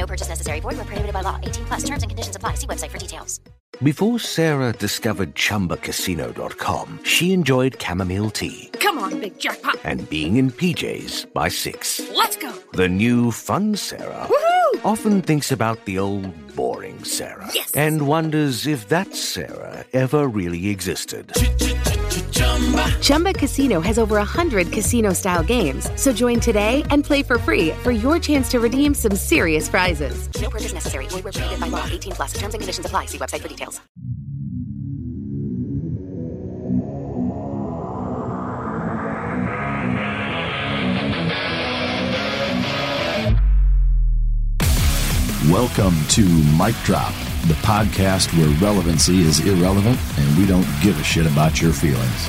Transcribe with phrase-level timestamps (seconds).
[0.00, 0.60] No purchase necessary.
[0.60, 1.38] Void where prohibited by law.
[1.42, 1.84] 18 plus.
[1.84, 2.54] Terms and conditions apply.
[2.54, 3.38] See website for details.
[3.82, 9.78] Before Sarah discovered ChumbaCasino.com, she enjoyed chamomile tea Come on, big jackpot.
[9.84, 12.00] and being in PJs by six.
[12.14, 12.52] Let's go.
[12.72, 14.84] The new fun Sarah Woohoo!
[14.84, 17.70] often thinks about the old boring Sarah Yes.
[17.74, 21.32] and wonders if that Sarah ever really existed.
[23.00, 25.90] Chumba Casino has over 100 casino style games.
[26.00, 30.28] So join today and play for free for your chance to redeem some serious prizes.
[30.40, 31.06] No purchase necessary.
[31.06, 31.84] Void where prohibited by law.
[31.86, 32.32] 18 plus.
[32.34, 33.06] Terms and conditions apply.
[33.06, 33.80] See website for details.
[45.50, 46.24] Welcome to
[46.56, 47.12] Mic Drop,
[47.48, 52.28] the podcast where relevancy is irrelevant and we don't give a shit about your feelings.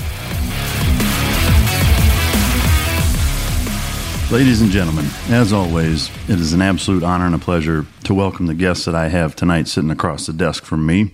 [4.31, 8.45] Ladies and gentlemen, as always, it is an absolute honor and a pleasure to welcome
[8.45, 11.11] the guest that I have tonight sitting across the desk from me.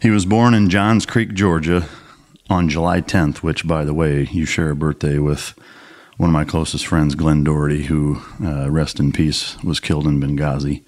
[0.00, 1.88] He was born in Johns Creek, Georgia
[2.48, 5.54] on July 10th, which, by the way, you share a birthday with
[6.16, 10.20] one of my closest friends, Glenn Doherty, who, uh, rest in peace, was killed in
[10.20, 10.84] Benghazi.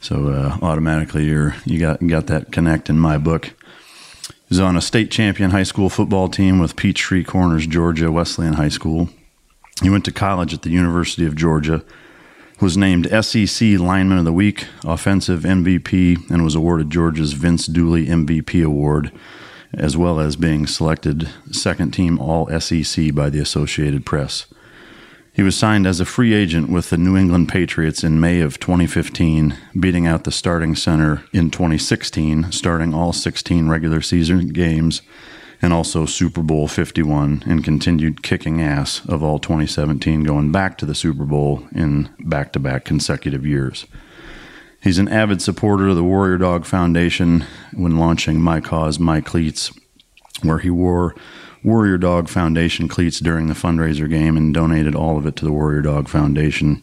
[0.00, 3.52] So uh, automatically, you're you got got that connect in my book.
[4.52, 8.68] He's on a state champion high school football team with Peachtree Corners, Georgia Wesleyan High
[8.68, 9.08] School.
[9.82, 11.82] He went to college at the University of Georgia,
[12.60, 18.04] was named SEC Lineman of the Week, Offensive MVP, and was awarded Georgia's Vince Dooley
[18.08, 19.10] MVP Award,
[19.72, 24.51] as well as being selected second team All SEC by the Associated Press.
[25.34, 28.60] He was signed as a free agent with the New England Patriots in May of
[28.60, 35.00] 2015, beating out the starting center in 2016, starting all 16 regular season games
[35.62, 40.84] and also Super Bowl 51 and continued kicking ass of all 2017 going back to
[40.84, 43.86] the Super Bowl in back-to-back consecutive years.
[44.82, 49.70] He's an avid supporter of the Warrior Dog Foundation when launching My Cause My Cleats
[50.42, 51.14] where he wore
[51.64, 55.52] Warrior Dog Foundation cleats during the fundraiser game and donated all of it to the
[55.52, 56.82] Warrior Dog Foundation.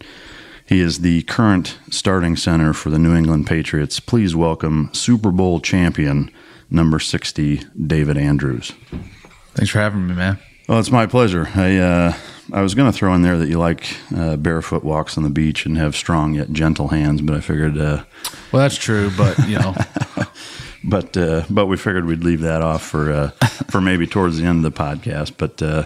[0.65, 3.99] He is the current starting center for the New England Patriots.
[3.99, 6.31] Please welcome Super Bowl champion
[6.69, 8.71] number 60 David Andrews.
[9.55, 10.37] Thanks for having me, man.
[10.67, 11.49] Well, it's my pleasure.
[11.55, 12.13] I uh,
[12.53, 15.29] I was going to throw in there that you like uh, barefoot walks on the
[15.31, 18.03] beach and have strong yet gentle hands, but I figured uh,
[18.51, 19.75] Well, that's true, but you know,
[20.83, 23.29] but uh, but we figured we'd leave that off for uh,
[23.69, 25.33] for maybe towards the end of the podcast.
[25.37, 25.83] But uh,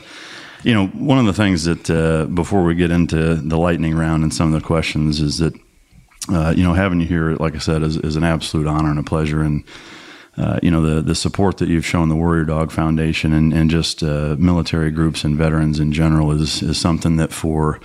[0.63, 4.23] you know, one of the things that uh, before we get into the lightning round
[4.23, 5.53] and some of the questions is that
[6.29, 8.99] uh, you know having you here, like I said, is, is an absolute honor and
[8.99, 9.63] a pleasure, and
[10.37, 13.69] uh, you know the the support that you've shown the Warrior Dog Foundation and and
[13.69, 17.79] just military groups and veterans in general is is something that for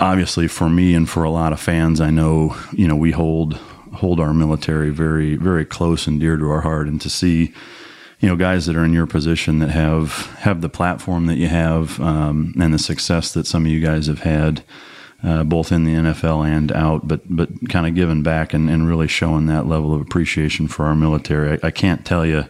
[0.00, 3.58] obviously for me and for a lot of fans, I know you know we hold
[3.98, 7.52] hold our military very very close and dear to our heart, and to see
[8.20, 11.48] you know guys that are in your position that have have the platform that you
[11.48, 14.62] have um, and the success that some of you guys have had.
[15.20, 18.86] Uh, both in the NFL and out, but but kind of giving back and, and
[18.86, 21.58] really showing that level of appreciation for our military.
[21.60, 22.44] I, I can't tell you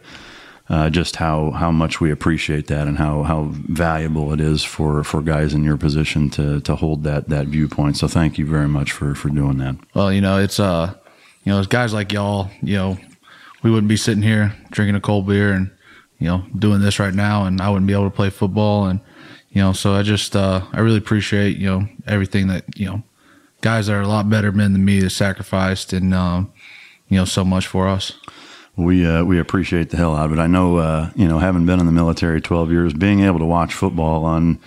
[0.70, 5.02] uh, just how, how much we appreciate that and how, how valuable it is for,
[5.02, 7.96] for guys in your position to, to hold that, that viewpoint.
[7.96, 9.76] So thank you very much for, for doing that.
[9.94, 10.94] well, you know, it's uh,
[11.48, 12.98] you know, it's guys like y'all, you know,
[13.62, 15.70] we wouldn't be sitting here drinking a cold beer and
[16.18, 19.00] you know doing this right now, and I wouldn't be able to play football, and
[19.48, 23.02] you know, so I just uh, I really appreciate you know everything that you know
[23.62, 26.52] guys that are a lot better men than me that sacrificed and um,
[27.08, 28.12] you know so much for us.
[28.76, 30.38] We uh, we appreciate the hell out of it.
[30.38, 33.46] I know uh, you know having been in the military twelve years, being able to
[33.46, 34.60] watch football on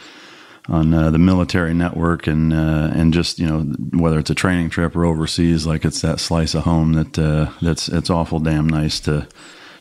[0.71, 3.59] on uh, the military network and uh, and just you know
[4.01, 7.51] whether it's a training trip or overseas, like it's that slice of home that uh,
[7.61, 9.27] that's it's awful damn nice to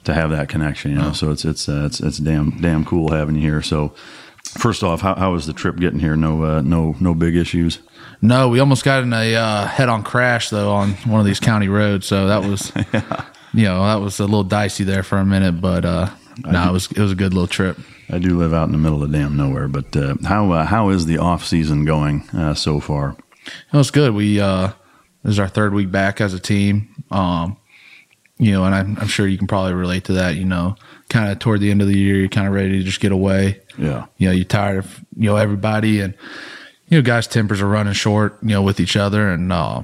[0.02, 0.90] to have that connection.
[0.90, 3.62] You know, so it's it's uh, it's it's damn damn cool having you here.
[3.62, 3.94] So
[4.42, 6.16] first off, how, how was the trip getting here?
[6.16, 7.78] No uh, no no big issues.
[8.20, 11.69] No, we almost got in a uh, head-on crash though on one of these county
[11.69, 12.72] roads, so that was
[13.54, 15.84] you know that was a little dicey there for a minute, but
[16.46, 17.78] no, it was it was a good little trip.
[18.08, 20.90] I do live out in the middle of damn nowhere, but uh, how uh, how
[20.90, 23.16] is the off season going uh, so far?
[23.72, 24.14] It was good.
[24.14, 24.72] We uh,
[25.22, 27.04] this is our third week back as a team.
[27.10, 27.56] Um,
[28.38, 30.37] you know, and I'm, I'm sure you can probably relate to that.
[30.37, 30.76] You know,
[31.08, 33.12] kind of toward the end of the year, you're kind of ready to just get
[33.12, 33.60] away.
[33.76, 34.06] Yeah.
[34.16, 36.14] You know, you're tired of you know everybody, and
[36.88, 38.38] you know, guys' tempers are running short.
[38.42, 39.82] You know, with each other, and uh,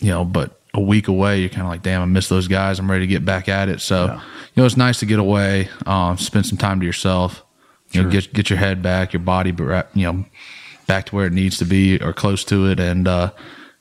[0.00, 2.78] you know, but a week away, you're kind of like, damn, I miss those guys.
[2.80, 3.80] I'm ready to get back at it.
[3.80, 4.14] So, Yeah.
[4.14, 4.20] you
[4.56, 7.44] know, it's nice to get away, um, spend some time to yourself.
[7.92, 9.54] You know, get get your head back, your body,
[9.94, 10.24] you know,
[10.88, 13.30] back to where it needs to be or close to it, and uh,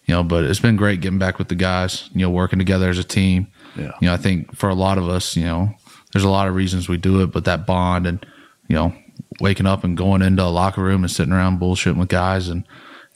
[0.05, 2.09] you know, but it's been great getting back with the guys.
[2.13, 3.47] You know, working together as a team.
[3.75, 3.91] Yeah.
[4.01, 5.73] You know, I think for a lot of us, you know,
[6.11, 8.23] there's a lot of reasons we do it, but that bond and
[8.67, 8.93] you know,
[9.39, 12.65] waking up and going into a locker room and sitting around bullshitting with guys, and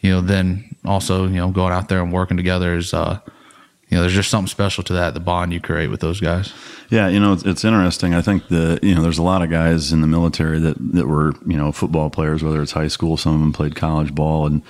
[0.01, 2.91] you know, then also you know going out there and working together is.
[2.91, 3.19] uh
[3.89, 6.53] you know, there's just something special to that, the bond you create with those guys.
[6.89, 8.13] Yeah, you know, it's, it's interesting.
[8.13, 11.07] I think the you know, there's a lot of guys in the military that that
[11.07, 13.15] were you know football players, whether it's high school.
[13.15, 14.61] Some of them played college ball, and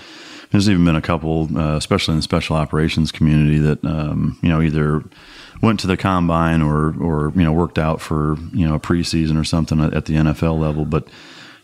[0.52, 4.50] there's even been a couple, uh, especially in the special operations community, that um, you
[4.50, 5.04] know either
[5.64, 9.40] went to the combine or or you know worked out for you know a preseason
[9.40, 11.08] or something at the NFL level, but.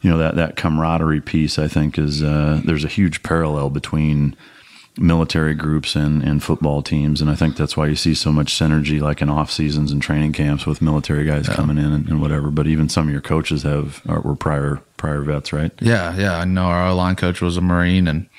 [0.02, 4.36] You know that that camaraderie piece, I think, is uh, there's a huge parallel between
[4.98, 7.22] military groups and, and football teams.
[7.22, 10.02] And I think that's why you see so much synergy, like in off seasons and
[10.02, 12.52] training camps with military guys coming in and, and whatever.
[12.52, 15.72] But even some of your coaches have are, were prior prior vets, right?
[15.80, 16.38] Yeah, yeah.
[16.38, 18.30] I know our line coach was a Marine, and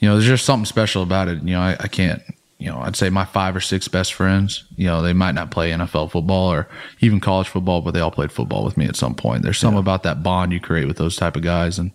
[0.00, 1.42] you know, there's just something special about it.
[1.42, 2.22] You know, I, I can't.
[2.58, 4.64] You know, I'd say my five or six best friends.
[4.76, 6.68] You know, they might not play NFL football or
[7.00, 9.42] even college football, but they all played football with me at some point.
[9.42, 11.90] There's something about that bond you create with those type of guys, and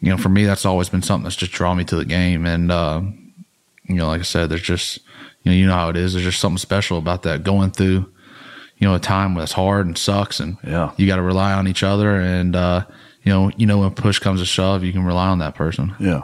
[0.00, 2.46] you know, for me, that's always been something that's just drawn me to the game.
[2.46, 3.02] And uh,
[3.88, 4.98] you know, like I said, there's just
[5.42, 6.12] you know, you know how it is.
[6.12, 8.10] There's just something special about that going through.
[8.78, 10.92] You know, a time that's hard and sucks, and Yeah.
[10.96, 12.86] you got to rely on each other, and uh,
[13.22, 15.94] you know, you know when push comes to shove, you can rely on that person.
[16.00, 16.22] Yeah.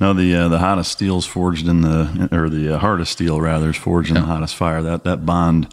[0.00, 3.68] No, the uh, the hottest steel's forged in the or the uh, hardest steel rather
[3.70, 4.80] is forged in the hottest fire.
[4.82, 5.68] That that bond.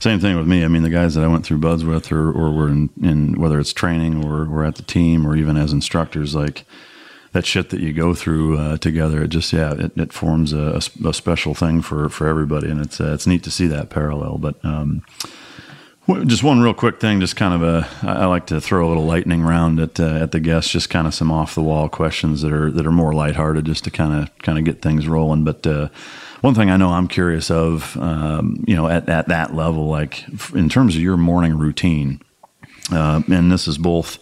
[0.00, 0.64] Same thing with me.
[0.64, 3.38] I mean, the guys that I went through BUD/S with, or or were in, in
[3.40, 6.64] whether it's training or or at the team or even as instructors, like
[7.32, 9.22] that shit that you go through uh, together.
[9.22, 13.12] It just yeah, it, it forms a special thing for for everybody, and it's uh,
[13.12, 14.38] it's neat to see that parallel.
[14.38, 15.02] But um,
[16.26, 17.88] Just one real quick thing, just kind of a.
[18.02, 20.90] I I like to throw a little lightning round at uh, at the guests, just
[20.90, 23.90] kind of some off the wall questions that are that are more lighthearted, just to
[23.90, 25.44] kind of kind of get things rolling.
[25.44, 25.88] But uh,
[26.40, 30.24] one thing I know I'm curious of, um, you know, at at that level, like
[30.52, 32.20] in terms of your morning routine,
[32.90, 34.18] uh, and this is both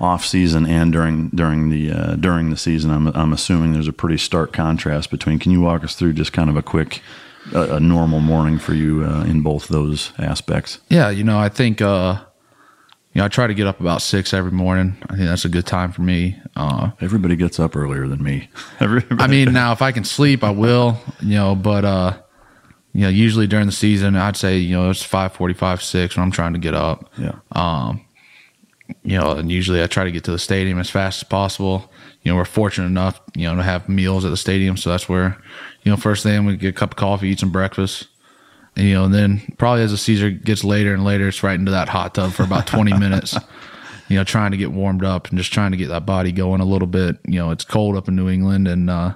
[0.00, 2.90] off season and during during the uh, during the season.
[2.90, 5.38] I'm I'm assuming there's a pretty stark contrast between.
[5.38, 7.00] Can you walk us through just kind of a quick,
[7.54, 10.80] a, a normal morning for you uh, in both those aspects?
[10.88, 12.20] Yeah, you know, I think uh,
[13.12, 14.96] you know I try to get up about six every morning.
[15.08, 16.38] I think that's a good time for me.
[16.56, 18.48] Uh, Everybody gets up earlier than me.
[18.80, 20.98] I mean, now if I can sleep, I will.
[21.20, 22.18] You know, but uh,
[22.92, 26.24] you know, usually during the season, I'd say you know it's five forty-five, six when
[26.24, 27.12] I'm trying to get up.
[27.18, 27.38] yeah,
[29.02, 31.90] you know, and usually I try to get to the stadium as fast as possible.
[32.22, 35.08] You know, we're fortunate enough, you know, to have meals at the stadium, so that's
[35.08, 35.36] where,
[35.82, 38.08] you know, first thing we get a cup of coffee, eat some breakfast,
[38.76, 41.58] and, you know, and then probably as the season gets later and later, it's right
[41.58, 43.36] into that hot tub for about twenty minutes.
[44.08, 46.60] You know, trying to get warmed up and just trying to get that body going
[46.60, 47.16] a little bit.
[47.26, 49.14] You know, it's cold up in New England, and uh,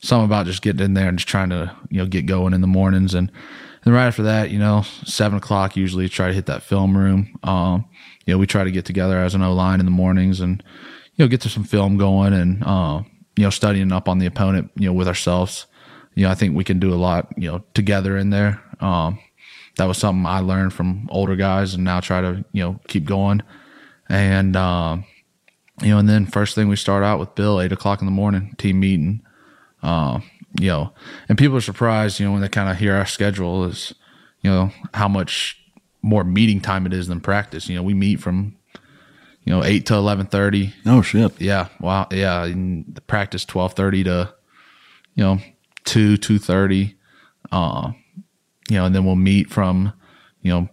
[0.00, 2.60] something about just getting in there and just trying to, you know, get going in
[2.60, 3.30] the mornings and.
[3.84, 7.38] And right after that, you know, seven o'clock usually try to hit that film room.
[7.42, 7.84] Um,
[8.24, 10.62] you know, we try to get together as an O line in the mornings and,
[11.16, 13.02] you know, get to some film going and, uh,
[13.36, 15.66] you know, studying up on the opponent, you know, with ourselves.
[16.14, 18.62] You know, I think we can do a lot, you know, together in there.
[18.80, 19.18] Um,
[19.76, 23.04] that was something I learned from older guys and now try to, you know, keep
[23.04, 23.42] going.
[24.08, 25.04] And, um,
[25.82, 28.12] you know, and then first thing we start out with Bill, eight o'clock in the
[28.12, 29.22] morning, team meeting.
[29.82, 30.20] Uh,
[30.60, 30.92] you know,
[31.28, 33.94] and people are surprised, you know, when they kind of hear our schedule is,
[34.40, 35.60] you know, how much
[36.02, 37.68] more meeting time it is than practice.
[37.68, 38.56] You know, we meet from,
[39.42, 40.74] you know, eight to eleven thirty.
[40.86, 41.40] Oh shit.
[41.40, 42.46] Yeah, wow, yeah.
[42.46, 44.34] The practice twelve thirty to,
[45.14, 45.38] you know,
[45.84, 46.96] two two thirty.
[47.50, 47.92] Uh,
[48.70, 49.92] you know, and then we'll meet from,
[50.42, 50.68] you know,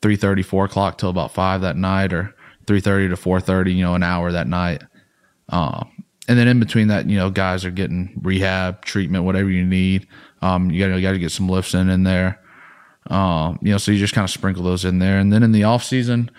[0.00, 2.34] three thirty, four o'clock till about five that night, or
[2.66, 3.72] three thirty to four thirty.
[3.72, 4.82] You know, an hour that night.
[5.48, 5.84] Uh,
[6.28, 10.06] and then in between that, you know, guys are getting rehab, treatment, whatever you need.
[10.42, 12.40] Um, you got to get some lifts in in there.
[13.08, 15.52] Um, you know, so you just kind of sprinkle those in there, and then in
[15.52, 16.30] the off season,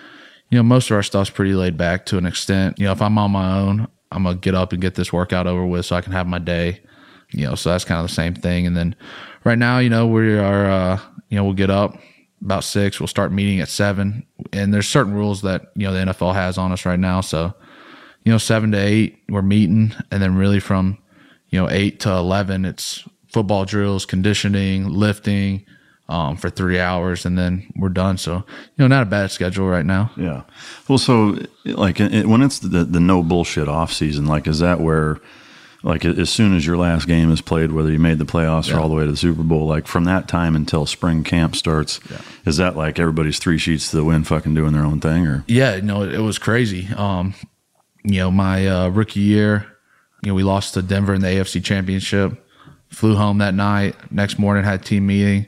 [0.50, 2.80] you know, most of our stuff's pretty laid back to an extent.
[2.80, 5.48] You know, if I'm on my own, I'm gonna get up and get this workout
[5.48, 6.82] over with so I can have my day.
[7.32, 8.65] You know, so that's kind of the same thing.
[8.65, 8.96] And then
[9.44, 11.00] right now, you know, we are, uh,
[11.30, 11.98] you know, we'll get up
[12.42, 13.00] about six.
[13.00, 16.58] We'll start meeting at seven, and there's certain rules that you know the NFL has
[16.58, 17.22] on us right now.
[17.22, 17.54] So,
[18.25, 20.98] you know, seven to eight, we're meeting, and then really from
[21.50, 25.65] you know eight to eleven, it's football drills, conditioning, lifting,
[26.10, 28.17] um, for three hours, and then we're done.
[28.17, 28.44] So you
[28.79, 30.12] know, not a bad schedule right now.
[30.17, 30.41] Yeah.
[30.88, 34.79] Well, so like it, when it's the the no bullshit off season, like is that
[34.82, 35.20] where
[35.84, 38.77] like as soon as your last game is played, whether you made the playoffs Yeah.
[38.77, 41.55] or all the way to the Super Bowl, like from that time until spring camp
[41.55, 42.22] starts, Yeah.
[42.44, 45.44] is that like everybody's three sheets to the wind, fucking doing their own thing, or
[45.48, 46.88] Yeah, no, it, it was crazy.
[46.98, 47.36] Um,
[48.05, 49.65] you know, my uh, rookie year,
[50.24, 52.33] you know, we lost to Denver in the AFC Championship.
[52.89, 53.95] Flew home that night.
[54.12, 55.47] Next morning, had team meeting.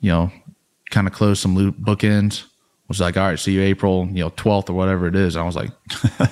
[0.00, 0.32] You know,
[0.90, 2.44] kind of closed some loop bookends.
[2.88, 5.36] Was like, all right, see you April, you know, twelfth or whatever it is.
[5.36, 5.70] I was like,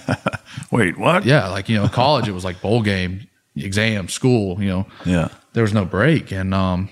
[0.73, 1.25] wait, what?
[1.25, 4.61] yeah, like you know, college it was like bowl game, exam, school.
[4.61, 6.89] You know, yeah, there was no break, and um,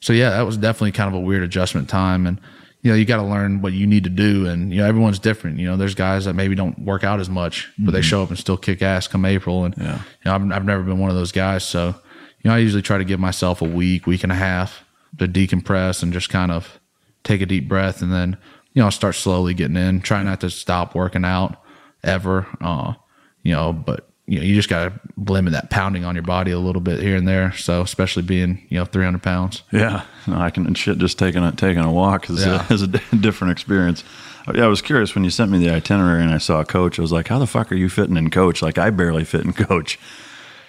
[0.00, 2.38] so yeah, that was definitely kind of a weird adjustment time, and
[2.82, 5.18] you know, you got to learn what you need to do, and you know, everyone's
[5.18, 5.58] different.
[5.58, 8.30] You know, there's guys that maybe don't work out as much, but they show up
[8.30, 9.96] and still kick ass come April, and Yeah.
[9.96, 11.94] you know, I've, I've never been one of those guys, so
[12.42, 14.82] you know, I usually try to give myself a week, week and a half
[15.18, 16.80] to decompress and just kind of
[17.22, 18.36] take a deep breath, and then
[18.72, 21.60] you know, I'll start slowly getting in, try not to stop working out
[22.04, 22.94] ever, uh,
[23.42, 25.00] you know, but you know, you just got to
[25.32, 27.52] limit that pounding on your body a little bit here and there.
[27.56, 29.62] So, especially being, you know, 300 pounds.
[29.72, 30.98] Yeah, no, I can and shit.
[30.98, 32.64] Just taking a taking a walk is, Yeah.
[32.70, 34.04] a, is a different experience.
[34.46, 36.64] Uh, Yeah, I was curious when you sent me the itinerary and I saw a
[36.64, 36.98] coach.
[36.98, 38.62] I was like, "How the fuck are you fitting in coach?
[38.62, 39.98] Like I barely fit in coach."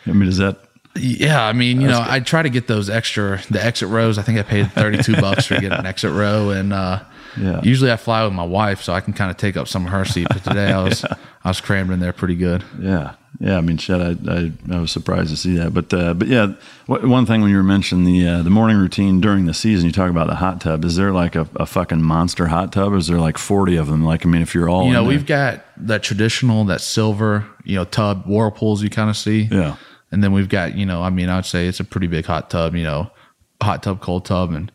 [0.07, 0.57] I mean, is that
[0.95, 1.43] Yeah.
[1.45, 4.17] I mean, you know, I try to get those extra, the exit rows.
[4.17, 6.49] I think I paid 32 bucks for getting an exit row.
[6.49, 7.01] And, uh,
[7.39, 7.61] Yeah.
[7.63, 9.91] usually I fly with my wife so I can kind of take up some of
[9.91, 10.27] her seat.
[10.29, 11.03] But today I was,
[11.43, 12.63] I was crammed in there pretty good.
[12.79, 13.57] Yeah, yeah.
[13.57, 13.99] I mean, shit.
[14.01, 16.53] I I, I was surprised to see that, but uh, but yeah.
[16.87, 19.93] One thing when you were mentioning the uh, the morning routine during the season, you
[19.93, 20.83] talk about the hot tub.
[20.83, 22.91] Is there like a, a fucking monster hot tub?
[22.91, 24.03] Or is there like forty of them?
[24.03, 27.75] Like, I mean, if you're all you know, we've got that traditional, that silver, you
[27.77, 29.43] know, tub whirlpools you kind of see.
[29.51, 29.77] yeah,
[30.11, 32.49] And then we've got, you know, I mean, I'd say it's a pretty big hot
[32.49, 33.09] tub, you know,
[33.63, 34.51] hot tub, cold tub.
[34.51, 34.71] And,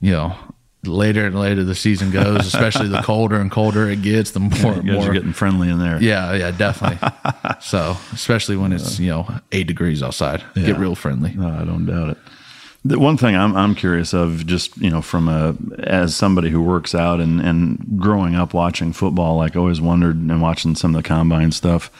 [0.00, 0.34] you know,
[0.84, 4.74] later and later the season goes, especially the colder and colder it gets, the more,
[4.74, 5.10] guys more.
[5.10, 6.02] are getting friendly in there.
[6.02, 6.98] yeah, yeah, definitely.
[7.60, 11.32] so, especially when it's, you know, eight degrees outside, get real friendly.
[11.34, 12.18] No, I don't doubt it.
[12.82, 16.62] The one thing I'm I'm curious of, just you know, from a as somebody who
[16.62, 21.02] works out and and growing up watching football, like always wondered and watching some of
[21.02, 21.90] the combine stuff.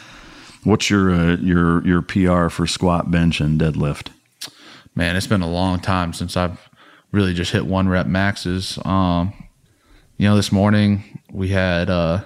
[0.64, 4.08] What's your uh, your your PR for squat, bench, and deadlift?
[4.94, 6.69] Man, it's been a long time since I've
[7.12, 8.78] really just hit one rep maxes.
[8.84, 9.32] Um,
[10.16, 12.22] you know, this morning we had uh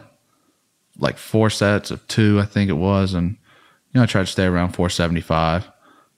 [0.99, 3.37] like four sets of two, I think it was, and you
[4.01, 5.71] know, I tried to stay around 475.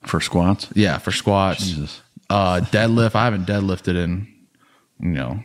[0.03, 1.65] For squats, Yeah, for squats.
[1.67, 2.01] Jesus.
[2.29, 3.15] Uh, deadlift.
[3.15, 4.27] I haven't deadlifted in,
[4.99, 5.43] you know,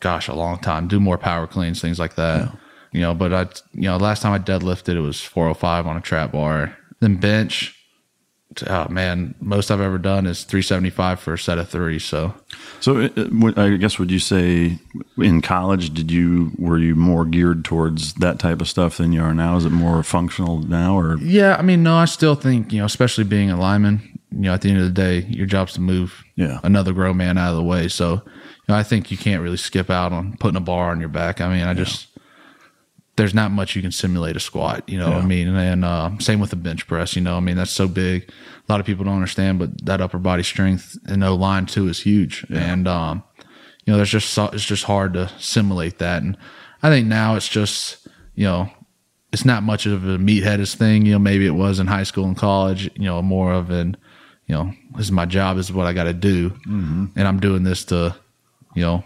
[0.00, 0.88] gosh, a long time.
[0.88, 2.56] Do more power cleans, things like that.
[2.92, 3.42] You know, but I,
[3.74, 6.76] you know, last time I deadlifted, it was 405 on a trap bar.
[7.00, 7.77] Then bench.
[8.66, 11.98] Oh man, most I've ever done is 375 for a set of three.
[11.98, 12.34] So
[12.80, 14.78] So, uh, I guess would you say
[15.18, 19.22] in college did you were you more geared towards that type of stuff than you
[19.22, 19.56] are now?
[19.56, 22.86] Is it more functional now, or yeah, I mean, no, I still think you know,
[22.86, 25.80] especially being a lineman, you know, at the end of the day, your job's to
[25.80, 26.58] move Yeah.
[26.64, 27.86] another grown man out of the way.
[27.88, 28.20] So, you
[28.70, 31.40] know, I think you can't really skip out on putting a bar on your back.
[31.42, 32.06] I mean, I just
[33.18, 34.88] there's not much you can simulate a squat.
[34.88, 37.14] You know, what I mean, and uh, same with the bench press.
[37.14, 38.30] You know, I mean, that's so big.
[38.66, 41.88] A lot of people don't understand, but that upper body strength and no line too
[41.88, 42.46] is huge.
[42.50, 43.22] And um,
[43.84, 46.22] you know, there's just so, it's just hard to simulate that.
[46.22, 46.38] And
[46.82, 48.70] I think now it's just you know
[49.32, 51.04] it's not much of a meatheaded thing.
[51.04, 52.90] You know, maybe it was in high school and college.
[52.94, 53.96] You know, more of an,
[54.46, 55.56] you know, this is my job.
[55.56, 56.52] This is what I got to do,
[57.16, 58.14] and I'm doing this to,
[58.74, 59.04] you know,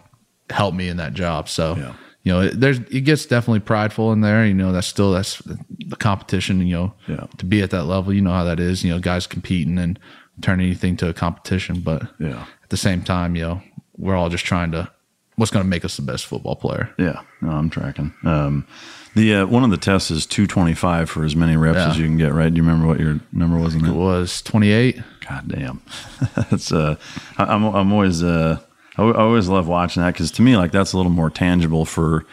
[0.50, 1.48] help me in that job.
[1.48, 1.94] So, Yeah.
[2.24, 4.46] You know, it, there's it gets definitely prideful in there.
[4.46, 6.64] You know, that's still that's the competition.
[6.66, 7.26] You know, Yeah.
[7.38, 8.84] to be at that level, you know how that is.
[8.84, 9.98] You know, guys competing and
[10.40, 12.44] turn anything to a competition, but Yeah.
[12.62, 13.62] at the same time, you know,
[13.96, 14.88] we're all just trying to
[15.36, 16.90] what's going to make us the best football player.
[16.98, 18.12] Yeah, no, I'm tracking.
[18.24, 18.66] Um,
[19.14, 21.90] the uh, one of the tests is 225 for as many reps Yeah.
[21.90, 22.32] as you can get.
[22.32, 22.52] Right?
[22.52, 23.74] Do you remember what your number was?
[23.74, 25.00] In It was 28.
[25.28, 25.82] God damn,
[26.50, 26.96] that's uh,
[27.38, 28.58] I, I'm I'm always uh,
[28.96, 31.84] I, I always love watching that because to me like that's a little more tangible
[31.84, 32.24] for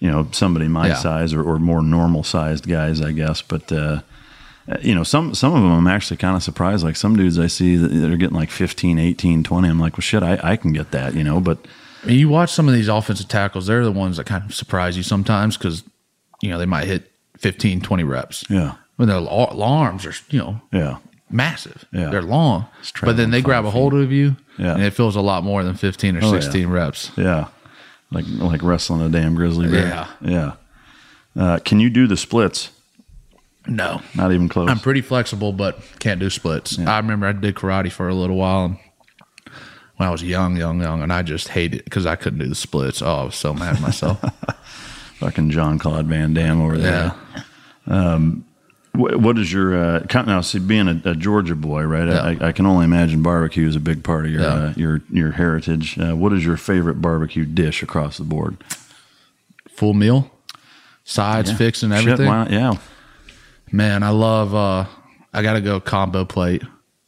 [0.00, 0.94] you know somebody my Yeah.
[0.94, 3.42] size or, or more normal sized guys, I guess.
[3.42, 4.00] But uh,
[4.80, 6.84] you know some some of them I'm actually kind of surprised.
[6.84, 9.68] Like some dudes I see that they're getting like 15, 18, 20.
[9.68, 11.40] I'm like, well, shit, I, I can get that, you know.
[11.40, 11.58] But
[12.06, 15.02] you watch some of these offensive tackles, they're the ones that kind of surprise you
[15.02, 15.82] sometimes because,
[16.40, 18.44] you know, they might hit 15, 20 reps.
[18.48, 20.96] yeah, When their arms are, you know, yeah,
[21.30, 21.84] massive.
[21.92, 22.10] Yeah.
[22.10, 22.66] They're long.
[23.02, 24.74] But then they grab a hold of you Yeah.
[24.74, 26.40] and it feels a lot more than 15 or Oh, yeah.
[26.40, 27.10] 16 reps.
[27.16, 27.46] yeah,
[28.10, 29.86] like like wrestling a damn grizzly bear.
[29.86, 30.06] Yeah.
[30.20, 30.52] yeah.
[31.42, 32.70] Uh, can you do the splits?
[33.66, 34.00] No.
[34.14, 34.68] Not even close.
[34.68, 36.78] I'm pretty flexible, but can't do splits.
[36.78, 38.64] I remember I did karate for a little while.
[38.64, 38.76] And
[39.96, 42.48] when I was young, young, young, and I just hated it because I couldn't do
[42.48, 43.00] the splits.
[43.02, 44.18] Oh, I was so mad at myself.
[45.20, 47.14] Fucking Jean-Claude Van Damme over there.
[47.86, 48.44] Um,
[48.94, 50.40] what is your uh, now?
[50.40, 52.08] See, being a, a Georgia boy, right?
[52.08, 54.48] I, I can only imagine barbecue is a big part of your Yeah.
[54.48, 55.98] uh, your your heritage.
[55.98, 58.56] Uh, what is your favorite barbecue dish across the board?
[59.76, 60.30] Full meal,
[61.04, 62.18] sides, fixing everything.
[62.18, 62.46] Shit, why?
[62.50, 62.74] Yeah,
[63.72, 64.54] Man, I love.
[64.54, 64.84] uh
[65.32, 66.62] I got to go combo plate,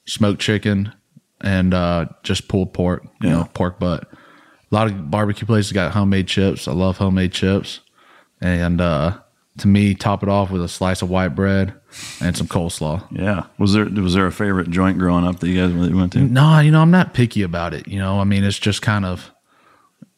[0.06, 0.92] smoked chicken,
[1.40, 3.02] and uh just pulled pork.
[3.20, 3.34] You Yeah.
[3.38, 4.04] know, pork butt.
[4.70, 6.66] A lot of barbecue places got homemade chips.
[6.68, 7.80] I love homemade chips,
[8.40, 9.18] and uh
[9.58, 11.74] to me, top it off with a slice of white bread
[12.20, 13.06] and some coleslaw.
[13.10, 13.44] yeah.
[13.58, 16.20] Was there was there a favorite joint growing up that you guys really went to?
[16.20, 17.86] No, you know, I'm not picky about it.
[17.86, 19.30] You know, I mean, it's just kind of,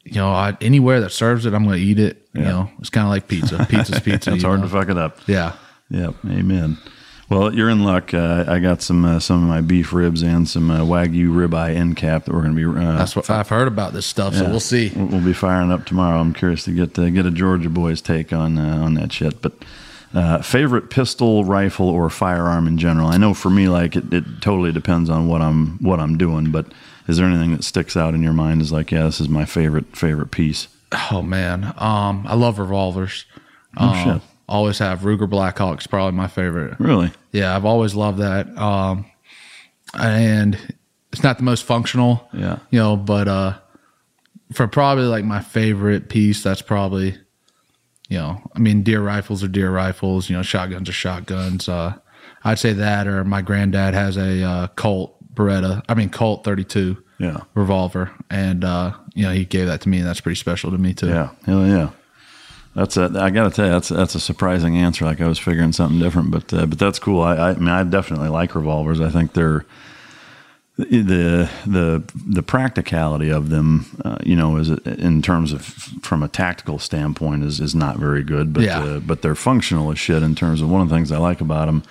[0.04, 2.28] you know, I, anywhere that serves it, I'm going to eat it.
[2.32, 3.64] You know, it's kind of like pizza.
[3.68, 4.34] Pizza's pizza.
[4.34, 4.66] It's hard know?
[4.66, 5.18] to fuck it up.
[5.26, 5.54] Yeah.
[5.90, 6.14] Yep.
[6.26, 6.78] Amen.
[7.30, 8.12] Well, you're in luck.
[8.12, 11.74] Uh, I got some uh, some of my beef ribs and some uh, wagyu ribeye
[11.74, 12.78] end cap that we're going to be.
[12.80, 14.34] Uh, That's what I've heard about this stuff.
[14.34, 14.92] So we'll see.
[14.94, 16.18] We'll be firing up tomorrow.
[16.20, 19.40] I'm curious to get uh, get a Georgia boy's take on uh, on that shit.
[19.40, 19.52] But
[20.12, 23.08] uh, favorite pistol, rifle, or firearm in general.
[23.08, 26.50] I know for me, like it, it totally depends on what I'm what I'm doing.
[26.50, 26.66] But
[27.08, 28.60] is there anything that sticks out in your mind?
[28.60, 30.68] Is like, yeah, this is my favorite favorite piece.
[31.10, 33.24] Oh man, um, I love revolvers.
[33.78, 34.22] Oh, Um, shit.
[34.48, 35.88] Always have Ruger Blackhawks.
[35.88, 36.78] Probably my favorite.
[36.78, 37.10] Really?
[37.32, 38.46] Yeah, I've always loved that.
[38.58, 39.06] Um,
[39.98, 40.58] and
[41.12, 42.28] it's not the most functional.
[42.32, 42.58] Yeah.
[42.70, 43.58] You know, but uh,
[44.52, 47.16] for probably like my favorite piece, that's probably,
[48.08, 50.28] you know, I mean, deer rifles are deer rifles.
[50.28, 51.68] You know, shotguns are shotguns.
[51.68, 51.94] Uh,
[52.44, 55.82] I'd say that, or my granddad has a uh, Colt Beretta.
[55.88, 57.40] I mean, Colt 32 Yeah.
[57.54, 60.76] revolver, and uh, you know, he gave that to me, and that's pretty special to
[60.78, 61.08] me too.
[61.08, 61.90] Yeah, hell yeah.
[62.74, 65.04] That's a, I got to tell you, that's that's a surprising answer.
[65.04, 67.22] Like I was figuring something different, but uh, but that's cool.
[67.22, 69.00] I, I, mean, I definitely like revolvers.
[69.00, 69.64] I think they're
[70.76, 76.28] the the the practicality of them, uh, you know, is in terms of from a
[76.28, 78.52] tactical standpoint is is not very good.
[78.52, 78.82] But Yeah.
[78.82, 80.24] uh, but they're functional as shit.
[80.24, 81.84] In terms of one of the things I like about them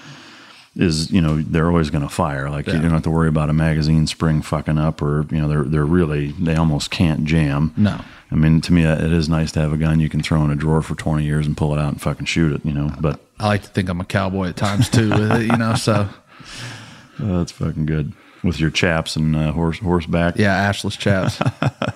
[0.76, 2.50] is you know they're always going to fire.
[2.50, 5.48] Like you don't have to worry about a magazine spring fucking up, or you know
[5.48, 7.74] they're they're really they almost can't jam.
[7.78, 8.00] No.
[8.32, 10.50] I mean, to me, it is nice to have a gun you can throw in
[10.50, 12.90] a drawer for 20 years and pull it out and fucking shoot it, you know.
[13.00, 15.76] But I like to think I'm a cowboy at times too with it, you know.
[15.76, 15.94] So
[17.20, 20.38] uh, that's fucking good with your chaps and uh, horse horseback.
[20.38, 21.40] yeah, ashless chaps.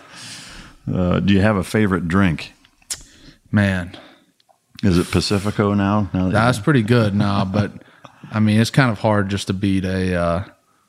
[0.90, 2.54] Uh, do you have a favorite drink?
[3.52, 3.98] Man,
[4.84, 6.10] Is it Pacifico now?
[6.14, 7.72] now that that's pretty good now, but
[8.32, 10.16] I mean, it's kind of hard just to beat a.
[10.16, 10.44] Uh,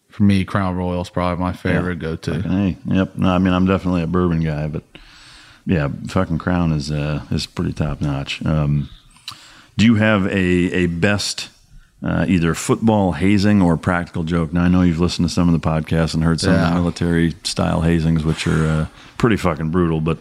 [0.08, 2.40] for me, Crown Royal is probably my favorite go to.
[2.40, 3.16] Hey, yep.
[3.16, 4.82] No, I mean, I'm definitely a bourbon guy, but
[5.66, 8.44] yeah, fucking Crown is uh, is pretty top notch.
[8.44, 8.88] Um,
[9.76, 11.50] do you have a a best
[12.02, 14.52] uh, either football hazing or practical joke?
[14.52, 16.74] Now I know you've listened to some of the podcasts and heard some of the
[16.74, 18.86] military style hazings, which are uh,
[19.18, 20.00] pretty fucking brutal.
[20.00, 20.18] But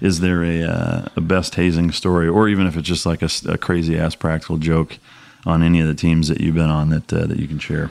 [0.00, 3.58] is there a uh, a best hazing story, or even if it's just like a
[3.58, 4.98] crazy ass practical joke
[5.46, 7.90] on any of the teams that you've been on that uh, that you can share?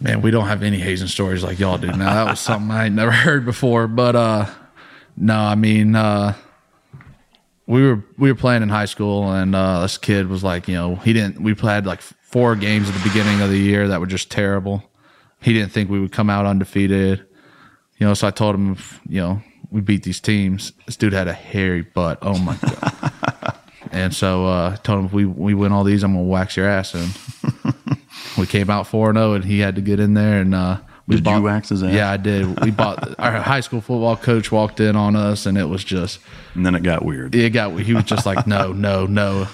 [0.00, 1.88] Man, we don't have any hazing stories like y'all do.
[1.88, 4.46] Now that was something I never heard before, but uh,
[5.16, 6.34] no, I mean, uh,
[7.66, 10.74] we were we were playing in high school, and uh, this kid was like, you
[10.74, 11.40] know, he didn't.
[11.40, 14.82] We played like four games at the beginning of the year that were just terrible.
[15.40, 17.26] He didn't think we would come out undefeated,
[17.98, 18.14] you know.
[18.14, 20.72] So I told him, if, you know, we beat these teams.
[20.86, 22.18] This dude had a hairy butt.
[22.22, 23.12] Oh my god.
[23.92, 26.56] And so uh, I told him if we we win all these, I'm gonna wax
[26.56, 26.94] your ass.
[26.94, 27.10] And
[28.38, 30.40] we came out four and zero, and he had to get in there.
[30.40, 31.92] And uh, we Did you wax his ass?
[31.92, 32.60] Yeah, I did.
[32.64, 36.20] We bought our high school football coach walked in on us, and it was just
[36.54, 37.34] And then it got weird.
[37.34, 37.78] it got.
[37.80, 39.48] He was just like no, no, no,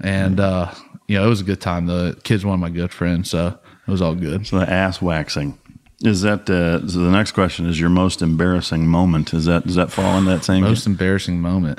[0.00, 0.72] and uh,
[1.06, 1.86] you know it was a good time.
[1.86, 4.46] The kid's one of my good friends, so it was all good.
[4.46, 5.58] So the ass waxing.
[6.02, 6.98] Is that uh, so?
[6.98, 9.32] The next question is your most embarrassing moment.
[9.32, 10.62] Is that does that fall in that same?
[10.62, 11.78] Most embarrassing moment.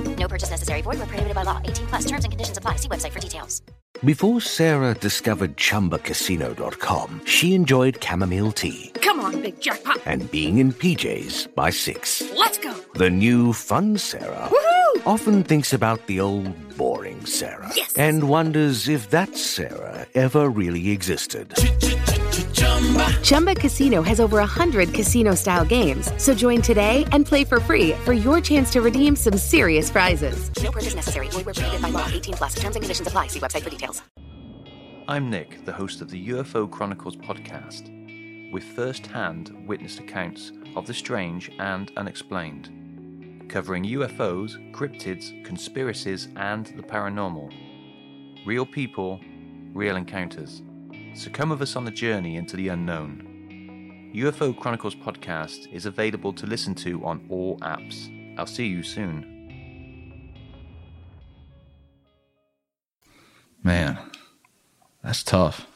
[0.21, 0.81] No purchase necessary.
[0.83, 1.59] Void where prohibited by law.
[1.65, 2.75] 18 plus terms and conditions apply.
[2.75, 3.61] See website for details.
[4.05, 9.99] Before Sarah discovered ChumbaCasino.com, she enjoyed chamomile tea Come on, big jackpot.
[10.05, 12.21] and being in PJs by six.
[12.37, 12.73] Let's go.
[12.95, 15.05] The new fun Sarah Woohoo!
[15.05, 17.93] often thinks about the old boring Sarah Yes.
[17.97, 21.53] and wonders if that Sarah ever really existed.
[23.23, 26.11] Chumba Casino has over 100 casino style games.
[26.17, 30.49] So join today and play for free for your chance to redeem some serious prizes.
[30.63, 31.27] No purchase necessary.
[31.29, 32.07] Void where prohibited by law.
[32.07, 32.55] 18 plus.
[32.55, 33.27] Terms and conditions apply.
[33.27, 34.01] See website for details.
[35.07, 37.89] I'm Nick, the host of the UFO Chronicles podcast,
[38.51, 46.67] with first hand witness accounts of the strange and unexplained, covering UFOs, cryptids, conspiracies, and
[46.77, 47.51] the paranormal.
[48.45, 49.19] Real people,
[49.73, 50.61] real encounters.
[51.13, 54.11] So come with us on the journey into the unknown.
[54.15, 58.09] UFO Chronicles podcast is available to listen to on all apps.
[58.37, 59.27] I'll see you soon.
[63.63, 63.97] Man,
[65.03, 65.67] that's tough.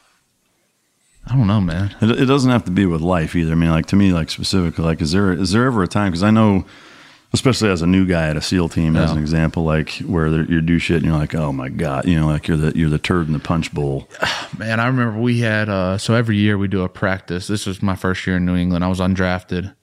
[1.26, 1.94] I don't know, man.
[2.00, 3.52] It, it doesn't have to be with life either.
[3.52, 6.12] I mean, like to me, like specifically, like is there is there ever a time?
[6.12, 6.64] Because I know,
[7.32, 10.60] especially as a new guy at a SEAL team, as an example, like where you
[10.60, 12.98] do shit and you're like, oh my god, you know, like you're the you're the
[12.98, 14.08] turd in the punch bowl.
[14.58, 17.46] Man, I remember we had uh so every year we do a practice.
[17.46, 18.84] This was my first year in New England.
[18.84, 19.74] I was undrafted.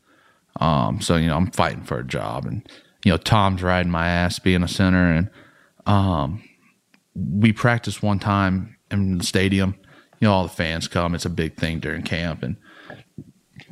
[0.60, 2.68] Um so you know, I'm fighting for a job and
[3.04, 5.30] you know, Tom's riding my ass being a center and
[5.86, 6.42] um
[7.16, 9.76] we practiced one time in the stadium.
[10.20, 11.14] You know, all the fans come.
[11.14, 12.56] It's a big thing during camp and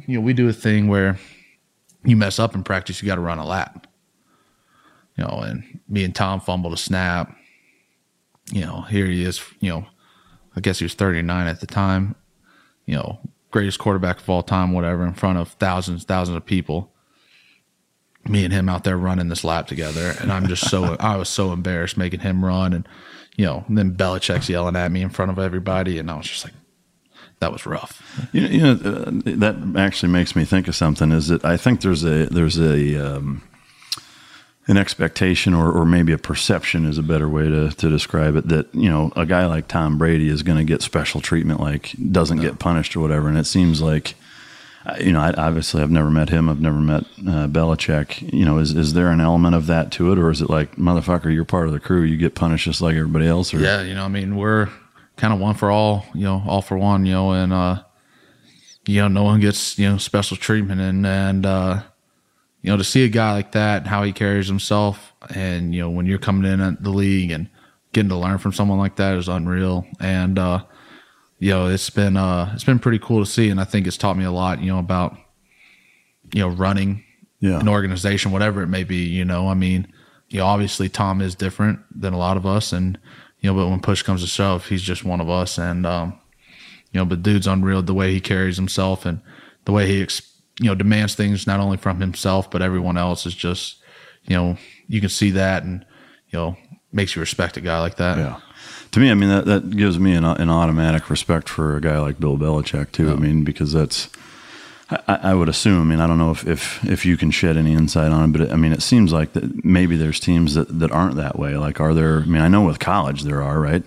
[0.06, 1.18] you know, we do a thing where
[2.04, 3.88] you mess up in practice, you got to run a lap.
[5.18, 7.36] You know, and me and Tom fumbled a snap.
[8.52, 9.86] You know, here he is, you know,
[10.56, 12.16] I guess he was 39 at the time,
[12.86, 13.20] you know,
[13.52, 16.92] greatest quarterback of all time, whatever, in front of thousands, thousands of people.
[18.28, 20.14] Me and him out there running this lap together.
[20.20, 22.74] And I'm just so, I was so embarrassed making him run.
[22.74, 22.88] And,
[23.36, 25.98] you know, and then Belichick's yelling at me in front of everybody.
[25.98, 26.54] And I was just like,
[27.42, 28.02] that was rough.
[28.32, 31.12] You know, you know uh, that actually makes me think of something.
[31.12, 33.42] Is that I think there's a there's a um,
[34.68, 38.48] an expectation or, or maybe a perception is a better way to, to describe it
[38.48, 41.94] that you know a guy like Tom Brady is going to get special treatment like
[42.12, 43.28] doesn't get punished or whatever.
[43.28, 44.14] And it seems like
[45.00, 46.48] you know I, obviously I've never met him.
[46.48, 48.32] I've never met uh, Belichick.
[48.32, 50.20] You know is, is there an element of that to it?
[50.20, 52.04] Or is it like motherfucker you're part of the crew.
[52.04, 53.60] You get punished just like everybody else or?
[53.60, 54.70] Yeah, you know, I mean, we're
[55.18, 57.84] kind of one for all, you know, all for one, you know, and uh
[58.88, 61.82] you know, no one gets, you know, special treatment and and uh
[62.62, 65.90] you know, to see a guy like that, how he carries himself and you know,
[65.90, 67.50] when you're coming in at the league and
[67.94, 70.64] getting to learn from someone like that is unreal and uh
[71.40, 73.98] you know, it's been uh it's been pretty cool to see and I think it's
[73.98, 75.18] taught me a lot, you know, about
[76.34, 77.04] you know, running
[77.40, 79.04] yeah an organization, whatever it may be.
[79.04, 79.92] You know, I mean,
[80.30, 82.98] you know, obviously Tom is different than a lot of us, and
[83.42, 86.20] you know, but when push comes to shove, he's just one of us, and um,
[86.92, 89.22] you know, but dude's unreal the way he carries himself and
[89.66, 90.08] the way he
[90.60, 93.78] you know demands things not only from himself but everyone else is just
[94.26, 95.86] you know you can see that and
[96.30, 96.58] you know
[96.92, 98.18] makes you respect a guy like that.
[98.18, 98.40] Yeah.
[98.92, 101.98] To me, I mean that that gives me an, an automatic respect for a guy
[102.00, 103.10] like Bill Belichick too.
[103.10, 104.10] I mean because that's
[105.08, 105.82] I, I would assume.
[105.82, 108.32] I mean I don't know if, if if you can shed any insight on it,
[108.32, 111.40] but it, I mean it seems like that maybe there's teams that, that aren't that
[111.40, 111.56] way.
[111.58, 112.20] Like are there?
[112.20, 113.84] I mean I know with college there are right.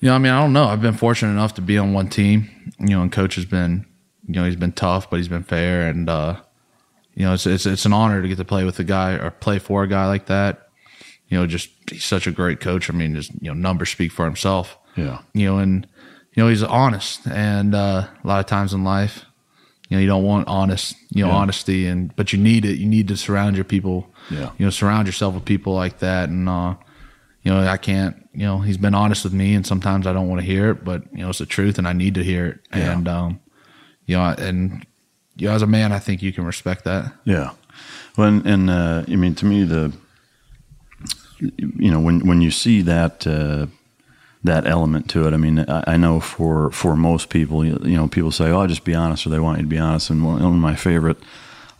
[0.00, 0.64] You know, I mean, I don't know.
[0.64, 3.86] I've been fortunate enough to be on one team, you know, and coach has been,
[4.26, 6.40] you know, he's been tough, but he's been fair, and uh,
[7.14, 9.30] you know, it's it's it's an honor to get to play with a guy or
[9.30, 10.68] play for a guy like that.
[11.28, 12.90] You know, just he's such a great coach.
[12.90, 14.76] I mean, just you know, numbers speak for himself.
[14.96, 15.20] Yeah.
[15.34, 15.86] You know, and
[16.34, 19.24] you know he's honest, and uh, a lot of times in life,
[19.92, 21.36] you know, you don't want honest, you know, Yeah.
[21.36, 22.78] honesty, and but you need it.
[22.78, 24.08] You need to surround your people.
[24.30, 24.48] Yeah.
[24.56, 26.76] You know, surround yourself with people like that, and uh,
[27.42, 30.28] you know, I can't, you know, he's been honest with me and sometimes I don't
[30.28, 32.46] want to hear it, but you know, it's the truth and I need to hear
[32.46, 32.60] it.
[32.72, 32.92] Yeah.
[32.92, 33.40] And, um,
[34.06, 34.86] you know, and,
[35.36, 37.12] you know, as a man, I think you can respect that.
[37.24, 37.50] Yeah.
[38.16, 39.92] Well, and, and uh, I mean, to me, the
[41.78, 43.66] you know when when you see that uh,
[44.44, 47.96] that element to it, I mean, I, I know for for most people, you, you
[47.96, 50.10] know, people say, "Oh, just be honest," or they want you to be honest.
[50.10, 51.18] And one, one of my favorite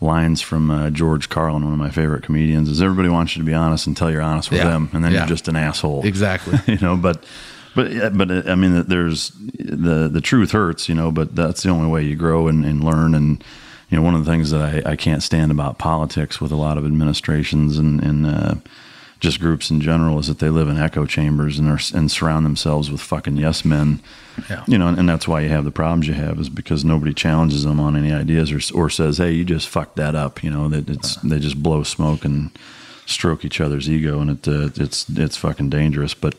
[0.01, 3.45] lines from uh, George Carlin, one of my favorite comedians, is everybody wants you to
[3.45, 4.69] be honest until you're honest with Yeah.
[4.69, 5.19] them, and then Yeah.
[5.19, 6.05] you're just an asshole.
[6.05, 6.57] Exactly.
[6.73, 7.23] you know, but.
[7.75, 11.09] But but uh, I mean, there's the the truth hurts, you know.
[11.11, 13.15] But that's the only way you grow and, and learn.
[13.15, 13.43] And
[13.89, 16.55] you know, one of the things that I, I can't stand about politics with a
[16.55, 18.55] lot of administrations and, and uh,
[19.23, 22.45] just groups in general is that they live in echo chambers and are, and surround
[22.45, 24.01] themselves with fucking yes men.
[24.49, 24.65] Yeah.
[24.67, 27.13] You know, and, and that's why you have the problems you have is because nobody
[27.13, 30.49] challenges them on any ideas or or says, "Hey, you just fucked that up." You
[30.49, 32.51] know, that it's they just blow smoke and
[33.05, 36.13] stroke each other's ego, and it uh, it's it's fucking dangerous.
[36.13, 36.35] But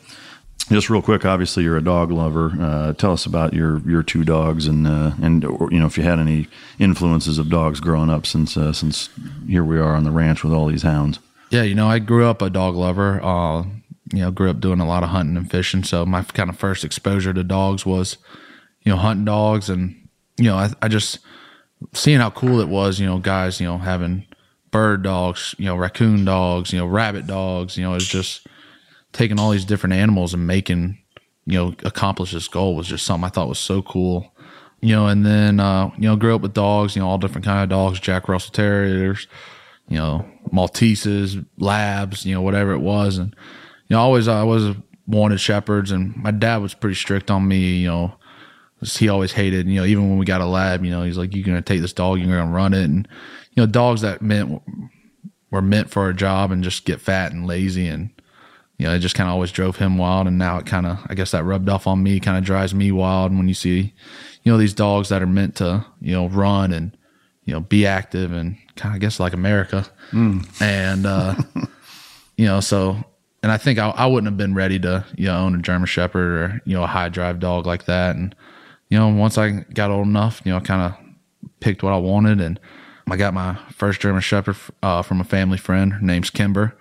[0.68, 2.52] just real quick, obviously you're a dog lover.
[2.60, 5.96] Uh, tell us about your your two dogs and uh, and or, you know if
[5.96, 9.08] you had any influences of dogs growing up since uh, since
[9.46, 11.18] here we are on the ranch with all these hounds.
[11.54, 13.22] Yeah, you know, I grew up a dog lover.
[13.22, 13.62] Uh,
[14.12, 15.84] you know, grew up doing a lot of hunting and fishing.
[15.84, 18.16] So my kind of first exposure to dogs was,
[18.82, 21.20] you know, hunting dogs and, you know, I, I just
[21.92, 24.26] seeing how cool it was, you know, guys, you know, having
[24.72, 28.48] bird dogs, you know, raccoon dogs, you know, rabbit dogs, you know, it's just
[29.12, 30.98] taking all these different animals and making,
[31.46, 34.34] you know, accomplish this goal was just something I thought was so cool.
[34.80, 37.44] You know, and then uh, you know, grew up with dogs, you know, all different
[37.44, 39.28] kind of dogs, Jack Russell Terriers,
[39.88, 43.18] you know, Malteses, Labs, you know, whatever it was.
[43.18, 43.34] And
[43.88, 47.76] you know, always I was wanted shepherds and my dad was pretty strict on me,
[47.76, 48.14] you know,
[48.82, 51.34] he always hated, you know, even when we got a lab, you know, he's like,
[51.34, 53.08] You're gonna take this dog, you're gonna run it and
[53.52, 54.62] you know, dogs that meant
[55.50, 58.10] were meant for a job and just get fat and lazy and
[58.78, 60.26] you know, it just kind of always drove him wild.
[60.26, 62.74] And now it kind of, I guess that rubbed off on me, kind of drives
[62.74, 63.30] me wild.
[63.30, 63.94] And when you see,
[64.42, 66.96] you know, these dogs that are meant to, you know, run and,
[67.44, 69.86] you know, be active and kind of, guess, like America.
[70.10, 70.46] Mm.
[70.60, 71.34] And, uh,
[72.36, 73.02] you know, so,
[73.42, 75.86] and I think I, I wouldn't have been ready to, you know, own a German
[75.86, 78.16] Shepherd or, you know, a high drive dog like that.
[78.16, 78.34] And,
[78.88, 81.98] you know, once I got old enough, you know, I kind of picked what I
[81.98, 82.40] wanted.
[82.40, 82.58] And
[83.10, 85.92] I got my first German Shepherd uh, from a family friend.
[85.94, 86.76] Her name's Kimber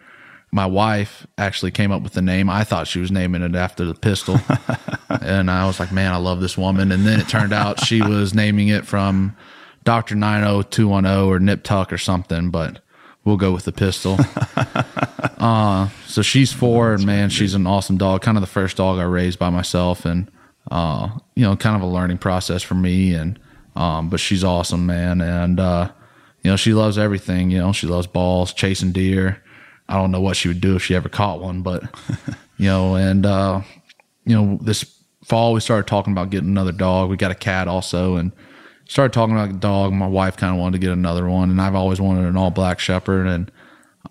[0.54, 2.48] my wife actually came up with the name.
[2.48, 4.40] I thought she was naming it after the pistol.
[5.10, 6.92] and I was like, man, I love this woman.
[6.92, 9.36] And then it turned out she was naming it from
[9.84, 10.16] Dr.
[10.16, 12.82] 90210 or Nip Tuck or something, but
[13.26, 14.18] we'll go with the pistol.
[15.38, 18.22] uh, so she's four, and man, she's an awesome dog.
[18.22, 20.32] Kind of the first dog I raised by myself, and
[20.72, 23.14] uh, you know, kind of a learning process for me.
[23.14, 23.40] And
[23.76, 25.92] um, but she's awesome, man, and uh,
[26.44, 27.52] you know, she loves everything.
[27.52, 29.42] You know, she loves balls, chasing deer.
[29.90, 31.84] I don't know what she would do if she ever caught one, but
[32.58, 33.62] you know, and uh,
[34.26, 34.86] you know, this
[35.24, 37.10] fall we started talking about getting another dog.
[37.10, 38.32] We got a cat also, and
[38.86, 39.94] started talking about the dog.
[39.94, 42.52] My wife kind of wanted to get another one, and I've always wanted an all
[42.52, 43.52] black shepherd, and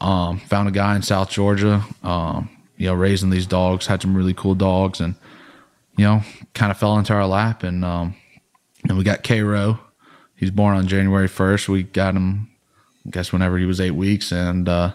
[0.01, 3.87] um, found a guy in South Georgia, um, you know, raising these dogs.
[3.87, 5.15] Had some really cool dogs, and
[5.97, 6.23] you know,
[6.55, 8.15] kind of fell into our lap, and um,
[8.89, 9.79] and we got Cairo.
[10.37, 11.69] He's born on January first.
[11.69, 12.51] We got him,
[13.07, 14.95] I guess, whenever he was eight weeks, and uh,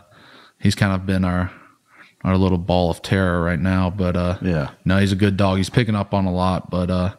[0.59, 1.51] he's kind of been our
[2.23, 3.89] our little ball of terror right now.
[3.89, 5.57] But uh, yeah, no, he's a good dog.
[5.57, 7.15] He's picking up on a lot, but uh,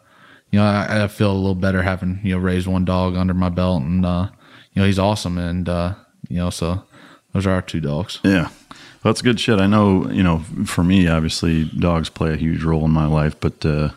[0.51, 3.35] you know, I, I, feel a little better having you know raised one dog under
[3.35, 4.29] my belt, and uh,
[4.73, 5.95] you know, he's awesome, and uh,
[6.29, 6.83] you know, so
[7.33, 8.21] those are our two dogs.
[8.25, 8.49] Yeah.
[9.03, 9.61] Well, that's good shit.
[9.61, 13.39] I know, you know, for me, obviously, dogs play a huge role in my life,
[13.39, 13.91] but uh,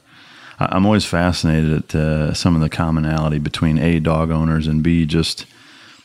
[0.59, 5.07] I'm always fascinated at uh, some of the commonality between A, dog owners, and B,
[5.07, 5.45] just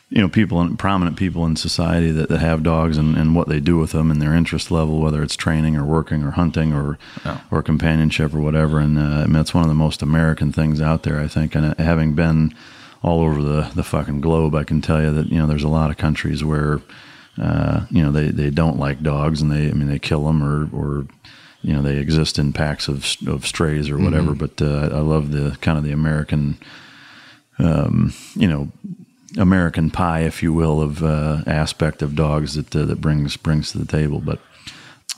[0.09, 3.49] you know people and prominent people in society that, that have dogs and, and what
[3.49, 6.73] they do with them and their interest level whether it's training or working or hunting
[6.73, 7.41] or oh.
[7.51, 10.81] or companionship or whatever and uh, I mean that's one of the most American things
[10.81, 12.53] out there I think and uh, having been
[13.03, 15.69] all over the the fucking globe I can tell you that you know there's a
[15.69, 16.79] lot of countries where
[17.41, 20.41] uh, you know they, they don't like dogs and they I mean they kill them
[20.41, 21.05] or or
[21.63, 24.45] you know they exist in packs of of strays or whatever mm-hmm.
[24.45, 26.57] but uh, I love the kind of the American
[27.59, 28.71] um, you know
[29.37, 33.71] American pie, if you will, of uh, aspect of dogs that uh, that brings brings
[33.71, 34.19] to the table.
[34.19, 34.39] But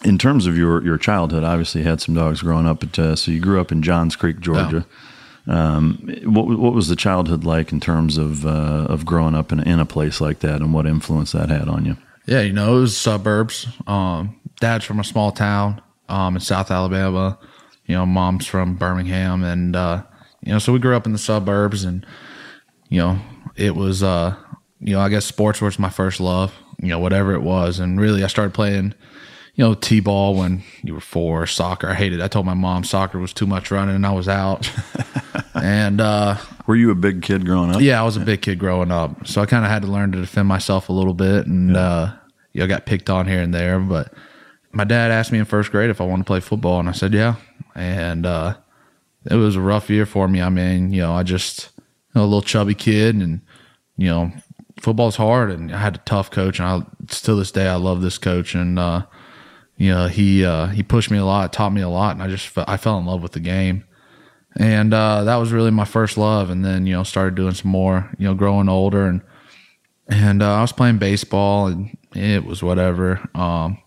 [0.04, 2.84] in terms of your your childhood, obviously you had some dogs growing up.
[2.84, 4.86] At, uh, so you grew up in Johns Creek, Georgia.
[5.48, 9.60] Um, what what was the childhood like in terms of uh, of growing up in,
[9.60, 11.98] in a place like that, and what influence that had on you?
[12.26, 13.68] Yeah, you know, it was suburbs.
[13.88, 17.40] Um, dad's from a small town um, in South Alabama.
[17.86, 20.04] You know, mom's from Birmingham, and uh,
[20.42, 22.06] you know, so we grew up in the suburbs, and
[22.90, 23.20] you know,
[23.60, 24.36] it was uh
[24.80, 27.80] you know i guess sports was my first love you know whatever it was.
[27.80, 28.94] And really i started playing
[29.56, 31.90] you know t-ball when you were four soccer.
[31.90, 32.24] I hated it.
[32.24, 34.70] i told my mom soccer was too much running and i was out.
[35.56, 37.82] And uh were you a big kid growing up?
[37.82, 39.28] Yeah i was a big kid growing up.
[39.28, 41.82] So i kind of had to learn to defend myself a little bit and yeah.
[41.82, 42.14] uh
[42.54, 43.80] you know got picked on here and there.
[43.80, 44.14] But
[44.72, 46.94] my dad asked me in first grade if i wanted to play football and i
[46.94, 47.36] said yeah.
[47.76, 48.56] And uh
[49.30, 50.42] it was a rough year for me.
[50.42, 51.84] I mean you know i just you
[52.16, 53.42] know, a little chubby kid and
[54.00, 54.32] you know,
[54.80, 58.02] football's hard, and I had a tough coach, and I still this day I love
[58.02, 59.06] this coach, and uh,
[59.76, 62.28] you know he uh, he pushed me a lot, taught me a lot, and I
[62.28, 63.84] just I fell in love with the game,
[64.56, 67.72] and uh, that was really my first love, and then you know started doing some
[67.72, 69.22] more, you know, growing older, and
[70.08, 73.28] and uh, I was playing baseball, and it was whatever.
[73.36, 73.80] Um,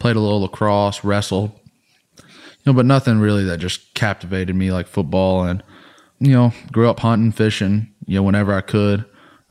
[0.00, 1.52] played a little lacrosse, wrestled,
[2.16, 2.24] you
[2.66, 5.62] know, but nothing really that just captivated me like football, and
[6.18, 9.04] you know, grew up hunting, fishing, you know, whenever I could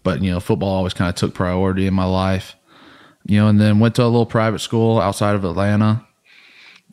[0.03, 2.55] but you know, football always kind of took priority in my life.
[3.25, 6.05] You know, and then went to a little private school outside of Atlanta,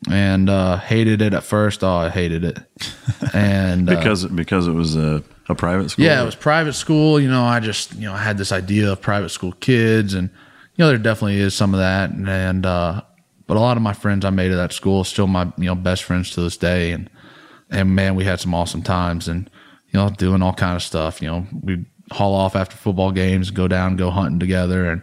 [0.09, 1.83] and uh, hated it at first.
[1.83, 2.59] Oh, I hated it,
[3.33, 6.05] and uh, because uh, because it was a, a private school.
[6.05, 7.19] Yeah, it was private school.
[7.19, 10.29] You know, I just you know I had this idea of private school kids, and
[10.75, 13.01] you know there definitely is some of that, and, and uh,
[13.47, 15.75] but a lot of my friends I made at that school still my you know
[15.75, 17.09] best friends to this day, and
[17.69, 19.49] and man, we had some awesome times, and
[19.89, 21.21] you know, doing all kind of stuff.
[21.21, 25.01] You know, we haul off after football games, go down, go hunting together, and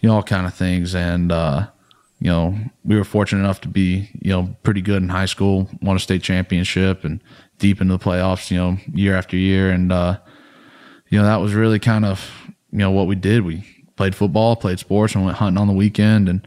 [0.00, 0.94] you know all kind of things.
[0.94, 1.68] And uh,
[2.20, 5.68] you know, we were fortunate enough to be you know pretty good in high school,
[5.82, 7.22] won a state championship, and
[7.58, 8.50] deep into the playoffs.
[8.50, 10.18] You know, year after year, and uh,
[11.08, 12.30] you know that was really kind of
[12.72, 13.44] you know what we did.
[13.44, 13.64] We
[13.96, 16.28] played football, played sports, and went hunting on the weekend.
[16.28, 16.46] And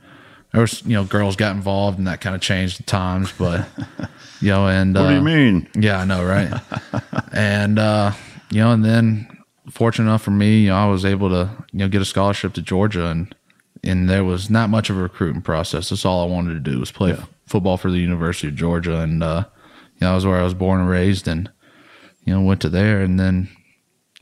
[0.52, 3.68] there was you know girls got involved, and that kind of changed the times, but.
[4.42, 5.70] You know, and what uh, do you mean?
[5.76, 6.52] Yeah, I know, right?
[7.32, 8.12] and uh,
[8.50, 9.28] you know, and then
[9.70, 12.54] fortunate enough for me, you know, I was able to you know get a scholarship
[12.54, 13.34] to Georgia, and
[13.84, 15.90] and there was not much of a recruiting process.
[15.90, 17.26] That's all I wanted to do was play yeah.
[17.46, 19.46] football for the University of Georgia, and uh,
[19.96, 21.50] you know, that was where I was born and raised, and
[22.26, 23.50] you know, went to there, and then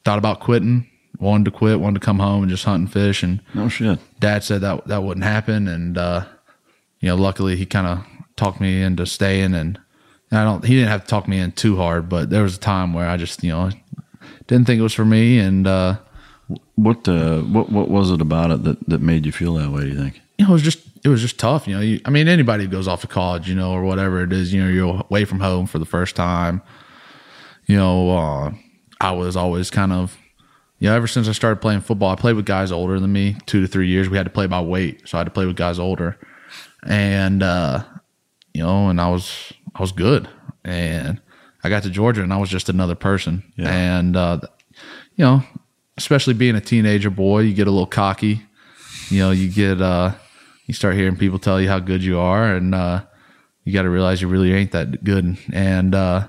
[0.04, 0.88] thought about quitting.
[1.20, 3.24] Wanted to quit, wanted to come home and just hunt and fish.
[3.24, 4.00] And no shit.
[4.22, 6.26] Dad said that that wouldn't happen, and uh,
[7.02, 8.06] you know, luckily he kind of
[8.38, 9.78] talked me into staying and
[10.32, 10.64] I don't.
[10.64, 13.10] He didn't have to talk me in too hard, but there was a time where
[13.10, 13.72] I just, you know,
[14.50, 15.40] didn't think it was for me.
[15.40, 15.98] And uh,
[16.76, 19.84] what uh, what what was it about it that that made you feel that way?
[19.84, 20.22] Do you think?
[20.38, 21.68] You know, it was just it was just tough.
[21.68, 24.22] You know, you, I mean, anybody who goes off to college, you know, or whatever
[24.24, 26.62] it is, you know, you're away from home for the first time.
[27.68, 28.52] You know, uh,
[29.00, 30.18] I was always kind of,
[30.80, 33.38] you know, ever since I started playing football, I played with guys older than me,
[33.46, 34.10] two to three years.
[34.10, 36.18] We had to play by weight, so I had to play with guys older,
[36.84, 37.84] and uh,
[38.54, 40.28] you know, and I was I was good.
[40.66, 41.22] And
[41.64, 43.44] I got to Georgia and I was just another person.
[43.56, 43.70] Yeah.
[43.70, 44.40] And, uh,
[45.16, 45.44] you know,
[45.98, 48.42] especially being a teenager boy, you get a little cocky.
[49.10, 50.14] You know, you get, uh,
[50.68, 53.02] you start hearing people tell you how good you are, and uh,
[53.64, 55.36] you got to realize you really ain't that good.
[55.52, 56.28] And, uh,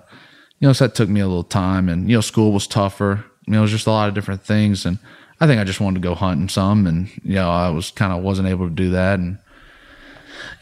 [0.58, 1.88] you know, so that took me a little time.
[1.90, 3.24] And, you know, school was tougher.
[3.46, 4.86] You know, it was just a lot of different things.
[4.86, 4.98] And
[5.40, 6.86] I think I just wanted to go hunting some.
[6.86, 9.18] And, you know, I was kind of wasn't able to do that.
[9.18, 9.38] And,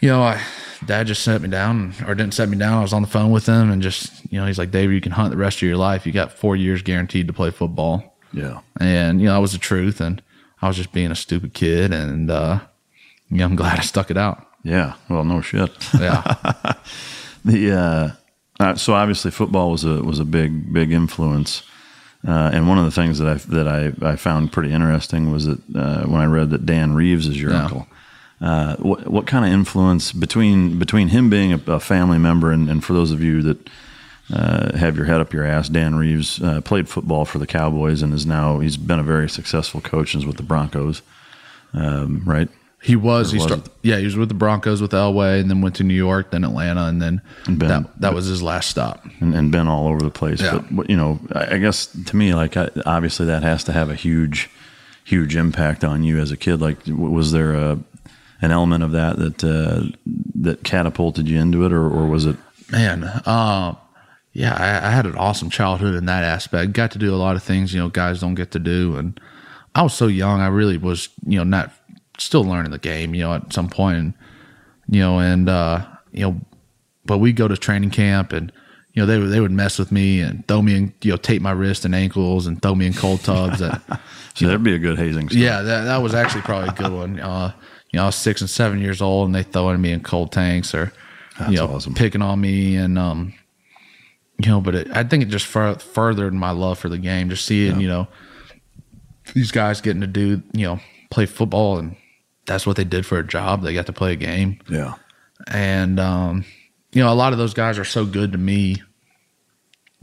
[0.00, 0.40] you know, I,
[0.84, 2.78] dad just set me down or didn't set me down.
[2.78, 5.00] I was on the phone with him and just, you know, he's like, David, you
[5.00, 6.06] can hunt the rest of your life.
[6.06, 8.16] You got four years guaranteed to play football.
[8.32, 8.60] Yeah.
[8.80, 10.00] And, you know, that was the truth.
[10.00, 10.22] And
[10.62, 11.92] I was just being a stupid kid.
[11.92, 12.60] And, uh,
[13.30, 14.46] yeah, I'm glad I stuck it out.
[14.62, 14.94] Yeah.
[15.08, 15.70] Well, no shit.
[15.94, 16.22] Yeah.
[17.44, 18.10] the, uh,
[18.62, 21.62] uh, so obviously football was a, was a big, big influence.
[22.26, 25.46] Uh, and one of the things that I that I, I found pretty interesting was
[25.46, 27.62] that uh, when I read that Dan Reeves is your yeah.
[27.62, 27.86] uncle,
[28.40, 32.68] uh, what, what kind of influence between between him being a, a family member and,
[32.68, 33.70] and, for those of you that
[34.32, 38.00] uh, have your head up your ass, Dan Reeves uh, played football for the Cowboys
[38.02, 41.02] and is now he's been a very successful coach and is with the Broncos,
[41.72, 42.48] um, right?
[42.80, 43.32] He was.
[43.32, 45.94] He was yeah, he was with the Broncos with Elway, and then went to New
[45.94, 49.04] York, then Atlanta, and then and been, that, that was his last stop.
[49.20, 50.40] And, and, been all over the place.
[50.40, 50.62] Yeah.
[50.70, 54.48] But you know, I guess to me, like obviously that has to have a huge,
[55.04, 56.60] huge impact on you as a kid.
[56.60, 57.80] Like, was there a
[58.40, 59.96] an element of that that uh,
[60.36, 62.36] that catapulted you into it, or, or was it?
[62.70, 63.74] Man, uh,
[64.32, 66.72] yeah, I, I, had an awesome childhood in that aspect.
[66.72, 69.18] Got to do a lot of things you know guys don't get to do, and
[69.74, 70.40] I was so young.
[70.40, 71.72] I really was you know not
[72.18, 73.14] still learning the game.
[73.14, 74.14] You know, at some point, and,
[74.88, 76.40] you know, and uh, you know,
[77.04, 78.52] but we go to training camp and
[78.98, 81.16] you know, they would they would mess with me and throw me in, you know,
[81.16, 83.60] tape my wrist and ankles and throw me in cold tubs.
[83.60, 83.80] That,
[84.34, 85.28] so that'd be a good hazing.
[85.28, 85.44] Story.
[85.44, 87.20] Yeah, that that was actually probably a good one.
[87.20, 87.52] Uh,
[87.90, 90.32] you know, I was six and seven years old and they throwing me in cold
[90.32, 90.92] tanks or,
[91.38, 91.94] That's you know, awesome.
[91.94, 92.76] picking on me.
[92.76, 93.34] And, um,
[94.38, 97.30] you know, but it, I think it just fur- furthered my love for the game.
[97.30, 97.80] Just seeing, yeah.
[97.80, 98.08] you know,
[99.34, 101.96] these guys getting to do, you know, play football and
[102.46, 103.62] that's what they did for a job.
[103.62, 104.60] They got to play a game.
[104.68, 104.94] Yeah.
[105.46, 106.44] And, um,
[106.92, 108.82] you know, a lot of those guys are so good to me.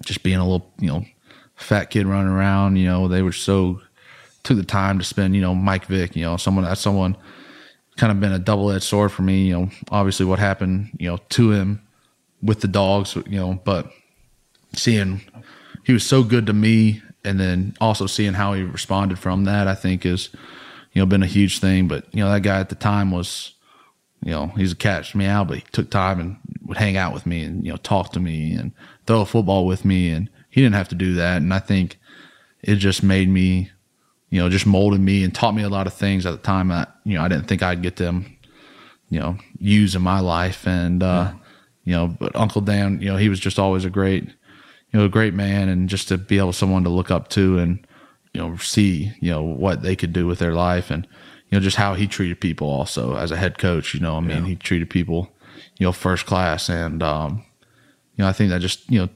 [0.05, 1.05] Just being a little, you know,
[1.55, 3.81] fat kid running around, you know, they were so
[4.43, 7.17] took the time to spend, you know, Mike Vick, you know, someone that's someone
[7.97, 9.47] kind of been a double edged sword for me.
[9.47, 11.81] You know, obviously what happened, you know, to him
[12.41, 13.89] with the dogs, you know, but
[14.73, 15.21] seeing
[15.83, 19.67] he was so good to me and then also seeing how he responded from that,
[19.67, 20.29] I think is,
[20.93, 21.87] you know, been a huge thing.
[21.87, 23.53] But, you know, that guy at the time was,
[24.23, 27.13] you know, he's a catch me out, but he took time and would hang out
[27.13, 28.71] with me and, you know, talk to me and
[29.05, 30.09] throw a football with me.
[30.09, 31.37] And he didn't have to do that.
[31.37, 31.97] And I think
[32.61, 33.71] it just made me
[34.35, 36.67] you know, just molded me and taught me a lot of things at the time
[36.67, 38.35] that, you know, I didn't think I'd get them,
[39.09, 40.67] you know, use in my life.
[40.67, 41.33] And, uh, yeah.
[41.85, 45.05] you know, but Uncle Dan, you know, he was just always a great, you know,
[45.05, 47.87] a great man and just to be able someone to look up to and,
[48.33, 51.07] you know, see, you know, what they could do with their life and,
[51.49, 54.19] you know, just how he treated people also as a head coach, you know, I
[54.19, 54.47] mean, yeah.
[54.47, 55.31] he treated people,
[55.77, 56.67] you know, first class.
[56.67, 57.41] And, um,
[58.17, 59.09] you know, I think that just, you know,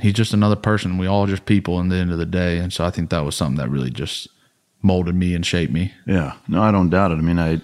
[0.00, 0.96] he's just another person.
[0.96, 2.56] We all just people in the end of the day.
[2.56, 4.28] And so I think that was something that really just,
[4.82, 5.94] molded me and shaped me.
[6.06, 7.16] Yeah, no, I don't doubt it.
[7.16, 7.60] I mean, I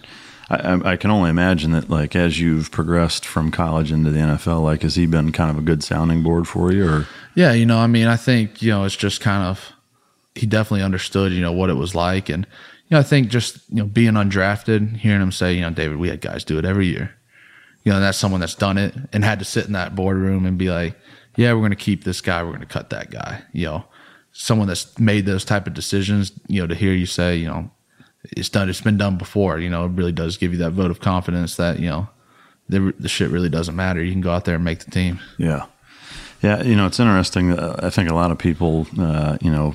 [0.50, 4.62] I, I, can only imagine that, like, as you've progressed from college into the NFL,
[4.62, 7.06] like, has he been kind of a good sounding board for you, or?
[7.34, 9.72] Yeah, you know, I mean, I think you know, it's just kind of
[10.34, 12.46] he definitely understood, you know, what it was like, and
[12.88, 15.98] you know, I think just you know, being undrafted, hearing him say, you know, David,
[15.98, 17.14] we had guys do it every year.
[17.84, 20.58] You know, that's someone that's done it and had to sit in that boardroom and
[20.58, 20.94] be like,
[21.36, 23.42] yeah, we're going to keep this guy, we're going to cut that guy.
[23.52, 23.84] You know,
[24.40, 26.32] someone that's made those type of decisions.
[26.46, 27.70] You know, to hear you say, you know,
[28.24, 29.58] it's done, it's been done before.
[29.58, 32.08] You know, it really does give you that vote of confidence that you know
[32.68, 34.02] the the shit really doesn't matter.
[34.02, 35.20] You can go out there and make the team.
[35.36, 35.66] Yeah.
[36.40, 37.50] Yeah, you know, it's interesting.
[37.50, 39.74] Uh, I think a lot of people, uh, you know,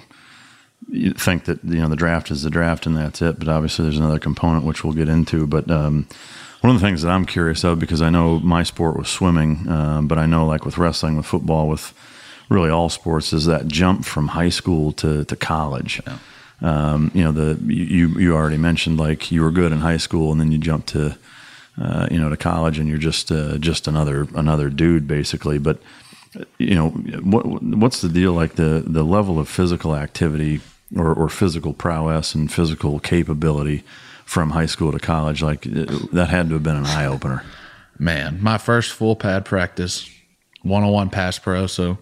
[0.89, 3.37] you think that you know the draft is the draft and that's it.
[3.37, 5.45] But obviously, there's another component which we'll get into.
[5.45, 6.07] But um,
[6.61, 9.67] one of the things that I'm curious of because I know my sport was swimming,
[9.67, 11.93] um, but I know like with wrestling, with football, with
[12.49, 16.01] really all sports, is that jump from high school to to college.
[16.05, 16.17] Yeah.
[16.61, 20.31] Um, you know, the you you already mentioned like you were good in high school
[20.31, 21.17] and then you jump to
[21.81, 25.57] uh, you know to college and you're just uh, just another another dude basically.
[25.57, 25.79] But
[26.57, 30.61] you know what what's the deal like the the level of physical activity
[30.95, 33.83] or, or physical prowess and physical capability
[34.25, 35.41] from high school to college.
[35.41, 37.43] Like that had to have been an eye opener.
[37.99, 40.09] Man, my first full pad practice,
[40.61, 41.67] one on one pass pro.
[41.67, 41.99] So,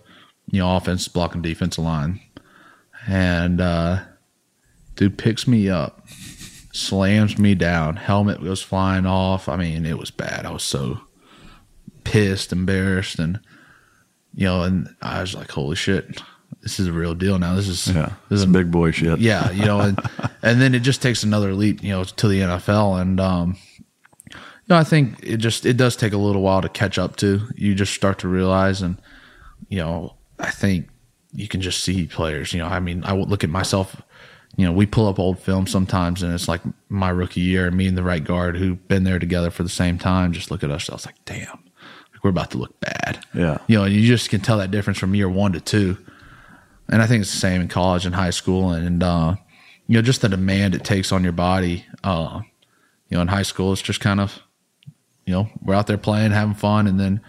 [0.52, 2.20] you know, offense, blocking defensive line.
[3.08, 4.04] And, uh,
[4.96, 6.08] dude picks me up,
[6.72, 9.50] slams me down, helmet goes flying off.
[9.50, 10.46] I mean, it was bad.
[10.46, 11.02] I was so
[12.04, 13.40] pissed, embarrassed, and,
[14.36, 16.22] you know, and I was like, holy shit
[16.62, 17.56] this is a real deal now.
[17.56, 19.20] This is yeah, this is big boy shit.
[19.20, 20.00] Yeah, you know, and,
[20.42, 23.58] and then it just takes another leap, you know, to the NFL, and um,
[24.30, 24.38] you
[24.70, 27.42] know, I think it just it does take a little while to catch up to.
[27.56, 29.02] You just start to realize, and
[29.70, 30.90] you know, I think
[31.34, 32.54] you can just see players.
[32.54, 34.02] You know, I mean, I would look at myself.
[34.58, 37.88] You know, we pull up old film sometimes, and it's like my rookie year, me
[37.88, 40.34] and the right guard who've been there together for the same time.
[40.34, 40.90] Just look at us.
[40.90, 43.24] I was like, damn, like, we're about to look bad.
[43.34, 43.60] Yeah.
[43.68, 45.98] You know, you just can tell that difference from year one to two
[46.92, 49.36] and I think it's the same in college and high school, and uh,
[49.88, 51.86] you know, just the demand it takes on your body.
[52.04, 52.42] Uh,
[53.08, 54.40] you know, in high school, it's just kind of,
[55.26, 57.22] you know, we're out there playing, having fun, and then,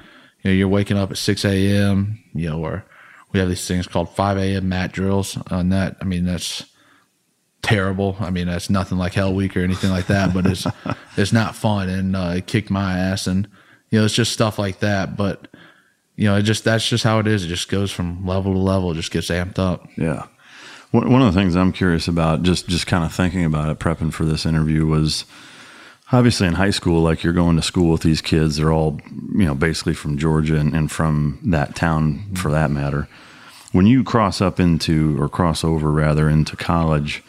[0.42, 2.22] you know, you're waking up at six a.m.
[2.34, 2.84] You know, or
[3.32, 4.68] we have these things called five a.m.
[4.68, 6.64] mat drills, and that, I mean, that's
[7.62, 8.16] terrible.
[8.20, 10.66] I mean, that's nothing like Hell Week or anything like that, but it's
[11.16, 13.48] it's not fun, and uh, it kicked my ass, and
[13.90, 15.48] you know, it's just stuff like that, but
[16.16, 17.44] you know, it just that's just how it is.
[17.44, 18.92] It just goes from level to level.
[18.92, 19.88] It just gets amped up.
[19.96, 20.26] Yeah.
[20.90, 24.12] One of the things I'm curious about, just just kind of thinking about it, prepping
[24.12, 25.24] for this interview, was
[26.12, 28.56] obviously in high school, like you're going to school with these kids.
[28.56, 29.00] They're all,
[29.32, 33.08] you know, basically from Georgia and, and from that town, for that matter.
[33.72, 37.24] When you cross up into, or cross over rather, into college,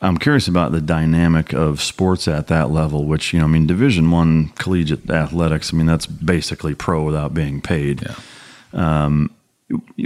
[0.00, 3.66] I'm curious about the dynamic of sports at that level, which you know, I mean,
[3.66, 5.72] Division One collegiate athletics.
[5.72, 8.02] I mean, that's basically pro without being paid.
[8.02, 9.06] Yeah.
[9.08, 9.30] Um,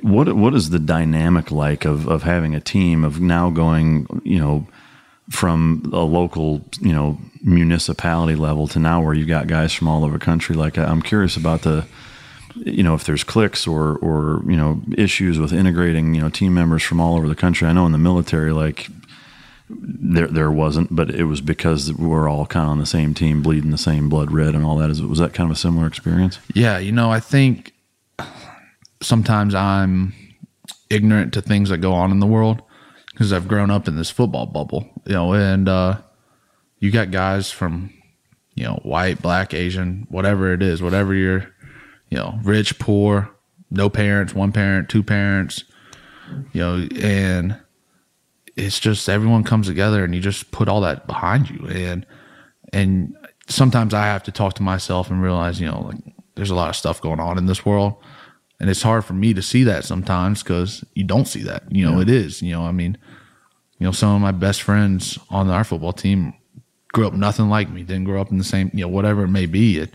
[0.03, 4.39] what what is the dynamic like of of having a team of now going, you
[4.39, 4.67] know,
[5.31, 10.05] from a local, you know, municipality level to now where you got guys from all
[10.05, 10.55] over the country?
[10.55, 11.87] Like, I'm curious about the
[12.57, 16.53] you know if there's clicks or or you know issues with integrating you know team
[16.53, 18.89] members from all over the country i know in the military like
[19.79, 23.43] there there wasn't, but it was because we're all kind of on the same team,
[23.43, 24.91] bleeding the same blood red and all that.
[24.91, 26.39] Is was that kind of a similar experience?
[26.55, 27.73] Yeah, you know, I think
[29.03, 30.13] sometimes I'm
[30.89, 32.63] ignorant to things that go on in the world
[33.13, 36.01] because I've grown up in this football bubble, you know, and uh,
[36.79, 37.93] you got guys from
[38.55, 41.53] you know white, black, Asian, whatever it is, whatever you're,
[42.09, 43.31] you know, rich, poor,
[43.71, 45.65] no parents, one parent, two parents,
[46.53, 47.57] you know, and
[48.57, 51.67] it's just everyone comes together and you just put all that behind you.
[51.69, 52.07] And
[52.73, 53.17] and
[53.49, 55.99] sometimes I have to talk to myself and realize you know like
[56.35, 57.97] there's a lot of stuff going on in this world
[58.61, 61.85] and it's hard for me to see that sometimes because you don't see that you
[61.85, 62.03] know yeah.
[62.03, 62.97] it is you know I mean
[63.79, 66.35] you know some of my best friends on our football team
[66.93, 69.29] grew up nothing like me didn't grow up in the same you know whatever it
[69.29, 69.95] may be it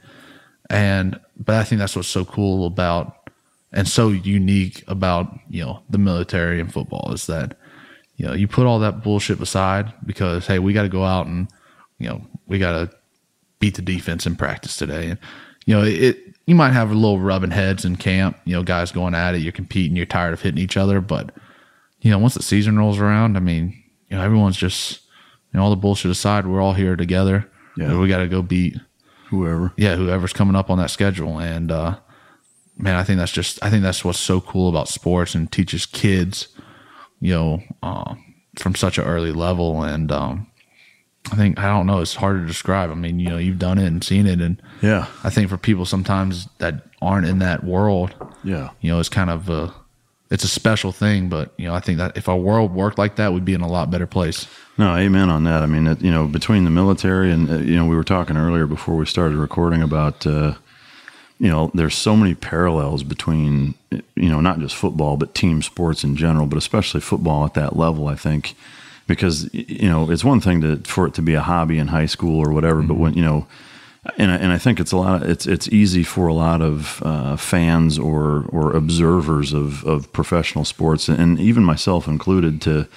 [0.69, 3.29] and but I think that's what's so cool about
[3.71, 7.57] and so unique about you know the military and football is that
[8.17, 11.27] you know, you put all that bullshit aside because hey, we got to go out
[11.27, 11.47] and
[11.99, 12.97] you know we got to
[13.59, 15.19] beat the defense in practice today, and
[15.65, 16.19] you know it.
[16.45, 19.41] You might have a little rubbing heads in camp, you know, guys going at it.
[19.41, 19.97] You're competing.
[19.97, 21.33] You're tired of hitting each other, but
[22.01, 25.01] you know, once the season rolls around, I mean, you know, everyone's just
[25.51, 26.45] you know all the bullshit aside.
[26.45, 27.49] We're all here together.
[27.77, 28.75] Yeah, we got to go beat
[29.29, 29.73] whoever.
[29.75, 31.97] Yeah, whoever's coming up on that schedule, and uh,
[32.77, 35.85] man, I think that's just I think that's what's so cool about sports and teaches
[35.85, 36.49] kids
[37.19, 38.15] you know, uh,
[38.57, 39.83] from such an early level.
[39.83, 40.47] And, um,
[41.31, 42.01] I think I don't know.
[42.01, 42.91] It's hard to describe.
[42.91, 45.07] I mean, you know, you've done it and seen it, and Yeah.
[45.23, 48.13] I think for people sometimes that aren't in that world,
[48.43, 48.69] Yeah.
[48.81, 49.73] you know, it's kind of a,
[50.29, 51.29] it's a special thing.
[51.29, 53.61] But you know, I think that if our world worked like that, we'd be in
[53.61, 54.47] a lot better place.
[54.77, 55.63] No, amen on that.
[55.63, 58.37] I mean, it, you know, between the military and uh, you know, we were talking
[58.37, 60.53] earlier before we started recording about, uh,
[61.39, 66.03] you know, there's so many parallels between, you know, not just football but team sports
[66.03, 68.07] in general, but especially football at that level.
[68.07, 68.55] I think
[69.07, 72.07] because you know it's one thing to for it to be a hobby in high
[72.07, 73.47] school or whatever, but when you know.
[74.19, 75.23] And I, and I think it's a lot.
[75.23, 80.13] Of, it's it's easy for a lot of uh, fans or or observers of, of
[80.13, 82.87] professional sports, and even myself included, to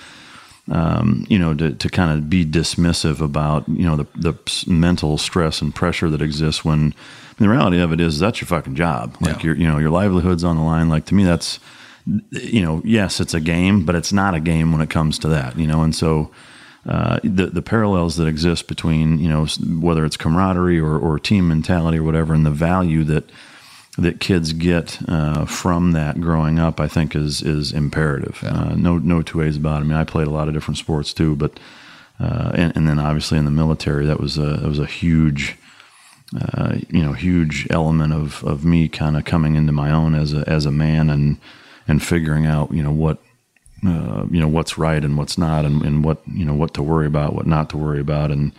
[0.71, 4.35] um, you know, to, to kind of be dismissive about, you know, the, the
[4.67, 6.95] mental stress and pressure that exists when
[7.39, 9.17] the reality of it is that's your fucking job.
[9.21, 9.43] Like Yeah.
[9.47, 10.91] your, you know, your livelihood's on the line.
[10.91, 11.59] Like to me, that's,
[12.31, 15.29] you know, yes, it's a game, but it's not a game when it comes to
[15.29, 15.83] that, you know?
[15.83, 16.31] And so,
[16.87, 19.47] uh, the, the parallels that exist between, you know,
[19.81, 23.31] whether it's camaraderie or, or team mentality or whatever, and the value that,
[23.99, 28.43] that kids get uh, from that growing up, I think is is imperative.
[28.45, 29.85] Uh, no no two ways about it.
[29.85, 31.59] I mean, I played a lot of different sports too, but
[32.21, 35.57] uh, and, and then obviously in the military, that was a that was a huge,
[36.41, 40.33] uh, you know, huge element of of me kind of coming into my own as
[40.33, 41.39] a as a man and
[41.89, 43.19] and figuring out you know what.
[43.87, 46.83] Uh, you know what's right and what's not, and, and what you know what to
[46.83, 48.51] worry about, what not to worry about, and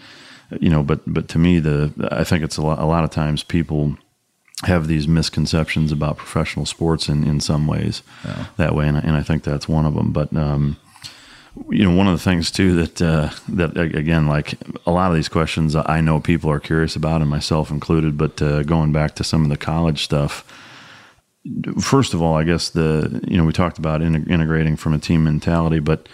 [0.62, 0.82] you know.
[0.82, 3.98] But but to me, the I think it's a lot, a lot of times people
[4.64, 8.04] have these misconceptions about professional sports in, in some ways
[8.58, 8.88] that way.
[8.88, 10.12] And I, and I think that's one of them.
[10.12, 10.76] But, um,
[11.70, 14.56] you know, one of the things too that, uh, that again, like
[14.86, 18.42] a lot of these questions I know people are curious about and myself included, but,
[18.42, 20.46] uh, going back to some of the college stuff,
[21.80, 25.00] first of all, I guess the, you know, we talked about integ- integrating from a
[25.00, 26.08] team mentality, but,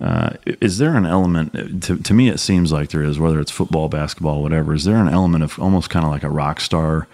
[0.00, 3.52] uh, is there an element to, to me it seems like there is whether it's
[3.52, 7.06] football basketball whatever is there an element of almost kind of like a rock star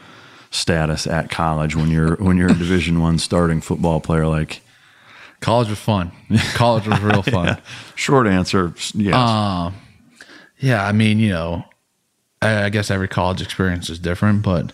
[0.50, 4.62] status at college when you're when you're a division one starting football player like
[5.40, 6.12] College was fun.
[6.54, 7.58] College was real fun.
[7.94, 9.74] short answer yes Um,
[10.58, 11.64] yeah, I mean, you know,
[12.40, 14.72] I, I guess every college experience is different, but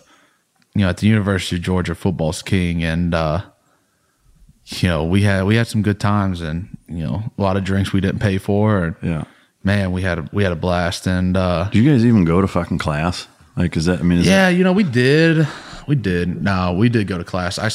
[0.75, 3.41] you know, at the University of Georgia, football's king, and uh,
[4.65, 7.63] you know, we had we had some good times, and you know, a lot of
[7.63, 9.23] drinks we didn't pay for, and yeah
[9.63, 12.39] man, we had a, we had a blast, and uh, do you guys even go
[12.39, 15.47] to fucking class like is that i mean is yeah, you know, we did,
[15.87, 16.41] we did.
[16.41, 17.57] No, we did go to class.
[17.59, 17.69] I,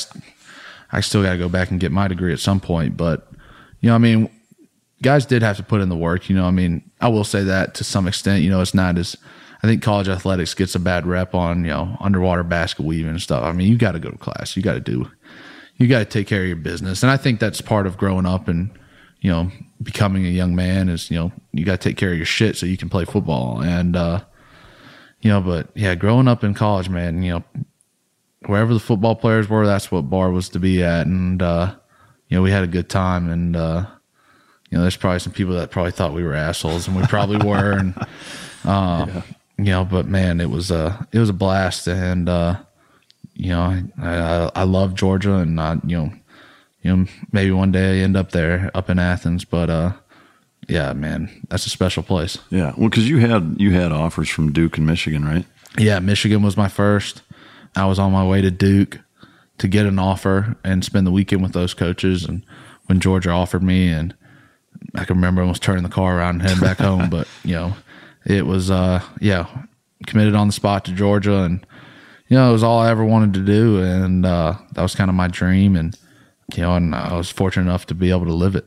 [0.97, 3.29] I still got to go back and get my degree at some point, but
[3.81, 4.31] you know, I mean,
[5.03, 6.29] guys did have to put in the work.
[6.29, 8.43] You know, I mean, I will say that to some extent.
[8.43, 9.17] You know, it's not as
[9.63, 13.23] I think college athletics gets a bad rep on you know underwater basket weaving and
[13.23, 13.45] stuff.
[13.45, 14.57] I mean, you got to go to class.
[14.57, 15.11] You got to do,
[15.77, 18.27] you got to take care of your business, and I think that's part of growing
[18.27, 18.71] up and
[19.21, 19.51] you know
[19.83, 22.57] becoming a young man is you know you got to take care of your shit
[22.57, 23.97] so you can play football and.
[23.97, 24.21] uh
[25.23, 27.45] you know, but yeah, growing up in college, man, you know,
[28.47, 31.07] wherever the football players were, that's what bar was to be at.
[31.07, 31.75] And, uh,
[32.29, 33.29] you know, we had a good time.
[33.29, 33.87] And, uh,
[34.71, 37.37] you know, there's probably some people that probably thought we were assholes and we probably
[37.47, 37.73] were.
[37.73, 37.95] And,
[38.65, 39.21] uh,
[39.65, 41.87] you know, but man, it was, uh, it was a blast.
[41.87, 42.57] And, uh,
[43.35, 46.13] you know, I, I, I love Georgia and, I, you know,
[46.83, 49.93] you know, maybe one day I end up there up in Athens, but, uh,
[50.69, 52.39] yeah, man, that's a special place.
[52.51, 55.45] yeah well because you had you had offers from duke and michigan right
[55.79, 57.23] Yeah, Michigan was my first.
[57.77, 58.99] I was on my way to Duke
[59.59, 62.25] to get an offer and spend the weekend with those coaches.
[62.25, 62.45] And
[62.87, 64.15] when Georgia offered me, and
[64.97, 67.09] I can remember almost turning the car around and heading back home.
[67.17, 67.75] But you know,
[68.37, 69.47] it was uh, yeah,
[70.07, 71.67] committed on the spot to Georgia, and
[72.29, 75.11] you know, it was all I ever wanted to do, and uh, that was kind
[75.11, 75.77] of my dream.
[75.77, 75.97] And
[76.55, 78.67] you know, and I was fortunate enough to be able to live it.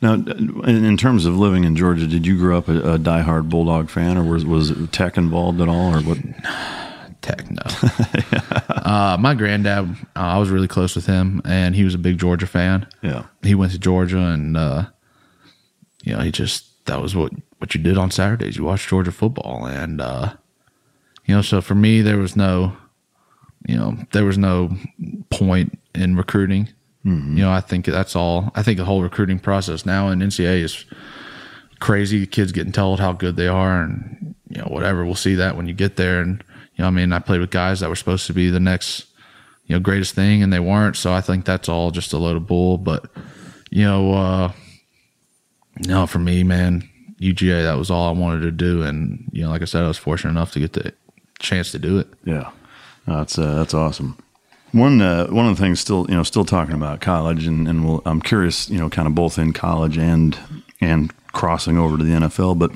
[0.00, 3.88] now in, terms of living in georgia did you grow up a, a diehard bulldog
[3.88, 6.18] fan or was was tech involved at all or what
[7.22, 7.62] Tech, no.
[8.68, 12.18] uh, my granddad, uh, I was really close with him, and he was a big
[12.18, 12.86] Georgia fan.
[13.02, 14.84] yeah he went to Georgia and uh
[16.04, 17.32] you know, he just that was what
[17.64, 18.58] what you did on Saturdays.
[18.58, 20.34] You watched Georgia football and uh
[21.24, 22.76] you know, so for me there was no
[23.66, 24.76] you know, there was no
[25.30, 26.68] point in recruiting.
[27.36, 30.62] You know, I think that's all I think the whole recruiting process now in NCAA
[30.62, 30.84] is
[31.80, 32.26] crazy.
[32.26, 35.06] Kids getting told how good they are and you know, whatever.
[35.06, 36.44] We'll see that when you get there and
[36.76, 39.06] you know, I mean, I played with guys that were supposed to be the next
[39.66, 40.96] you know, greatest thing and they weren't.
[40.96, 42.76] So I think that's all just a load of bull.
[42.76, 43.06] But,
[43.70, 44.52] you know, uh,
[45.86, 46.88] no, for me, man,
[47.24, 48.82] UGA, that was all I wanted to do.
[48.82, 50.92] And, you know, like I said, I was fortunate enough to get the
[51.38, 52.08] chance to do it.
[52.24, 52.50] Yeah,
[53.06, 54.16] that's uh, that's awesome.
[54.72, 57.84] One uh, one of the things still you know still talking about college and and
[57.86, 60.36] we'll, I'm curious you know kind of both in college and
[60.80, 62.70] and crossing over to the NFL, but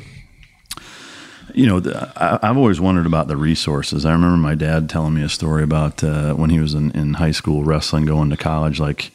[1.55, 4.05] You know, I, I've always wondered about the resources.
[4.05, 7.15] I remember my dad telling me a story about uh, when he was in, in
[7.15, 9.11] high school wrestling, going to college, like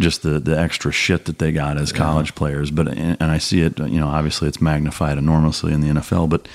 [0.00, 2.70] just the, the extra shit that they got as college players.
[2.70, 6.28] But and I see it, you know, obviously it's magnified enormously in the NFL.
[6.28, 6.48] But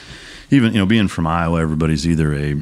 [0.49, 2.55] even you know, being from Iowa, everybody's either a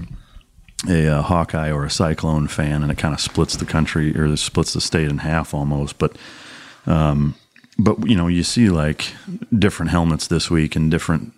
[0.88, 4.36] a, uh Hawkeye or a Cyclone fan, and it kind of splits the country or
[4.36, 5.98] splits the state in half almost.
[5.98, 6.18] But
[6.86, 7.36] um,
[7.78, 9.14] but you know, you see like
[9.58, 11.34] different helmets this week and different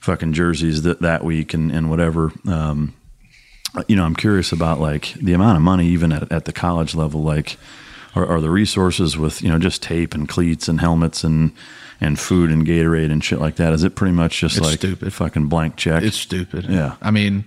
[0.00, 2.32] fucking jerseys that that week and and whatever.
[2.46, 2.94] Um,
[3.86, 6.94] you know, I'm curious about like the amount of money even at, at the college
[6.94, 7.56] level, like
[8.14, 11.52] are, are the resources with you know just tape and cleats and helmets and
[12.00, 13.72] and food and Gatorade and shit like that.
[13.72, 15.12] Is it pretty much just It's like stupid.
[15.12, 16.02] fucking blank check?
[16.02, 16.64] It's stupid.
[16.64, 16.96] Yeah.
[17.02, 17.44] I mean,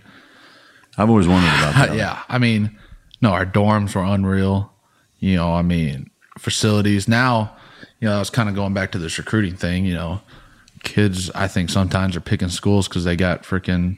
[0.97, 1.95] I've always wondered about that.
[1.95, 2.21] yeah.
[2.29, 2.77] I mean,
[3.21, 4.71] no, our dorms were unreal.
[5.19, 7.07] You know, I mean, facilities.
[7.07, 7.55] Now,
[7.99, 9.85] you know, I was kind of going back to this recruiting thing.
[9.85, 10.21] You know,
[10.83, 13.97] kids, I think sometimes are picking schools because they got freaking,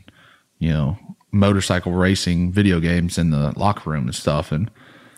[0.59, 0.97] you know,
[1.32, 4.53] motorcycle racing video games in the locker room and stuff.
[4.53, 4.72] And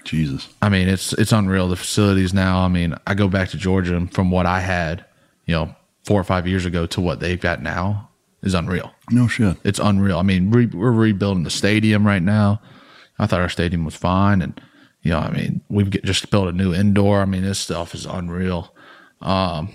[0.08, 0.48] Jesus.
[0.62, 1.68] I mean, it's it's unreal.
[1.68, 2.60] The facilities now.
[2.60, 5.06] I mean, I go back to Georgia and from what I had,
[5.46, 8.10] you know, four or five years ago to what they've got now
[8.42, 8.94] is unreal.
[9.12, 9.58] No shit.
[9.64, 10.18] It's unreal.
[10.18, 12.62] I mean, re- we're rebuilding the stadium right now.
[13.20, 14.60] I thought our stadium was fine, and
[15.02, 17.22] you know, I mean, we've just built a new indoor.
[17.22, 18.74] I mean, this stuff is unreal.
[19.22, 19.70] Um,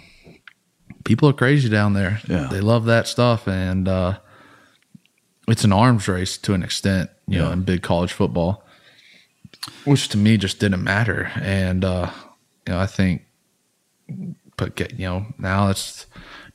[1.05, 2.21] people are crazy down there.
[2.29, 2.49] Yeah.
[2.51, 4.19] they love that stuff, and uh,
[5.49, 7.11] it's an arms race to an extent.
[7.29, 8.63] You know, in big college football,
[9.85, 11.31] which to me just didn't matter.
[11.37, 12.11] And uh,
[12.67, 13.23] you know, I think,
[14.57, 16.07] but get you know now it's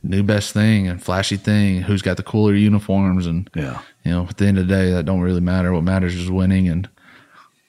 [0.03, 1.81] new best thing and flashy thing.
[1.81, 3.81] Who's got the cooler uniforms and Yeah.
[4.05, 5.73] you know, at the end of the day, that don't really matter.
[5.73, 6.67] What matters is winning.
[6.69, 6.87] And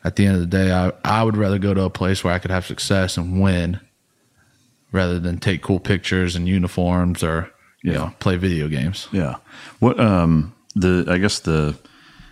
[0.05, 2.33] at the end of the day, I, I would rather go to a place where
[2.35, 3.81] I could have success and win
[4.93, 7.51] rather than take cool pictures and uniforms or,
[7.83, 7.99] you Yeah.
[7.99, 9.09] know, play video games.
[9.13, 9.37] Yeah.
[9.81, 11.77] What um the I guess the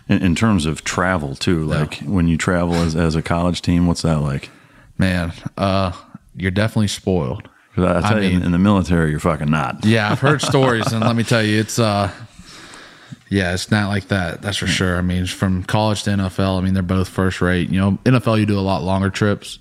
[0.09, 3.87] in, in terms of travel too, like when you travel as as a college team,
[3.87, 4.49] what's that like?
[4.97, 5.91] Man, uh,
[6.35, 7.49] you're definitely spoiled.
[7.75, 9.85] I, I tell I you, in, mean- in the military, you're fucking not.
[9.85, 12.11] Yeah, I've heard stories, and let me tell you, it's uh,
[13.29, 14.41] yeah, it's not like that.
[14.41, 14.97] That's for sure.
[14.97, 17.69] I mean, from college to NFL, I mean, they're both first rate.
[17.69, 19.59] You know, NFL you do a lot longer trips.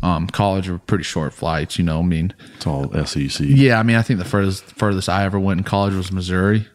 [0.00, 1.76] Um, college are pretty short flights.
[1.76, 3.44] You know, I mean, It's all SEC.
[3.48, 6.66] yeah, I mean, I think the furthest furthest I ever went in college was Missouri.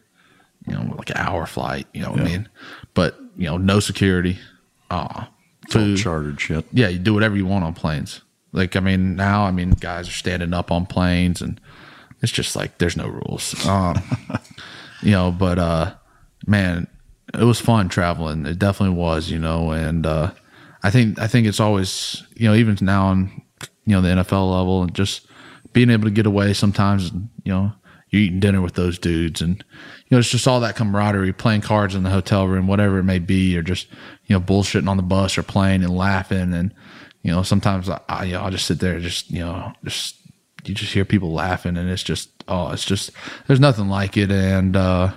[0.68, 1.86] You know, like an hour flight.
[1.94, 2.48] You know what I mean?
[2.94, 4.38] But you know, no security.
[5.64, 5.98] It's food.
[5.98, 6.64] chartered shit.
[6.72, 8.20] yeah, you do whatever you want on planes.
[8.52, 11.60] Like, I mean, now, I mean, guys are standing up on planes and
[12.22, 13.66] it's just like there's no rules.
[13.66, 14.00] Um,
[15.02, 15.94] you know, but, uh,
[16.46, 16.86] man,
[17.32, 18.46] it was fun traveling.
[18.46, 20.30] It definitely was, you know, and, uh,
[20.82, 23.42] I think, I think it's always, you know, even now on,
[23.86, 25.26] you know, the NFL level and just
[25.72, 27.72] being able to get away sometimes, you know,
[28.10, 29.64] you're eating dinner with those dudes and,
[30.06, 33.04] you know, it's just all that camaraderie, playing cards in the hotel room, whatever it
[33.04, 33.88] may be, or just,
[34.26, 36.52] you know, bullshitting on the bus or playing and laughing.
[36.52, 36.74] And,
[37.22, 39.72] you know, sometimes I, I, you know, I'll just sit there and just, you know,
[39.84, 40.16] just,
[40.64, 43.10] you just hear people laughing and it's just, oh, it's just,
[43.46, 44.30] there's nothing like it.
[44.30, 45.12] And, uh,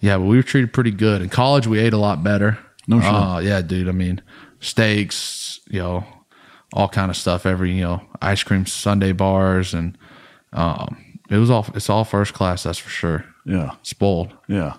[0.00, 1.22] yeah, but we were treated pretty good.
[1.22, 2.58] In college, we ate a lot better.
[2.86, 3.12] No shit.
[3.12, 3.88] Uh, yeah, dude.
[3.88, 4.22] I mean,
[4.60, 6.04] steaks, you know,
[6.72, 7.46] all kind of stuff.
[7.46, 9.96] Every, you know, ice cream Sunday bars, and
[10.52, 12.62] um, it was all it's all first class.
[12.62, 13.24] That's for sure.
[13.46, 13.76] Yeah.
[13.80, 14.74] it's bold Yeah,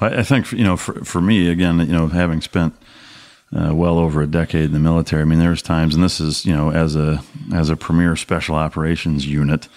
[0.00, 2.74] I, I think you know for for me again, you know, having spent
[3.52, 6.44] uh, well over a decade in the military, I mean, there's times, and this is
[6.46, 9.68] you know as a as a premier special operations unit.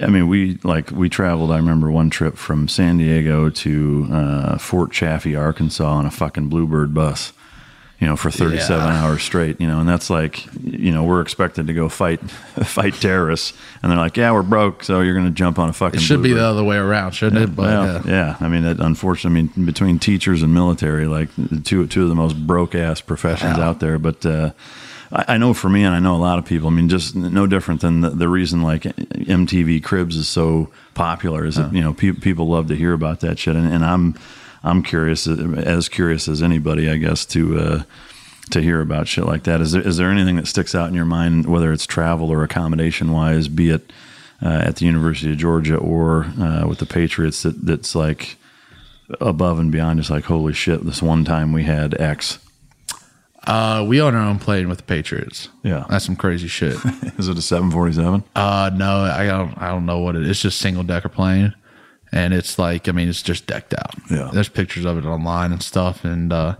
[0.00, 1.50] I mean, we like we traveled.
[1.50, 6.48] I remember one trip from San Diego to uh, Fort Chaffee, Arkansas, on a fucking
[6.48, 7.32] Bluebird bus.
[8.00, 9.02] You know, for 37 Yeah.
[9.04, 9.60] hours straight.
[9.60, 12.18] You know, and that's like, you know, we're expected to go fight
[12.64, 15.72] fight terrorists, and they're like, "Yeah, we're broke, so you're going to jump on a
[15.74, 17.54] fucking." It should be Bluebird." the other way around, shouldn't it?
[17.54, 18.36] But well, uh, yeah.
[18.40, 21.28] I mean, that, unfortunately, I mean, between teachers and military, like
[21.64, 23.68] two two of the most broke ass professions Yeah.
[23.68, 23.98] out there.
[23.98, 24.52] But uh,
[25.12, 26.68] I, I know for me, and I know a lot of people.
[26.68, 31.44] I mean, just no different than the, the reason like MTV Cribs is so popular
[31.44, 34.14] is that you know pe- people love to hear about that shit, and, and I'm
[34.62, 37.58] I'm curious, as curious as anybody, I guess, to.
[37.58, 37.82] Uh,
[38.50, 39.60] to hear about shit like that.
[39.60, 42.42] Is there is there anything that sticks out in your mind, whether it's travel or
[42.42, 43.92] accommodation wise, be it
[44.42, 48.38] uh, at the University of Georgia or uh, with the Patriots, that that's like
[49.20, 52.40] above and beyond, just like holy shit, this one time we had X.
[53.46, 55.48] uh, we own our own plane with the Patriots.
[55.62, 55.84] Yeah.
[55.88, 56.74] that's some crazy shit.
[57.18, 58.24] Is it a seven forty seven?
[58.34, 59.56] Uh, no, I don't.
[59.58, 60.30] I don't know what it is.
[60.30, 61.54] It's just single decker plane,
[62.12, 63.94] and it's like I mean, it's just decked out.
[64.10, 64.30] Yeah.
[64.32, 66.56] there's pictures of it online and stuff, and uh,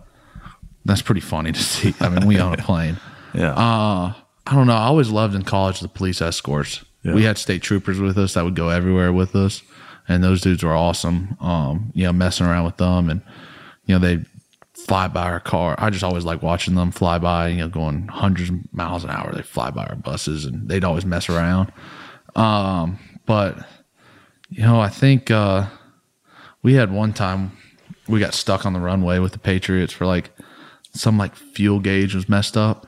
[0.85, 1.95] that's pretty funny to see.
[2.01, 2.97] I mean, we own a plane.
[3.35, 4.13] Yeah, Uh,
[4.47, 4.75] I don't know.
[4.75, 6.85] I always loved in college the police escorts.
[7.03, 7.15] Yeah.
[7.15, 9.63] We had state troopers with us that would go everywhere with us,
[10.09, 11.37] and those dudes were awesome.
[11.41, 13.23] Um, you know, messing around with them, and
[13.87, 14.25] you know they
[14.75, 15.75] fly by our car.
[15.79, 17.49] I just always like watching them fly by.
[17.49, 19.33] You know, going hundreds of miles an hour.
[19.33, 21.73] They fly by our buses, and they'd always mess around.
[22.37, 23.59] Um, but
[24.51, 25.67] you know, I think uh,
[26.63, 27.53] we had one time
[28.09, 30.31] we got stuck on the runway with the Patriots for like
[30.93, 32.87] some like fuel gauge was messed up.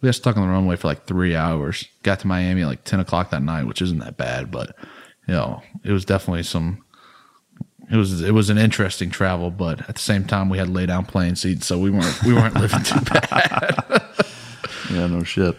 [0.00, 1.86] We got stuck on the runway for like three hours.
[2.02, 4.76] Got to Miami at like ten o'clock that night, which isn't that bad, but
[5.26, 6.84] you know, it was definitely some.
[7.90, 10.86] It was it was an interesting travel, but at the same time, we had lay
[10.86, 14.02] down plane seats, so we weren't we weren't living too bad.
[14.90, 15.56] Yeah, no shit.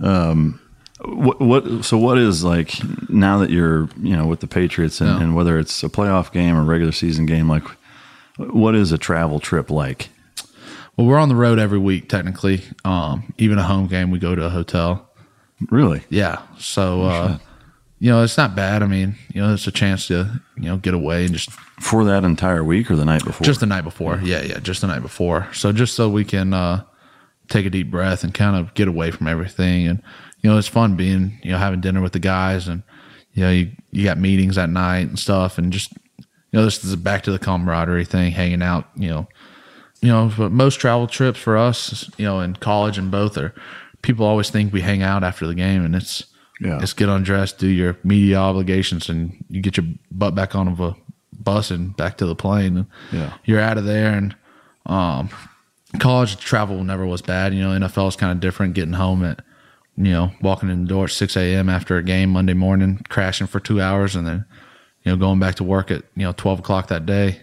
[0.00, 0.60] Um,
[1.04, 1.84] what, what?
[1.84, 2.72] So, what is like
[3.08, 5.22] now that you're, you know, with the Patriots, and, Yeah.
[5.22, 7.64] and whether it's a playoff game or regular season game, like,
[8.38, 10.08] what is a travel trip like?
[10.96, 12.62] well, we're on the road every week technically.
[12.84, 15.06] Um, even a home game, we go to a hotel.
[15.70, 16.02] Really?
[16.08, 17.38] Yeah, so uh,
[17.98, 18.82] you know, it's not bad.
[18.82, 22.04] I mean, you know, it's a chance to you know get away and just For
[22.04, 23.44] that entire week or the night before?
[23.44, 24.20] Just the night before.
[24.22, 25.48] Yeah, yeah, just the night before.
[25.52, 26.84] So just so we can uh,
[27.48, 29.86] take a deep breath and kind of get away from everything.
[29.86, 30.02] And
[30.46, 32.84] you know, it's fun being you know having dinner with the guys, and
[33.32, 36.84] you know you you got meetings at night and stuff, and just you know this
[36.84, 38.86] is back to the camaraderie thing, hanging out.
[38.94, 39.28] You know,
[40.02, 43.52] you know, but most travel trips for us, you know, in college and both are
[44.02, 46.24] people always think we hang out after the game, and it's
[46.60, 46.78] Yeah.
[46.80, 50.78] it's get undressed, do your media obligations, and you get your butt back on of
[50.80, 50.94] a
[51.32, 52.76] bus and back to the plane.
[52.76, 53.32] And Yeah.
[53.44, 54.12] you're out of there.
[54.12, 54.36] And
[54.86, 55.28] um,
[55.98, 57.52] college travel never was bad.
[57.52, 58.74] You know, NFL is kind of different.
[58.74, 59.40] Getting home at
[59.96, 61.68] you know walking in the door at six a.m.
[61.68, 64.44] after a game Monday morning, crashing for two hours, and then
[65.02, 67.40] you know going back to work at you know twelve o'clock that day,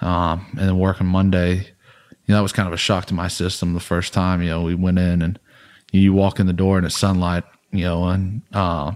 [0.00, 1.68] um, and then working Monday.
[2.26, 4.42] You know, that was kind of a shock to my system the first time.
[4.42, 5.38] You know, we went in and
[5.92, 7.44] you walk in the door and it's sunlight.
[7.70, 8.92] You know, and uh,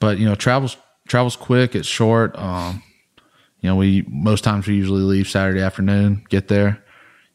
[0.00, 0.76] but you know, travels
[1.06, 1.74] travels quick.
[1.74, 2.36] It's short.
[2.36, 2.82] Um,
[3.60, 6.84] you know, we most times we usually leave Saturday afternoon, get there,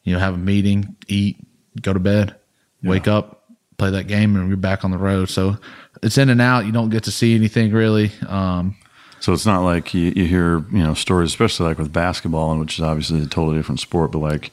[0.03, 1.37] you know, have a meeting, eat,
[1.81, 2.35] go to bed,
[2.83, 3.40] wake up,
[3.81, 5.27] play that game, and we're back on the road.
[5.27, 5.57] So
[6.03, 6.67] it's in and out.
[6.67, 8.11] You don't get to see anything really.
[8.27, 8.75] Um,
[9.21, 12.59] So it's not like you, you hear, you know, stories, especially like with basketball, and
[12.59, 14.51] which is obviously a totally different sport, but like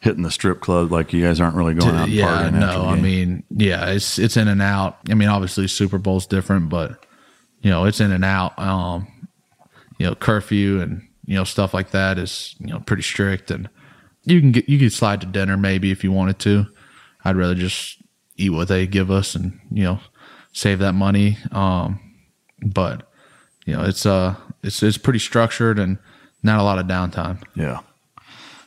[0.00, 2.96] hitting the strip club, like you guys aren't really going out and yeah, no, I
[2.98, 4.98] mean, yeah, it's it's in and out.
[5.10, 7.04] I mean, obviously Super Bowl's different, but
[7.60, 8.58] you know, it's in and out.
[8.58, 9.06] Um,
[9.98, 13.68] you know, curfew and you know stuff like that is you know pretty strict, and
[14.24, 16.66] you can get you could slide to dinner maybe if you wanted to.
[17.26, 17.98] I'd rather just
[18.36, 20.00] eat what they give us and you know
[20.52, 21.38] save that money.
[21.52, 22.00] Um,
[22.64, 23.08] but
[23.66, 25.98] you know, it's uh, it's it's pretty structured and
[26.42, 27.42] not a lot of downtime.
[27.54, 27.80] Yeah.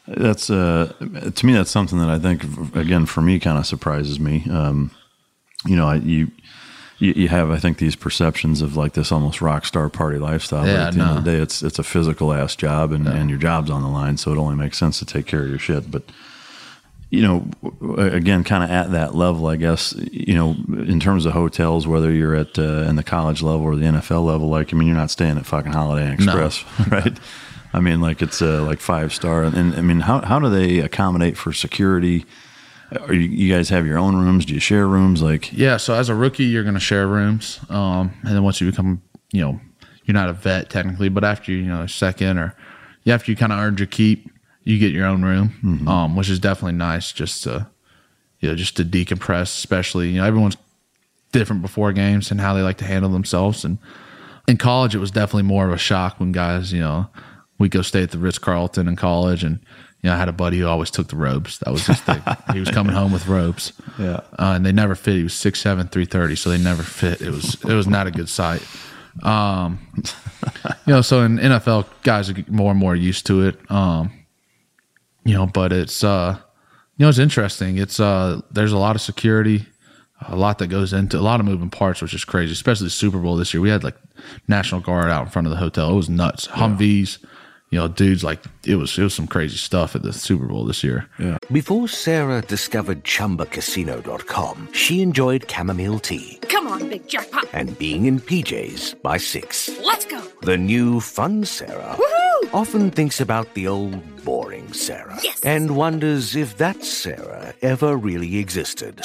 [0.07, 0.93] That's uh
[1.36, 2.43] to me that's something that I think
[2.76, 4.45] again for me kind of surprises me.
[4.49, 4.91] Um
[5.65, 6.32] you know, I, you
[6.99, 10.63] you have I think these perceptions of like this almost rock star party lifestyle.
[10.63, 13.05] but Yeah, at the end of the day it's it's a physical ass job and,
[13.05, 15.49] and your job's on the line, so it only makes sense to take care of
[15.49, 15.91] your shit.
[15.91, 16.03] But
[17.10, 17.47] you know,
[17.97, 22.12] again, kind of at that level, I guess, you know, in terms of hotels, whether
[22.12, 24.97] you're at uh, in the college level or the NFL level, like, I mean, you're
[24.97, 27.18] not staying at fucking Holiday Inn Express, right?
[27.74, 30.49] I mean, like it's uh, like five star, and, and I mean, how how do
[30.49, 32.26] they accommodate for security?
[33.01, 34.45] Are you, you guys have your own rooms?
[34.45, 35.22] Do you share rooms?
[35.22, 38.62] Like, Yeah, so as a rookie, you're going to share rooms, um, and then once
[38.62, 39.01] you become,
[39.32, 39.60] you know,
[40.05, 42.55] you're not a vet technically, but after you, you know, second or
[43.05, 44.32] after you kind of earned your keep,
[44.68, 45.51] you get your own room,
[45.88, 47.68] um, which is definitely nice, just to,
[48.41, 49.43] you know, just to decompress.
[49.43, 50.57] Especially, you know, everyone's
[51.32, 53.63] different before games and how they like to handle themselves.
[53.63, 53.78] And
[54.47, 57.07] in college, it was definitely more of a shock when guys, you know,
[57.59, 59.59] we go stay at the Ritz Carlton in college, and
[60.01, 61.59] you know, I had a buddy who always took the robes.
[61.59, 62.22] That was his thing.
[62.53, 65.15] he was coming home with robes yeah, uh, and they never fit.
[65.15, 67.22] He was six seven, three thirty, so they never fit.
[67.22, 68.65] It was it was not a good sight.
[69.24, 69.80] Um,
[70.86, 73.72] you know, so in NFL, guys are more and more used to it.
[73.72, 74.11] Um,
[75.28, 76.38] you know, but it's uh,
[76.95, 77.78] you know, it's interesting.
[77.78, 79.65] It's uh, there's a lot of security,
[80.25, 82.53] a lot that goes into a lot of moving parts, which is crazy.
[82.53, 83.97] Especially the Super Bowl this year, we had like
[84.47, 85.91] National Guard out in front of the hotel.
[85.91, 86.47] It was nuts.
[86.47, 87.19] Humvees,
[87.70, 90.65] you know, dudes like it was it was some crazy stuff at the Super Bowl
[90.65, 91.07] this year.
[91.20, 91.38] Yeah.
[91.51, 97.47] Before Sarah discovered ChumbaCasino.com, she enjoyed chamomile tea Come on, big jackpot.
[97.53, 99.70] and being in PJs by six.
[99.84, 100.22] Let's go.
[100.41, 102.53] The new fun Sarah Woohoo!
[102.53, 105.41] often thinks about the old boring Sarah Yes.
[105.43, 109.01] and wonders if that Sarah ever really existed.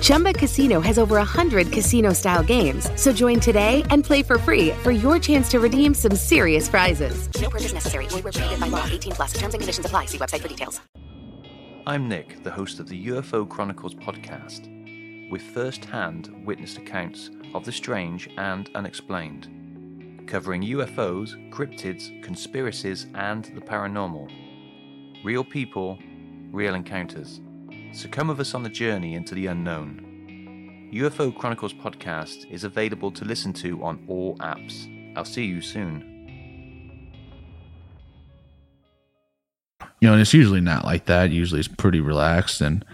[0.00, 2.90] Chumba Casino has over 100 casino style games.
[2.96, 7.28] So join today and play for free for your chance to redeem some serious prizes.
[7.40, 8.06] No purchase necessary.
[8.06, 8.86] Void where prohibited by law.
[8.90, 9.32] 18 plus.
[9.32, 10.06] Terms and conditions apply.
[10.06, 10.80] See website for details.
[11.86, 17.64] I'm Nick, the host of the UFO Chronicles podcast, with first hand witnessed accounts of
[17.64, 24.30] the strange and unexplained, covering UFOs, cryptids, conspiracies, and the paranormal.
[25.24, 25.98] Real people,
[26.52, 27.40] real encounters.
[27.98, 30.88] So come with us on the journey into the unknown.
[30.94, 34.86] UFO Chronicles podcast is available to listen to on all apps.
[35.16, 36.04] I'll see you soon.
[39.98, 41.32] You know, and it's usually not like that.
[41.32, 42.84] Usually it's pretty relaxed and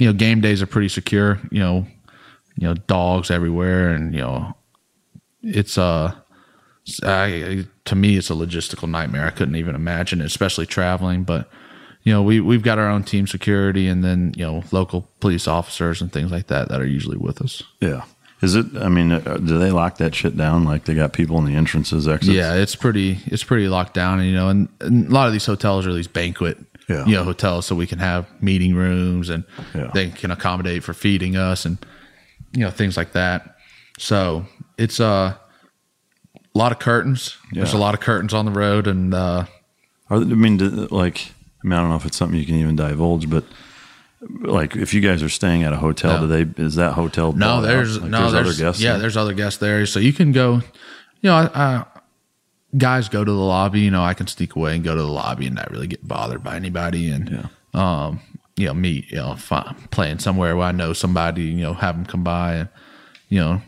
[0.00, 1.86] you know, game days are pretty secure, you know,
[2.56, 4.56] you know, dogs everywhere and you know,
[5.40, 6.16] it's uh
[7.04, 9.24] to me it's a logistical nightmare.
[9.24, 11.48] I couldn't even imagine it, especially traveling, but
[12.08, 15.46] you know, we we've got our own team security and then, you know, local police
[15.46, 17.62] officers and things like that that are usually with us.
[17.80, 18.04] Yeah.
[18.40, 18.64] Is it?
[18.80, 20.64] I mean, uh, do they lock that shit down?
[20.64, 22.34] Like they got people in the entrances, exits.
[22.34, 23.18] Yeah, it's pretty.
[23.26, 25.92] It's pretty locked down, and you know, and, and a lot of these hotels are
[25.92, 26.56] these banquet,
[26.88, 27.04] Yeah.
[27.04, 29.44] you know, hotels, so we can have meeting rooms, and
[29.74, 29.90] Yeah.
[29.92, 31.76] they can accommodate for feeding us, and
[32.52, 33.56] you know, things like that.
[33.98, 34.46] So
[34.78, 35.34] it's uh,
[36.36, 37.36] a lot of curtains.
[37.52, 39.44] There's a lot of curtains on the road, and uh,
[40.10, 41.32] Are, I mean, do- like,
[41.62, 43.44] I mean, I don't know if it's something you can even divulge, but
[44.40, 46.26] like, if you guys are staying at a hotel, No.
[46.26, 46.62] do they?
[46.62, 47.32] Is that hotel?
[47.32, 48.82] no, there's Like, no, there's, other guests.
[48.82, 49.00] yeah, there?
[49.00, 50.54] there's other guests there, so you can go.
[51.20, 51.84] You know, I, I,
[52.76, 53.80] guys go to the lobby.
[53.80, 56.06] You know, I can sneak away and go to the lobby and not really get
[56.06, 57.46] bothered by anybody, and Yeah.
[57.74, 58.20] um,
[58.56, 61.74] you know, meet, you know, if I'm playing somewhere where I know somebody, you know,
[61.74, 62.68] have them come by and,
[63.28, 63.62] you know,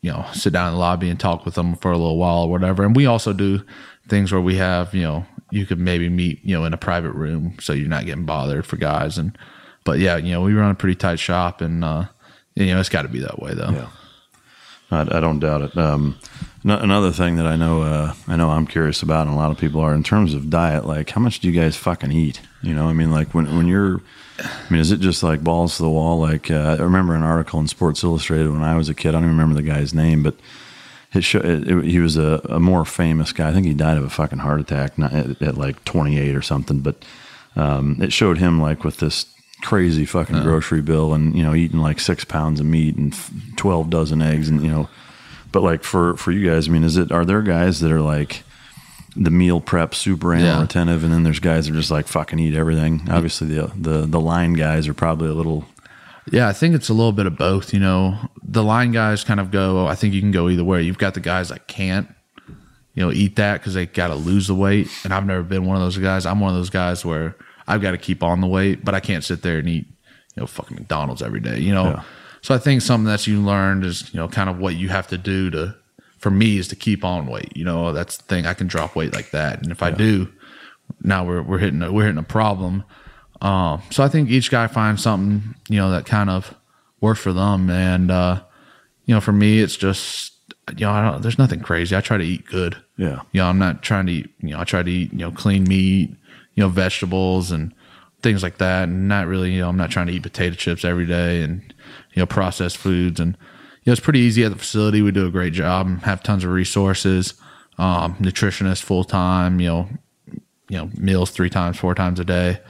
[0.00, 2.44] you know, sit down in the lobby and talk with them for a little while
[2.44, 2.82] or whatever.
[2.82, 3.62] And we also do
[4.08, 7.12] things where we have, you know, you could maybe meet, you know, in a private
[7.12, 9.18] room so you're not getting bothered for guys.
[9.18, 9.36] And,
[9.84, 12.06] but yeah, you know, we run a pretty tight shop and, uh,
[12.54, 13.70] you know, it's got to be that way though.
[13.70, 13.88] Yeah.
[14.90, 15.76] I, I don't doubt it.
[15.76, 16.18] Um,
[16.64, 19.50] no- another thing that I know, uh, I know I'm curious about, and a lot
[19.50, 20.84] of people are in terms of diet.
[20.84, 22.40] Like, how much do you guys fucking eat?
[22.62, 24.00] You know, I mean, like when when you're,
[24.38, 26.18] I mean, is it just like balls to the wall?
[26.18, 29.10] Like, uh, I remember an article in Sports Illustrated when I was a kid.
[29.10, 30.34] I don't even remember the guy's name, but
[31.12, 33.48] it show, it, it, he was a, a more famous guy.
[33.48, 36.80] I think he died of a fucking heart attack at, at like 28 or something.
[36.80, 37.04] But
[37.56, 39.26] um, it showed him like with this
[39.62, 43.14] crazy fucking grocery bill and you know eating like six pounds of meat and
[43.58, 44.88] 12 dozen eggs and you know
[45.52, 48.00] but like for for you guys i mean is it are there guys that are
[48.00, 48.42] like
[49.16, 50.62] the meal prep super animal Yeah.
[50.62, 54.06] retentive and then there's guys that are just like fucking eat everything obviously the the
[54.06, 55.66] the line guys are probably a little
[56.30, 57.72] Yeah, I think it's a little bit of both.
[57.72, 59.86] You know, the line guys kind of go.
[59.86, 60.82] I think you can go either way.
[60.82, 62.08] You've got the guys that can't,
[62.94, 64.88] you know, eat that because they got to lose the weight.
[65.04, 66.26] And I've never been one of those guys.
[66.26, 69.00] I'm one of those guys where I've got to keep on the weight, but I
[69.00, 69.86] can't sit there and eat,
[70.36, 71.58] you know, fucking McDonald's every day.
[71.58, 72.02] You know, Yeah.
[72.42, 75.06] so I think something that you learned is, you know, kind of what you have
[75.08, 75.74] to do to,
[76.18, 77.56] for me, is to keep on weight.
[77.56, 78.46] You know, that's the thing.
[78.46, 80.28] I can drop weight like that, and if I do,
[81.02, 82.84] now we're we're hitting a, we're hitting a problem.
[83.40, 86.54] Um, so I think each guy finds something you know that kind of
[87.00, 88.42] works for them, and uh,
[89.06, 90.32] you know, for me, it's just
[90.76, 91.22] you know, I don't.
[91.22, 91.96] There's nothing crazy.
[91.96, 92.76] I try to eat good.
[92.96, 93.22] Yeah.
[93.32, 94.30] You know, I'm not trying to eat.
[94.40, 96.10] You know, I try to eat you know clean meat,
[96.54, 97.74] you know, vegetables and
[98.22, 99.52] things like that, and not really.
[99.52, 101.74] You know, I'm not trying to eat potato chips every day and
[102.12, 103.36] you know processed foods and
[103.82, 105.02] you know it's pretty easy at the facility.
[105.02, 107.34] We do a great job and have tons of resources.
[107.78, 109.60] Um, nutritionist full time.
[109.60, 109.88] You know,
[110.68, 112.60] you know meals three times four times a day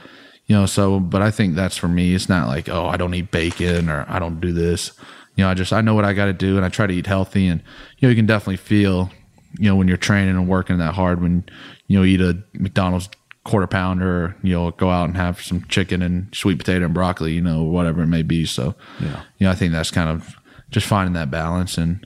[0.51, 2.13] you know so but i think that's for me.
[2.13, 4.91] It's not like oh i don't eat bacon or i don't do this.
[5.37, 6.93] You know i just i know what i got to do and i try to
[6.93, 7.61] eat healthy and
[7.97, 9.09] you know you can definitely feel
[9.57, 11.45] you know when you're training and working that hard when
[11.87, 13.07] you know eat a mcdonald's
[13.45, 16.93] quarter pounder or you know go out and have some chicken and sweet potato and
[16.93, 18.45] broccoli you know whatever it may be.
[18.45, 19.21] So Yeah.
[19.37, 20.35] you know i think that's kind of
[20.69, 22.05] just finding that balance and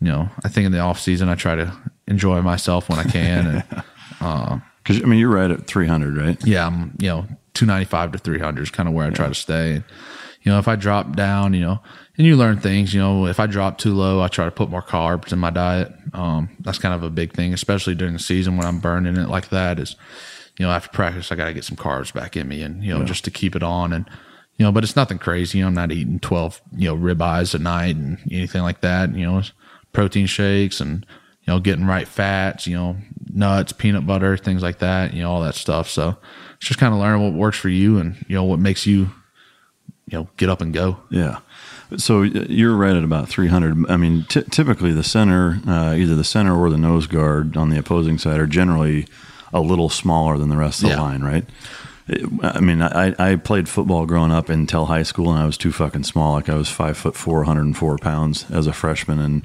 [0.00, 1.66] you know i think in the off season i try to
[2.06, 3.64] enjoy myself when i can and
[4.20, 6.38] uh, because i mean you're right at 300 right?
[6.46, 9.74] Yeah, I'm, you know, 295 to 300 is kind of where I try to stay.
[9.76, 9.84] And,
[10.42, 11.80] you know, if I drop down, you know,
[12.16, 14.70] and you learn things, you know, if I drop too low, I try to put
[14.70, 15.92] more carbs in my diet.
[16.12, 19.28] Um, that's kind of a big thing, especially during the season when I'm burning it
[19.28, 19.96] like that is,
[20.58, 22.92] you know, after practice, I got to get some carbs back in me and, you
[22.92, 23.92] know, just to keep it on.
[23.92, 24.08] And,
[24.56, 25.58] you know, but it's nothing crazy.
[25.58, 29.14] You know, I'm not eating 12, you know, ribeyes a night and anything like that.
[29.14, 29.42] You know,
[29.94, 31.06] protein shakes and,
[31.42, 32.96] you know, getting right fats, you know,
[33.32, 35.88] nuts, peanut butter, things like that, you know, all that stuff.
[35.88, 36.18] So
[36.60, 39.10] just kind of learning what works for you and, you know, what makes you,
[40.06, 40.98] you know, get up and go.
[41.10, 41.38] Yeah.
[41.96, 43.90] So you're right at about 300.
[43.90, 47.70] I mean, ty typically the center, uh, either the center or the nose guard on
[47.70, 49.06] the opposing side are generally
[49.52, 51.00] a little smaller than the rest of the Yeah.
[51.02, 51.44] line, right?
[52.42, 55.70] I mean, I, I played football growing up until high school, and I was too
[55.70, 56.32] fucking small.
[56.34, 59.42] Like I was five foot four, 104 pounds as a freshman, and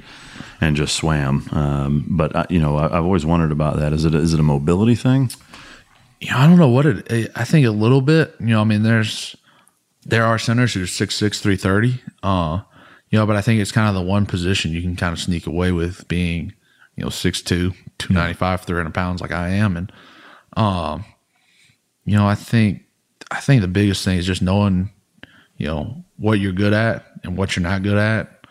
[0.60, 1.46] and just swam.
[1.52, 3.92] Um, but I, you know, I, I've always wondered about that.
[3.92, 5.30] Is it is it a mobility thing?
[6.20, 7.30] Yeah, I don't know what it.
[7.34, 8.34] I think a little bit.
[8.40, 9.36] You know, I mean, there's
[10.04, 12.00] there are centers who are six six three thirty.
[12.22, 12.62] Uh,
[13.10, 15.20] you know, but I think it's kind of the one position you can kind of
[15.20, 16.52] sneak away with being,
[16.96, 17.44] you know, 6'2",
[17.98, 19.76] 295, 300 pounds like I am.
[19.76, 19.92] And,
[20.56, 21.04] um,
[22.04, 22.82] you know, I think,
[23.30, 24.90] I think the biggest thing is just knowing,
[25.56, 28.44] you know, what you're good at and what you're not good at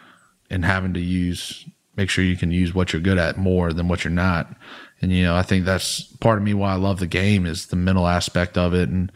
[0.50, 1.66] and having to use,
[1.98, 4.56] make sure you can use what you're good at more than what you're not.
[5.02, 7.68] And, you know, I think that's part of me why I love the game is
[7.68, 8.90] the mental aspect of it.
[8.90, 9.12] And,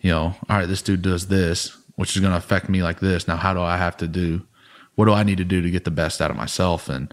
[0.00, 3.00] you know, all right, this dude does this, which is going to affect me like
[3.00, 3.26] this.
[3.26, 4.46] Now, how do I have to do?
[4.94, 6.88] What do I need to do to get the best out of myself?
[6.88, 7.12] And,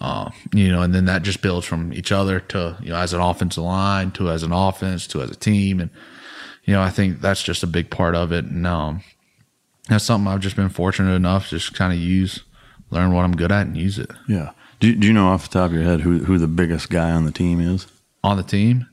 [0.00, 3.12] uh, you know, and then that just builds from each other to, you know, as
[3.12, 5.80] an offensive line to as an offense to as a team.
[5.80, 5.90] And,
[6.64, 8.44] you know, I think that's just a big part of it.
[8.44, 9.02] And, um,
[9.88, 12.42] that's something I've just been fortunate enough to just kind of use,
[12.90, 14.10] learn what I'm good at and use it.
[14.28, 14.52] Yeah.
[14.80, 17.10] Do, do you know off the top of your head who, who the biggest guy
[17.10, 17.86] on the team is?
[18.22, 18.88] On the team?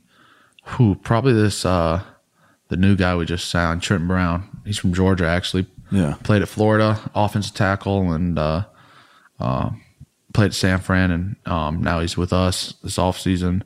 [0.66, 2.04] Who, probably this, uh,
[2.70, 4.48] the new guy we just signed, Trent Brown.
[4.66, 5.66] He's from Georgia, actually.
[5.92, 6.16] Yeah.
[6.24, 8.64] Played at Florida, offensive tackle, and uh,
[9.40, 9.72] uh,
[10.34, 13.64] played at San Fran, and um, now he's with us this off season.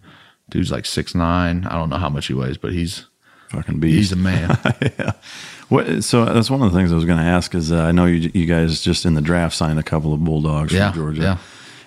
[0.50, 1.66] Dude's like six nine.
[1.66, 3.06] I don't know how much he weighs, but he's
[3.50, 3.96] fucking beast.
[3.96, 4.58] He's a man.
[4.82, 5.12] yeah.
[5.70, 7.54] What, so that's one of the things I was going to ask.
[7.56, 10.24] Is uh, I know you, you guys just in the draft signed a couple of
[10.24, 11.22] Bulldogs yeah, from Georgia.
[11.22, 11.38] Yeah.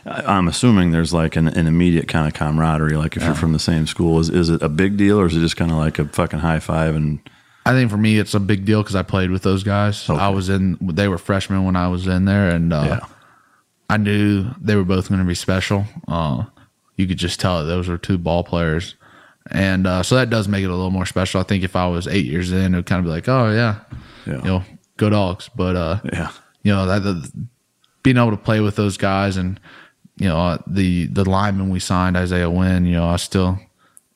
[0.08, 2.96] I'm assuming there's like an, an immediate kind of camaraderie.
[2.96, 3.28] Like if yeah.
[3.28, 5.56] you're from the same school, is is it a big deal or is it just
[5.56, 6.94] kind of like a fucking high five?
[6.94, 7.20] And
[7.66, 10.08] I think for me, it's a big deal because I played with those guys.
[10.08, 10.18] Okay.
[10.18, 13.06] I was in; they were freshmen when I was in there, and uh, yeah.
[13.90, 15.84] I knew they were both going to be special.
[16.06, 16.44] Uh,
[16.96, 18.94] you could just tell those were two ball players,
[19.50, 21.40] and uh, so that does make it a little more special.
[21.40, 23.50] I think if I was eight years in, it would kind of be like, oh
[23.52, 23.80] yeah,
[24.26, 24.38] yeah.
[24.38, 24.64] you know,
[24.96, 25.50] go dogs.
[25.54, 26.32] But uh, yeah,
[26.62, 27.30] you know that
[28.02, 29.60] being able to play with those guys and
[30.18, 33.58] you know, uh, the the lineman we signed, Isaiah Wynn, you know, I still,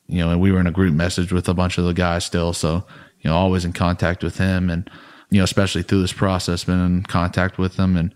[0.07, 2.25] you know, and we were in a group message with a bunch of the guys
[2.25, 2.53] still.
[2.53, 2.83] So,
[3.21, 4.89] you know, always in contact with him and,
[5.29, 8.13] you know, especially through this process, been in contact with them and,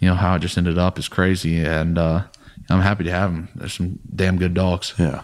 [0.00, 1.60] you know, how it just ended up is crazy.
[1.60, 2.24] And, uh,
[2.70, 3.48] I'm happy to have them.
[3.54, 4.94] There's some damn good dogs.
[4.98, 5.22] Yeah.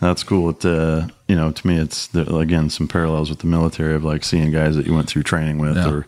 [0.00, 0.50] That's cool.
[0.50, 4.02] It, uh, you know, to me, it's the, again some parallels with the military of
[4.02, 5.88] like seeing guys that you went through training with, yeah.
[5.88, 6.06] or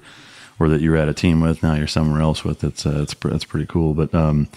[0.59, 1.63] or that you were at a team with.
[1.63, 2.65] Now you're somewhere else with.
[2.65, 3.95] It's uh, it's it's pretty cool.
[3.95, 4.49] But um,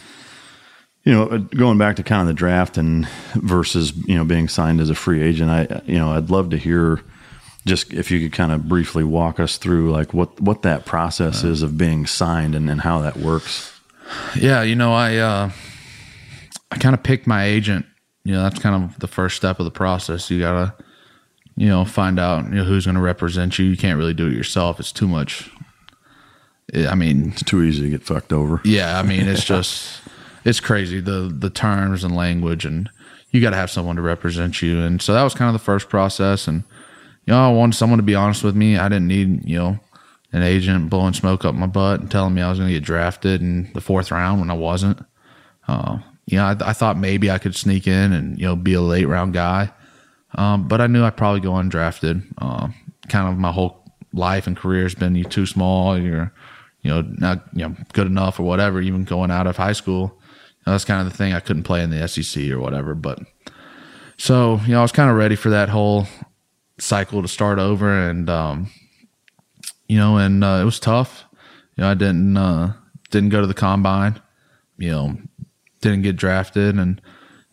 [1.07, 4.81] you know, going back to kind of the draft and versus you know being signed
[4.81, 6.99] as a free agent, I you know I'd love to hear
[7.65, 11.45] just if you could kind of briefly walk us through like what what that process
[11.45, 13.71] is of being signed and, and how that works.
[14.35, 15.51] Yeah, you know, I uh,
[16.71, 17.85] I kind of picked my agent.
[18.25, 20.29] You know, that's kind of the first step of the process.
[20.29, 20.73] You gotta
[21.55, 23.63] you know find out you know who's going to represent you.
[23.63, 24.77] You can't really do it yourself.
[24.77, 25.49] It's too much.
[26.75, 28.59] I mean, it's too easy to get fucked over.
[28.65, 30.01] Yeah, I mean, it's just
[30.47, 32.89] it's crazy the the terms and language and
[33.31, 34.79] you got to have someone to represent you.
[34.79, 36.63] And so that was kind of the first process and
[37.25, 38.77] you know I wanted someone to be honest with me.
[38.77, 39.79] I didn't need you know
[40.31, 42.83] an agent blowing smoke up my butt and telling me I was going to get
[42.83, 45.05] drafted in the fourth round when I wasn't.
[45.67, 48.73] Uh, you know I, I, thought maybe I could sneak in and you know be
[48.73, 49.69] a late round guy.
[50.35, 52.23] Um, but I knew I'd probably go undrafted.
[52.37, 52.69] Uh,
[53.09, 53.83] kind of my whole
[54.13, 56.33] life and career has been you too small you're
[56.81, 60.17] you know not you know good enough or whatever even going out of high school
[60.71, 61.33] that's kind of the thing.
[61.33, 62.93] I couldn't play in the SEC or whatever.
[62.93, 63.19] But
[64.17, 66.07] so, you know, I was kind of ready for that whole
[66.79, 68.09] cycle to start over.
[68.09, 68.69] And, um,
[69.87, 71.23] you know, and uh, it was tough.
[71.75, 72.73] You know, I didn't, uh,
[73.11, 74.19] didn't go to the combine,
[74.77, 75.17] you know,
[75.81, 76.77] didn't get drafted.
[76.77, 77.01] And,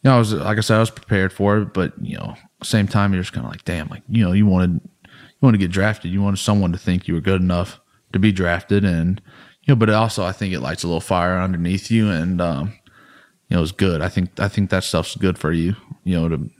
[0.02, 1.74] you know, I was, like I said, I was prepared for it.
[1.74, 4.46] But, you know, same time, you're just kind of like, damn, like, you know, you
[4.46, 6.10] wanted, you want to get drafted.
[6.10, 7.80] You wanted someone to think you were good enough
[8.12, 8.84] to be drafted.
[8.84, 9.20] And,
[9.62, 12.10] you know, but also I think it lights a little fire underneath you.
[12.10, 12.72] And, um,
[13.48, 14.00] you know, is good.
[14.00, 16.50] I think I think that stuff's good for you, you know, to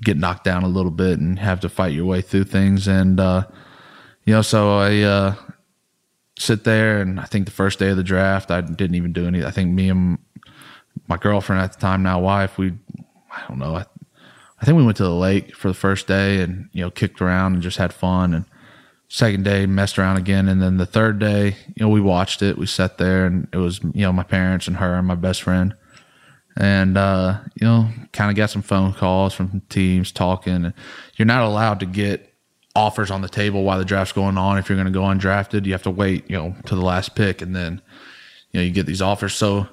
[0.00, 2.88] get knocked down a little bit and have to fight your way through things.
[2.88, 3.46] And uh,
[4.24, 5.34] you know, so I uh,
[6.38, 9.26] sit there, and I think the first day of the draft, I didn't even do
[9.26, 9.44] any.
[9.44, 10.18] I think me and
[11.06, 12.72] my girlfriend at the time, now wife, we,
[13.32, 13.86] I don't know, I,
[14.60, 17.20] I think we went to the lake for the first day, and you know, kicked
[17.20, 18.34] around and just had fun.
[18.34, 18.44] And
[19.08, 22.58] second day, messed around again, and then the third day, you know, we watched it.
[22.58, 25.42] We sat there, and it was you know my parents and her and my best
[25.42, 25.74] friend
[26.58, 30.72] and uh, you know, kind of got some phone calls from teams talking.
[31.16, 32.34] You're not allowed to get
[32.74, 34.58] offers on the table while the draft's going on.
[34.58, 37.14] If you're going to go undrafted, you have to wait, you know, to the last
[37.14, 37.80] pick, and then
[38.50, 39.34] you know you get these offers.
[39.34, 39.68] So,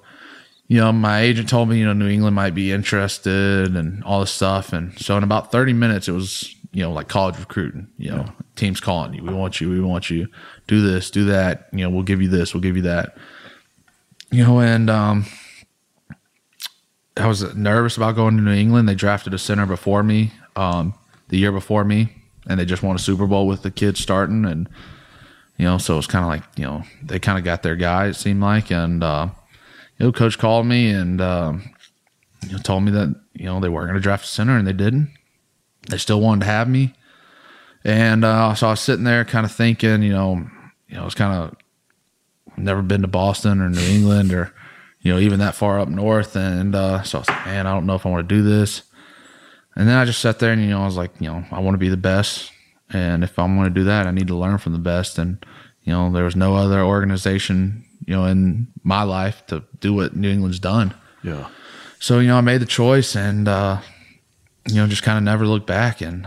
[0.67, 4.19] you know, my agent told me, you know, New England might be interested and all
[4.19, 7.87] this stuff, and so in about 30 minutes, it was you know like college recruiting.
[7.97, 8.31] You know, yeah.
[8.55, 10.27] teams calling you, we want you, we want you,
[10.67, 11.67] do this, do that.
[11.71, 13.17] You know, we'll give you this, we'll give you that.
[14.31, 15.25] You know, and um,
[17.17, 18.89] I was nervous about going to New England.
[18.89, 20.93] They drafted a center before me, um,
[21.29, 22.09] the year before me,
[22.47, 24.45] and they just won a Super Bowl with the kids starting.
[24.45, 24.67] And,
[25.57, 28.07] you know, so it's kind of like, you know, they kind of got their guy,
[28.07, 28.71] it seemed like.
[28.71, 29.29] And, uh,
[29.97, 31.75] you know, coach called me and, um,
[32.45, 34.67] you know, told me that you know they weren't going to draft a center, and
[34.67, 35.09] they didn't.
[35.89, 36.93] They still wanted to have me,
[37.83, 40.47] and uh, so I was sitting there, kind of thinking, you know,
[40.87, 41.55] you know, I was kind of
[42.57, 44.53] never been to Boston or New England or
[45.05, 47.73] you know even that far up north, and uh, so I was like, man, I
[47.73, 48.81] don't know if I want to do this.
[49.77, 51.59] And then I just sat there, and you know, I was like, you know, I
[51.59, 52.51] want to be the best,
[52.89, 55.45] and if I'm going to do that, I need to learn from the best, and
[55.83, 60.15] you know, there was no other organization, you know, in my life to do what
[60.15, 60.95] New England's done.
[61.23, 61.47] Yeah.
[61.99, 63.79] So, you know, I made the choice and, uh,
[64.67, 66.01] you know, just kind of never looked back.
[66.01, 66.25] And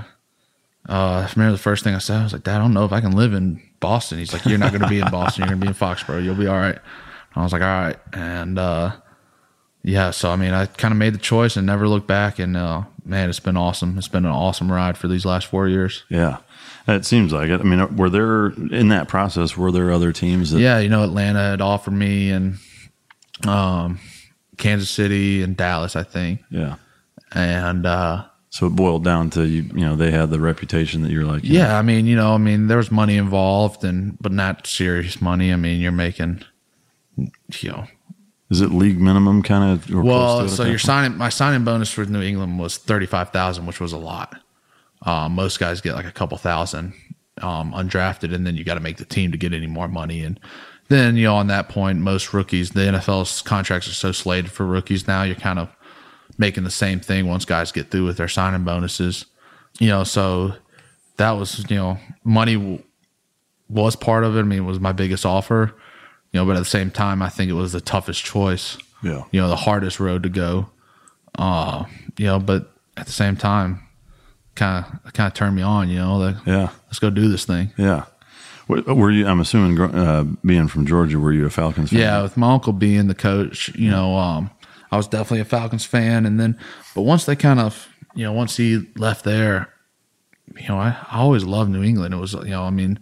[0.89, 2.85] uh, I remember the first thing I said, I was like, Dad, I don't know
[2.85, 4.19] if I can live in Boston.
[4.19, 5.43] He's like, You're not going to be in Boston.
[5.43, 6.25] You're going to be in Foxborough.
[6.25, 6.79] You'll be all right.
[7.39, 7.97] I was like, All right.
[8.13, 8.93] And uh,
[9.83, 12.39] yeah, so I mean, I kind of made the choice and never looked back.
[12.39, 13.97] And uh, man, it's been awesome.
[13.99, 16.05] It's been an awesome ride for these last four years.
[16.09, 16.39] Yeah.
[16.89, 17.61] It seems like it.
[17.61, 19.57] I mean, were there in that process?
[19.59, 20.53] Were there other teams?
[20.53, 22.57] That, yeah, you know, Atlanta had offered me, and
[23.47, 24.01] um,
[24.57, 26.41] Kansas City and Dallas, I think.
[26.51, 26.77] Yeah.
[27.33, 29.63] And uh, so it boiled down to you.
[29.65, 31.45] You know, they had the reputation that you're like.
[31.45, 31.75] Yeah, know.
[31.75, 35.53] I mean, you know, I mean, there was money involved, and but not serious money.
[35.53, 36.43] I mean, you're making,
[37.19, 37.87] you know.
[38.51, 39.91] Is it league minimum kind of?
[39.91, 43.79] Well, so your signing, my signing bonus for New England was thirty five thousand, which
[43.79, 44.41] was a lot.
[45.03, 46.95] Um, most guys get like a couple thousand
[47.43, 50.23] um, undrafted, and then you got to make the team to get any more money.
[50.23, 50.41] And
[50.89, 54.67] then, you know, on that point, most rookies, the NFL's contracts are so slated for
[54.67, 55.69] rookies now, you're kind of
[56.37, 59.27] making the same thing once guys get through with their signing bonuses.
[59.79, 60.55] You know, so
[61.17, 62.85] that was, you know, money
[63.69, 64.41] was part of it.
[64.41, 65.75] I mean, it was my biggest offer,
[66.33, 68.79] you know, but at the same time, I think it was the toughest choice.
[69.03, 69.25] Yeah.
[69.31, 70.69] You know, the hardest road to go.
[71.39, 71.85] Uh,
[72.17, 73.81] you know, but at the same time,
[74.55, 75.89] kind of kind of turned me on.
[75.89, 77.73] You know, like yeah, let's go do this thing.
[77.77, 78.05] Yeah.
[78.69, 79.27] Were you?
[79.27, 82.01] I'm assuming, uh, being from Georgia, were you a Falcons fan?
[82.01, 84.51] Yeah, with my uncle being the coach, you know, um,
[84.93, 86.27] I was definitely a Falcons fan.
[86.27, 86.59] And then,
[86.95, 89.73] but once they kind of, you know, once he left there,
[90.55, 92.13] you know, I, I always loved New England.
[92.13, 92.99] It was, you know, I mean,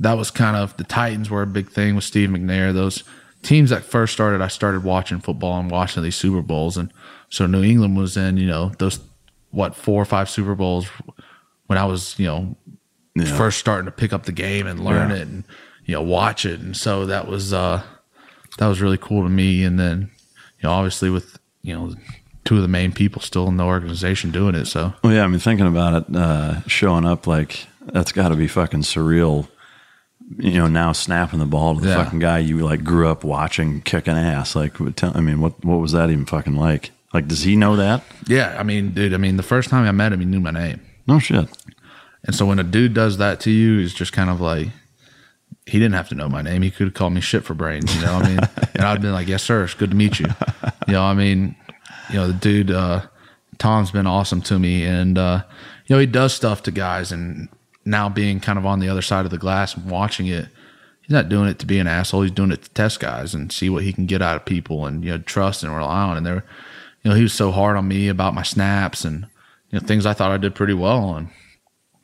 [0.00, 2.72] that was kind of the Titans were a big thing with Steve McNair.
[2.72, 3.04] Those
[3.42, 6.92] teams that first started, I started watching football and watching these Super Bowls, and
[7.30, 9.00] so New England was in, you know, those
[9.50, 10.86] what four or five Super Bowls
[11.66, 12.56] when I was, you know,
[13.14, 13.36] yeah.
[13.36, 15.16] first starting to pick up the game and learn yeah.
[15.16, 15.44] it and
[15.84, 16.60] you know watch it.
[16.60, 17.82] And so that was uh
[18.58, 19.64] that was really cool to me.
[19.64, 20.10] And then
[20.60, 21.94] you know obviously with you know
[22.44, 24.66] two of the main people still in the organization doing it.
[24.66, 28.36] So well, yeah, I mean thinking about it, uh, showing up like that's got to
[28.36, 29.48] be fucking surreal.
[30.38, 32.02] You know, now snapping the ball to the yeah.
[32.02, 34.56] fucking guy you like grew up watching kicking ass.
[34.56, 36.90] Like, tell, I mean, what what was that even fucking like?
[37.14, 38.02] Like, does he know that?
[38.26, 39.14] Yeah, I mean, dude.
[39.14, 40.80] I mean, the first time I met him, he knew my name.
[41.06, 41.48] No shit.
[42.24, 44.68] And so when a dude does that to you, it's just kind of like
[45.64, 46.62] he didn't have to know my name.
[46.62, 47.94] He could have called me shit for brains.
[47.94, 48.38] You know, what I mean,
[48.74, 49.64] and I'd been like, "Yes, sir.
[49.64, 50.26] It's good to meet you."
[50.88, 51.56] You know, I mean,
[52.10, 53.02] you know, the dude uh,
[53.58, 55.42] Tom's been awesome to me, and uh,
[55.86, 57.48] you know, he does stuff to guys, and
[57.86, 60.48] now being kind of on the other side of the glass and watching it,
[61.00, 62.22] he's not doing it to be an asshole.
[62.22, 64.86] He's doing it to test guys and see what he can get out of people,
[64.86, 66.16] and you know, trust and rely on.
[66.16, 66.44] And there,
[67.02, 69.26] you know, he was so hard on me about my snaps and
[69.70, 71.30] you know things I thought I did pretty well on.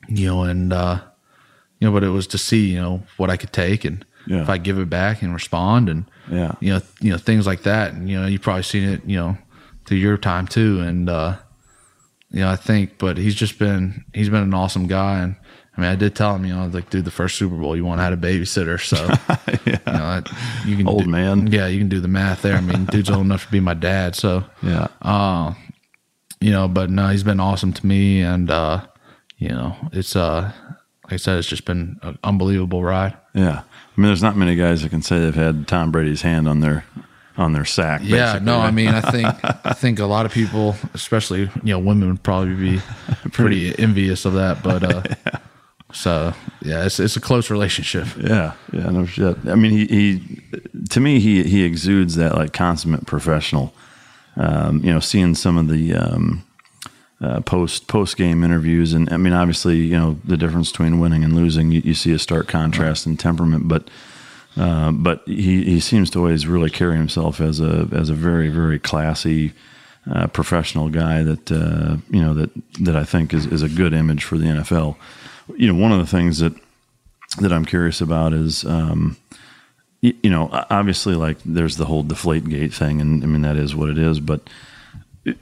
[0.07, 1.01] You know, and uh,
[1.79, 4.41] you know, but it was to see you know what I could take and yeah.
[4.41, 7.63] if I give it back and respond and yeah, you know, you know things like
[7.63, 7.93] that.
[7.93, 9.37] And you know, you've probably seen it, you know,
[9.85, 10.79] through your time too.
[10.79, 11.37] And uh,
[12.33, 15.35] you know, I think, but he's just been he's been an awesome guy and.
[15.75, 17.83] I mean, I did tell him, you know, like, dude, the first Super Bowl, you
[17.83, 18.95] want to have a babysitter, so
[19.65, 19.79] yeah.
[19.87, 20.23] you know,
[20.67, 22.55] you can old do, man, yeah, you can do the math there.
[22.55, 25.55] I mean, dude's old enough to be my dad, so yeah, uh,
[26.39, 28.85] you know, but no, he's been awesome to me, and uh,
[29.39, 30.51] you know, it's uh,
[31.05, 33.17] like I said, it's just been an unbelievable ride.
[33.33, 36.47] Yeah, I mean, there's not many guys that can say they've had Tom Brady's hand
[36.47, 36.85] on their
[37.37, 38.01] on their sack.
[38.03, 38.59] Yeah, no.
[38.59, 39.27] I mean, I think
[39.65, 42.81] I think a lot of people, especially you know, women would probably be
[43.31, 44.83] pretty envious of that, but.
[44.83, 45.39] Uh, yeah
[45.93, 48.07] so yeah, it's it's a close relationship.
[48.17, 49.37] Yeah, yeah, no shit.
[49.45, 50.41] I mean, he, he
[50.89, 53.73] to me he he exudes that like consummate professional.
[54.35, 56.43] Um, you know, seeing some of the um,
[57.21, 61.23] uh, post post game interviews, and I mean, obviously, you know, the difference between winning
[61.23, 63.11] and losing, you, you see a stark contrast right.
[63.11, 63.87] in temperament, but.
[64.55, 68.49] Uh, but he, he seems to always really carry himself as a as a very
[68.49, 69.53] very classy,
[70.11, 72.51] uh, professional guy that uh, you know that
[72.81, 74.95] that I think is, is a good image for the NFL
[75.55, 76.53] you know, one of the things that
[77.39, 79.17] that I'm curious about is, um,
[80.01, 83.57] you, you know, obviously, like there's the whole deflate gate thing, and I mean that
[83.57, 84.19] is what it is.
[84.19, 84.41] But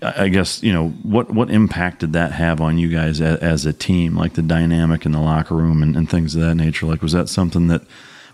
[0.01, 3.65] I guess you know what what impact did that have on you guys as, as
[3.65, 6.85] a team, like the dynamic in the locker room and, and things of that nature.
[6.85, 7.81] Like, was that something that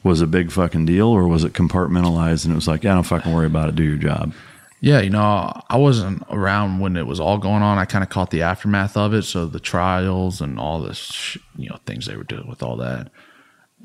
[0.07, 3.03] was a big fucking deal, or was it compartmentalized and it was like, yeah, don't
[3.03, 4.34] fucking worry about it, do your job?
[4.79, 7.79] Yeah, you know, I wasn't around when it was all going on.
[7.79, 11.38] I kind of caught the aftermath of it, so the trials and all this, sh-
[11.55, 13.09] you know, things they were doing with all that,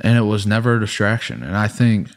[0.02, 1.42] and it was never a distraction.
[1.42, 2.10] And I think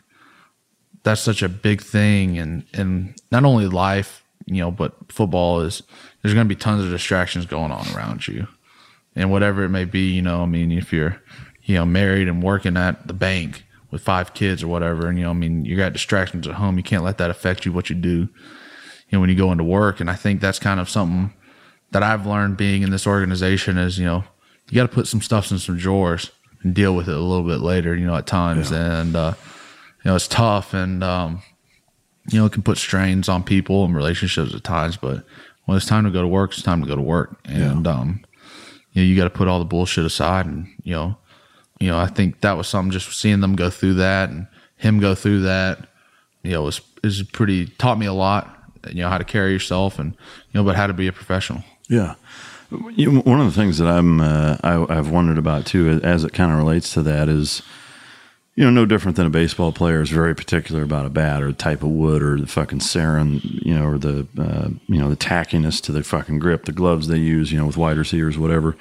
[1.04, 5.82] that's such a big thing, and and not only life, you know, but football is.
[6.22, 8.48] There's going to be tons of distractions going on around you,
[9.16, 11.22] and whatever it may be, you know, I mean, if you're,
[11.64, 15.24] you know, married and working at the bank with five kids or whatever, and you
[15.24, 16.78] know, I mean, you got distractions at home.
[16.78, 18.30] You can't let that affect you what you do
[19.10, 20.00] you know, when you go into work.
[20.00, 21.34] And I think that's kind of something
[21.92, 24.24] that I've learned being in this organization is, you know,
[24.70, 26.32] you got to put some stuff in some drawers
[26.64, 28.72] and deal with it a little bit later, you know, at times.
[28.72, 29.02] Yeah.
[29.02, 29.34] And, uh,
[30.04, 31.42] you know, it's tough and, um,
[32.32, 35.24] you know, it can put strains on people and relationships at times, but
[35.66, 37.40] when it's time to go to work, it's time to go to work.
[37.46, 37.92] And, yeah.
[37.92, 38.26] um,
[38.94, 41.18] you know, you got to put all the bullshit aside and, you know,
[41.80, 44.48] you know, I think that was something just seeing them go through that and
[44.78, 45.88] him go through that,
[46.44, 48.56] you know, was, is pretty, taught me a lot
[48.92, 51.64] you know how to carry yourself and you know but how to be a professional.
[51.88, 52.16] Yeah.
[52.92, 56.34] You one of the things that i'm uh, I, have wondered about too as it
[56.34, 57.62] kind of relates to that is
[58.56, 61.48] you know no different than a baseball player is very particular about a bat or
[61.48, 65.10] the type of wood or the fucking sarin you know or the uh, you know
[65.10, 68.38] the tackiness to the fucking grip the gloves they use you know with wide receivers
[68.38, 68.76] whatever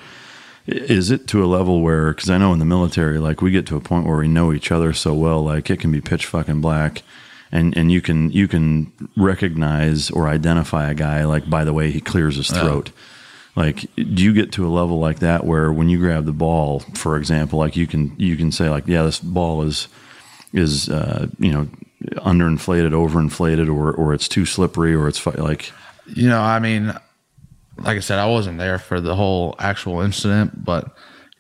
[0.66, 3.66] is it to a level where because i know in the military like we get
[3.66, 6.27] to a point where we know each other so well like it can be pitch
[6.27, 7.03] fucking black
[7.55, 11.91] and and you can you can recognize or identify a guy like by the way
[11.91, 12.91] he clears his throat.
[13.57, 16.81] Like, do you get to a level like that where when you grab the ball,
[16.95, 19.86] for example, like you can you can say like, yeah, this ball is
[20.53, 21.69] is uh, you know
[22.16, 25.70] underinflated, overinflated, or or it's too slippery, or it's like,
[26.07, 26.93] you know, I mean,
[27.78, 30.84] like I said, I wasn't there for the whole actual incident, but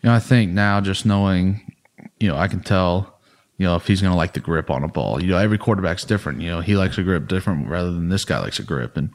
[0.02, 1.74] you know, I think now just knowing,
[2.18, 3.14] you know, I can tell
[3.58, 5.22] you know, if he's going to like the grip on a ball.
[5.22, 6.40] You know, every quarterback's different.
[6.40, 8.96] You know, he likes a grip different rather than this guy likes a grip.
[8.96, 9.10] And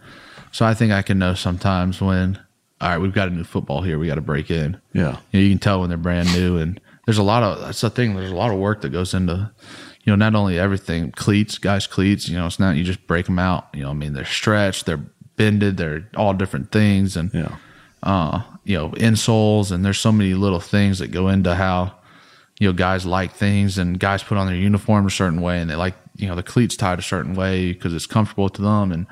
[0.52, 2.40] so I think I can know sometimes when,
[2.80, 4.00] all right, we've got a new football here.
[4.00, 4.80] We got to break in.
[4.94, 5.18] Yeah.
[5.32, 6.58] You, know, you can tell when they're brand new.
[6.58, 9.14] And there's a lot of, that's the thing, there's a lot of work that goes
[9.14, 9.52] into,
[10.04, 13.26] you know, not only everything, cleats, guys' cleats, you know, it's not you just break
[13.26, 13.68] them out.
[13.74, 15.06] You know, I mean, they're stretched, they're
[15.40, 17.16] bended, they're all different things.
[17.16, 17.56] And, yeah.
[18.04, 19.72] uh, you know, insoles.
[19.72, 21.96] And there's so many little things that go into how,
[22.60, 25.70] you know, guys like things and guys put on their uniform a certain way and
[25.70, 28.92] they like, you know, the cleats tied a certain way because it's comfortable to them.
[28.92, 29.08] And,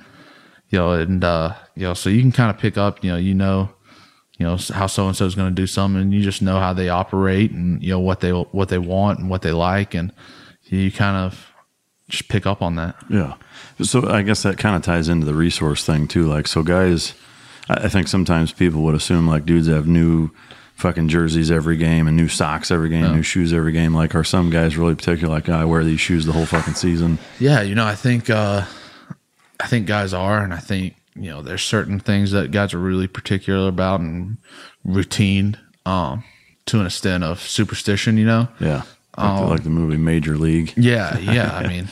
[0.70, 3.18] you know, and, uh, you know, so you can kind of pick up, you know,
[3.18, 3.70] you know,
[4.38, 6.60] you know, how so and so is going to do something and you just know
[6.60, 9.96] how they operate and, you know, what they, what they want and what they like.
[9.96, 10.12] And
[10.66, 11.54] you kind of
[12.10, 12.96] just pick up on that.
[13.10, 13.36] Yeah.
[13.82, 16.28] So I guess that kind of ties into the resource thing too.
[16.28, 17.14] Like, so guys,
[17.70, 20.32] I think sometimes people would assume like dudes have new,
[20.78, 23.16] fucking jerseys every game and new socks every game, yeah.
[23.16, 23.94] new shoes every game.
[23.94, 25.34] Like, are some guys really particular?
[25.34, 27.18] Like, I wear these shoes the whole fucking season.
[27.40, 28.64] Yeah, you know, I think uh,
[29.60, 32.80] I think guys are, and I think you know, there's certain things that guys are
[32.80, 34.38] really particular about and
[34.84, 36.24] routine, um,
[36.68, 38.18] to an extent of superstition.
[38.18, 38.84] You know, yeah,
[39.18, 40.74] like, um, the, like the movie Major League.
[40.78, 41.56] Yeah, yeah.
[41.56, 41.88] I mean,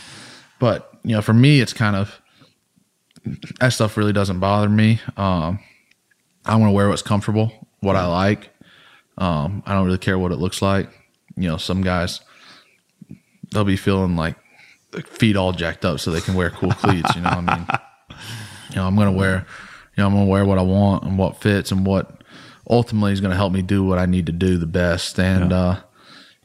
[0.59, 2.21] but you know, for me, it's kind of
[3.59, 4.99] that stuff really doesn't bother me.
[5.17, 5.59] Um,
[6.45, 8.49] I want to wear what's comfortable, what I like.
[9.17, 10.89] Um, I don't really care what it looks like.
[11.35, 12.21] You know, some guys
[13.51, 14.35] they'll be feeling like
[15.05, 17.15] feet all jacked up so they can wear cool cleats.
[17.15, 17.67] You know, I mean,
[18.69, 19.45] you know, I'm gonna wear,
[19.95, 22.21] you know, I'm gonna wear what I want and what fits and what
[22.69, 25.19] ultimately is gonna help me do what I need to do the best.
[25.19, 25.57] And yeah.
[25.57, 25.79] uh,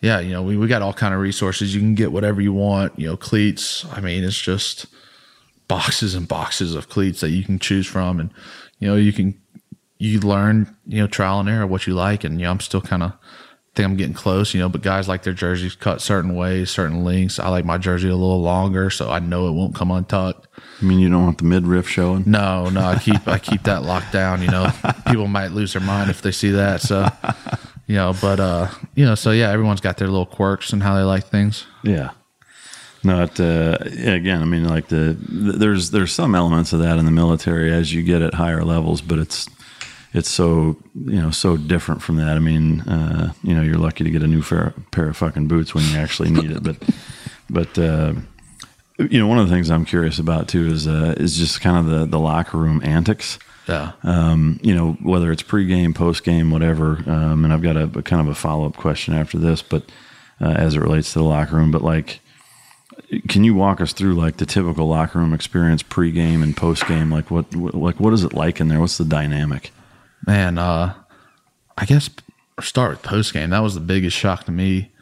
[0.00, 1.74] yeah, you know, we we got all kind of resources.
[1.74, 2.98] You can get whatever you want.
[2.98, 3.84] You know, cleats.
[3.92, 4.86] I mean, it's just
[5.68, 8.30] boxes and boxes of cleats that you can choose from, and
[8.78, 9.40] you know, you can
[10.00, 12.24] you learn, you know, trial and error what you like.
[12.24, 13.12] And, you know, I'm still kind of
[13.74, 17.04] think I'm getting close, you know, but guys like their jerseys cut certain ways, certain
[17.04, 17.38] lengths.
[17.38, 20.48] I like my jersey a little longer, so I know it won't come untucked.
[20.80, 22.24] I mean, you don't want the midriff showing?
[22.26, 24.72] No, no, I keep, I keep that locked down, you know,
[25.06, 26.80] people might lose their mind if they see that.
[26.80, 27.06] So,
[27.90, 30.94] you know, but, uh, you know, so yeah, everyone's got their little quirks and how
[30.94, 31.66] they like things.
[31.82, 32.10] Yeah.
[33.02, 37.04] No, it, uh, again, I mean, like the, there's, there's some elements of that in
[37.04, 39.48] the military as you get at higher levels, but it's,
[40.12, 40.76] it's so
[41.06, 42.36] you know so different from that.
[42.36, 45.46] I mean, uh, you know, you're lucky to get a new pair, pair of fucking
[45.46, 46.62] boots when you actually need it.
[46.64, 46.76] But
[47.48, 48.14] but uh,
[48.98, 51.76] you know, one of the things I'm curious about too is uh, is just kind
[51.76, 53.38] of the the locker room antics.
[53.70, 53.92] Yeah.
[54.02, 57.02] Um, you know, whether it's pregame, postgame, whatever.
[57.06, 59.84] Um, and I've got a, a, kind of a follow up question after this, but
[60.40, 62.20] uh, as it relates to the locker room, but like
[63.28, 67.10] can you walk us through like the typical locker room experience pregame and postgame?
[67.10, 68.78] Like what, like what is it like in there?
[68.78, 69.72] What's the dynamic?
[70.26, 70.94] man, uh,
[71.76, 72.10] I guess
[72.60, 73.50] start with postgame.
[73.50, 74.92] That was the biggest shock to me.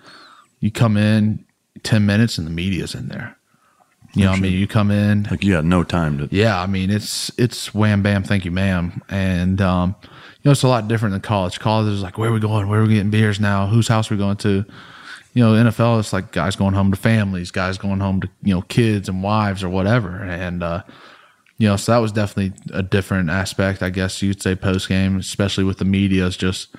[0.60, 1.44] You come in
[1.82, 3.36] ten minutes and the media's in there.
[4.14, 6.28] You know, I mean, you come in Like you got no time to.
[6.34, 10.08] yeah, I mean it's it's wham bam, thank you, ma'am, and um, you
[10.46, 11.60] know it's a lot different than college.
[11.60, 12.68] College is like where are we going?
[12.68, 13.66] Where are we getting beers now?
[13.66, 14.64] Whose house are we going to?
[15.34, 18.54] You know, NFL it's like guys going home to families, guys going home to you
[18.54, 20.82] know kids and wives or whatever, and uh,
[21.58, 25.18] you know so that was definitely a different aspect, I guess you'd say post game,
[25.18, 26.26] especially with the media.
[26.26, 26.74] Is just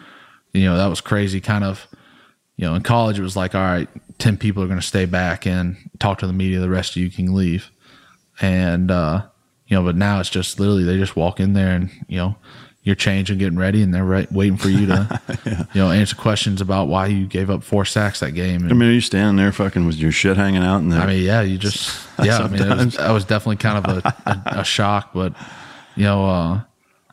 [0.52, 1.88] you know that was crazy, kind of.
[2.58, 3.88] You know, in college it was like, all right,
[4.20, 6.60] ten people are going to stay back and talk to the media.
[6.60, 7.72] The rest of you can leave
[8.42, 9.24] and uh,
[9.68, 12.36] you know, but now it's just literally they just walk in there and you know
[12.82, 15.22] you're changing, getting ready, and they're right, waiting for you to
[15.74, 18.64] you know answer questions about why you gave up four sacks that game.
[18.64, 20.78] And, I mean, are you standing there fucking with your shit hanging out?
[20.78, 22.40] And I mean, yeah, you just yeah.
[22.40, 25.34] I mean, it was, that was definitely kind of a, a, a shock, but
[25.96, 26.62] you know, uh,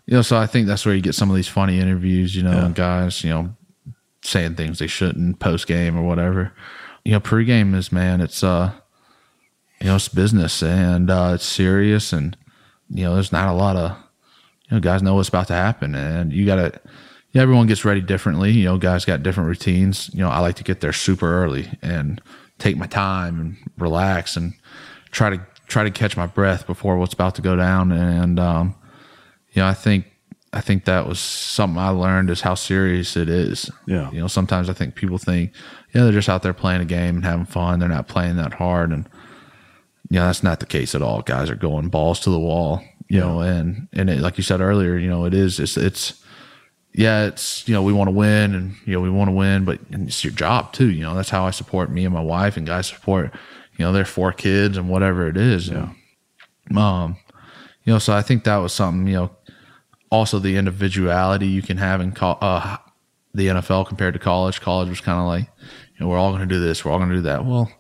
[0.07, 2.45] you know, so I think that's where you get some of these funny interviews, you
[2.45, 3.55] know, and guys, you know,
[4.23, 6.53] saying things they shouldn't post game or whatever.
[7.07, 8.73] You know, pregame is man, it's uh,
[9.81, 12.37] you know, it's business and uh, it's serious, and
[12.91, 13.97] you know, there's not a lot of
[14.69, 16.81] you know, guys know what's about to happen, and you gotta.
[17.31, 18.51] Yeah, everyone gets ready differently.
[18.51, 20.11] You know, guys got different routines.
[20.15, 22.21] You know, I like to get there super early and
[22.59, 24.55] take my time and relax and
[25.13, 27.93] try to try to catch my breath before what's about to go down.
[27.93, 28.75] And um,
[29.53, 30.07] you know, I think
[30.53, 33.71] I think that was something I learned is how serious it is.
[33.87, 34.11] Yeah.
[34.11, 35.53] You know, sometimes I think people think,
[35.97, 37.79] yeah, they're just out there playing a game and having fun.
[37.79, 39.09] They're not playing that hard, and
[40.11, 41.23] you know, that's not the case at all.
[41.23, 42.83] Guys are going balls to the wall.
[43.09, 45.59] You know, and and it, like you said earlier, you know, it is.
[45.59, 46.23] It's it's
[46.93, 49.65] yeah, it's you know we want to win and you know we want to win,
[49.65, 50.91] but it's your job too.
[50.91, 53.33] You know that's how I support me and my wife, and guys support
[53.79, 55.69] you know their four kids and whatever it is.
[55.69, 55.93] Yeah.
[56.77, 57.17] um,
[57.85, 59.07] you know, so I think that was something.
[59.07, 59.31] You know,
[60.11, 62.77] also the individuality you can have in co- uh,
[63.37, 64.61] the NFL compared to college.
[64.61, 66.99] College was kind of like, you know, we're all going to do this, we're all
[66.99, 67.45] going to do that.
[67.45, 67.71] Well,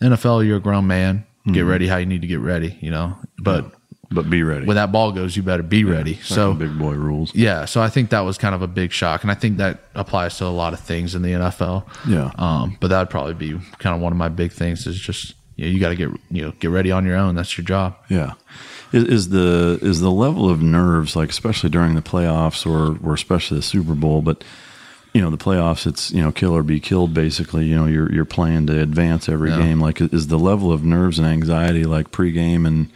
[0.00, 1.26] NFL, you're a grown man.
[1.52, 2.78] Get ready how you need to get ready.
[2.80, 3.70] You know, but
[4.10, 4.64] but be ready.
[4.64, 6.14] when that ball goes, you better be ready.
[6.22, 7.34] So big boy rules.
[7.34, 9.80] yeah, so I think that was kind of a big shock, and I think that
[9.94, 11.86] applies to a lot of things in the NFL.
[12.08, 12.30] Yeah.
[12.38, 15.66] Um, but that'd probably be kind of one of my big things is just you
[15.66, 17.34] know you got to get you know get ready on your own.
[17.34, 17.96] That's your job.
[18.08, 18.32] Yeah.
[18.92, 23.14] Is, is the is the level of nerves like especially during the playoffs or or
[23.14, 24.44] especially the Super Bowl, but
[25.14, 27.64] you know the playoffs it's you know kill or be killed basically.
[27.66, 29.58] You know you're you're playing to advance every Yeah.
[29.58, 29.80] game.
[29.80, 32.90] Like is the level of nerves and anxiety like pregame and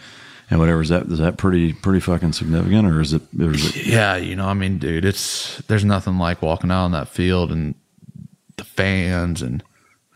[0.50, 3.64] and whatever is that is that pretty pretty fucking significant or is it or is
[3.76, 7.08] it Yeah, you know, I mean, dude, it's there's nothing like walking out on that
[7.08, 7.74] field and
[8.56, 9.62] the fans and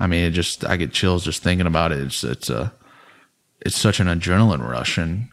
[0.00, 2.00] I mean, it just I get chills just thinking about it.
[2.00, 2.72] It's it's a
[3.60, 5.28] it's such an adrenaline rush and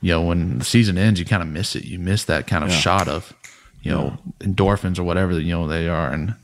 [0.00, 1.84] you know, when the season ends, you kind of miss it.
[1.84, 3.32] You miss that kind of shot of,
[3.82, 6.34] you know, endorphins or whatever that you know they are and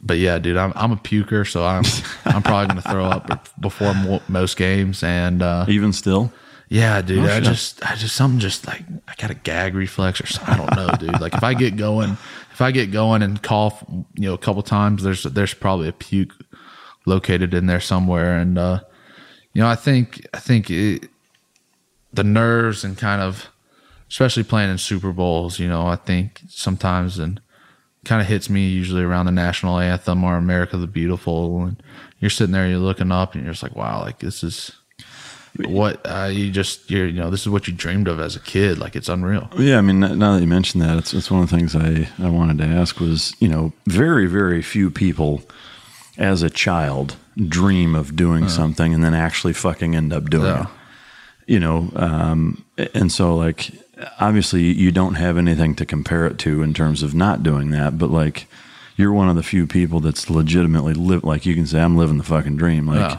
[0.00, 1.84] but yeah, dude, I'm I'm a puker, so I'm
[2.24, 6.32] I'm probably gonna throw up before mo- most games, and uh, even still?
[6.68, 7.20] yeah, dude.
[7.20, 7.44] Oh, I shit.
[7.44, 10.54] just, I just, something just like I got a gag reflex or something.
[10.54, 11.20] I don't know, dude.
[11.20, 12.16] Like if I get going,
[12.52, 13.84] if I get going and cough,
[14.14, 16.34] you know, a couple times, there's there's probably a puke
[17.06, 18.80] located in there somewhere, and uh,
[19.52, 21.08] you know, I think I think it,
[22.12, 23.48] the nerves and kind of,
[24.10, 27.40] especially playing in Super Bowls, you know, I think sometimes and
[28.04, 31.82] kind of hits me usually around the national anthem or America the Beautiful, and
[32.20, 34.72] you're sitting there, you're looking up, and you're just like, wow, like this is
[35.66, 38.40] what uh, you just you're you know this is what you dreamed of as a
[38.40, 41.42] kid like it's unreal Yeah, I mean, now that you mentioned that, it's, it's one
[41.42, 45.42] of the things I, I wanted to ask was, you know, very, very few people
[46.16, 47.16] as a child
[47.48, 50.62] dream of doing something and then actually fucking end up doing Yeah.
[50.64, 50.68] it.
[51.46, 52.62] You know, um,
[52.94, 53.70] and so like,
[54.20, 57.98] obviously you don't have anything to compare it to in terms of not doing that,
[57.98, 58.46] but like,
[58.96, 62.18] you're one of the few people that's legitimately live, like you can say, I'm living
[62.18, 62.86] the fucking dream.
[62.86, 63.18] Like, Yeah.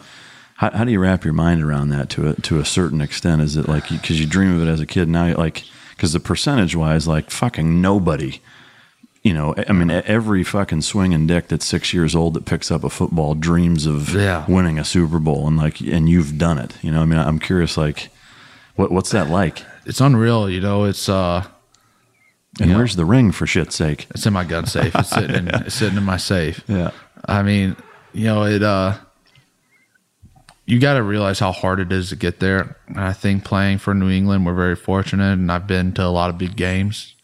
[0.56, 3.42] how, how do you wrap your mind around that to a, to a certain extent?
[3.42, 5.64] Is it like, because you dream of it as a kid now, like,
[5.96, 8.42] because the percentage wise, like fucking nobody,
[9.24, 12.84] you know, I mean, every fucking swinging dick that's six years old that picks up
[12.84, 14.46] a football dreams of Yeah.
[14.50, 17.40] winning a Super Bowl and like, and you've done it, you know, I mean, I'm
[17.40, 18.10] curious, like,
[18.76, 19.64] what, what's that like?
[19.90, 21.44] It's unreal you know it's uh
[22.62, 24.08] And where's the ring for shit's sake?
[24.12, 26.92] it's in my gun safe it's sitting in it's sitting in my safe Yeah.
[27.26, 27.76] i mean
[28.14, 28.98] you know it uh
[30.66, 33.78] you got to realize how hard it is to get there and i think playing
[33.80, 37.16] for new england we're very fortunate and i've been to a lot of big games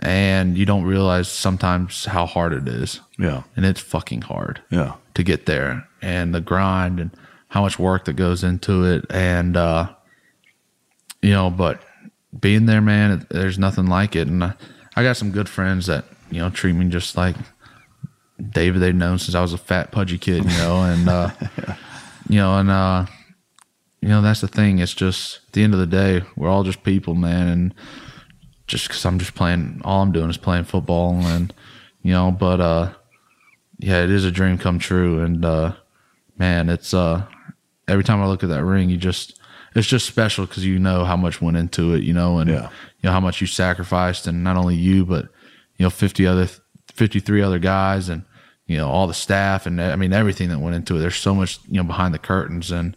[0.00, 3.42] and you don't realize sometimes how hard it is Yeah.
[3.56, 4.94] and it's fucking hard Yeah.
[5.14, 7.10] to get there and the grind and
[7.48, 9.90] how much work that goes into it and uh
[11.22, 11.82] you know but
[12.38, 14.28] being there man there's nothing like it.
[14.28, 14.54] And I,
[14.96, 17.36] I got some good friends that you know treat me just like
[18.50, 21.28] david they've known since i was a fat pudgy kid you know and uh
[22.28, 23.04] you know and uh
[24.00, 24.78] you know, that's the thing.
[24.78, 27.74] It's just at the end of the day, we're all just people, man, and
[28.66, 31.52] just because I'm just playing, all I'm doing is playing football, and
[32.02, 32.92] you know, but uh,
[33.78, 35.72] yeah, it is a dream come true, and uh,
[36.36, 37.26] man, it's uh,
[37.88, 39.37] every time I look at that ring, you just
[39.78, 42.62] it's just special because you know how much went into it, you know, and Yeah.
[43.00, 45.28] you know how much you sacrificed, and not only you, but
[45.76, 46.48] you know, fifty other,
[46.92, 48.22] fifty three other guys, and
[48.66, 50.98] you know all the staff, and I mean everything that went into it.
[51.00, 52.96] There's so much you know behind the curtains, and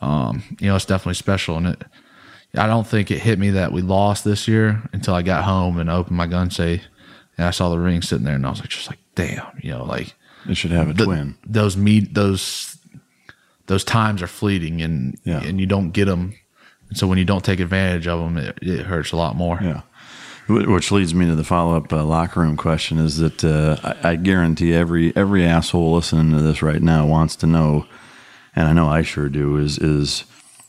[0.00, 1.84] um, you know it's definitely special, and it.
[2.54, 5.78] I don't think it hit me that we lost this year until I got home
[5.78, 6.82] and opened my gun safe,
[7.36, 9.72] and I saw the ring sitting there, and I was like, just like, damn, you
[9.72, 10.14] know, like
[10.48, 11.34] It should have a the- twin.
[11.46, 12.75] Those meet those
[13.66, 15.42] those times are fleeting, and Yeah.
[15.42, 16.34] and you don't get them.
[16.88, 19.58] And so when you don't take advantage of them, it, it hurts a lot more.
[19.60, 19.80] Yeah.
[20.48, 24.10] Which leads me to the follow up uh, locker room question: Is that uh, I,
[24.10, 27.86] I guarantee every every asshole listening to this right now wants to know,
[28.54, 29.56] and I know I sure do.
[29.56, 30.22] Is is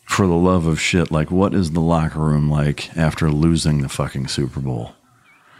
[0.05, 3.89] for the love of shit, like what is the locker room like after losing the
[3.89, 4.93] fucking Super Bowl?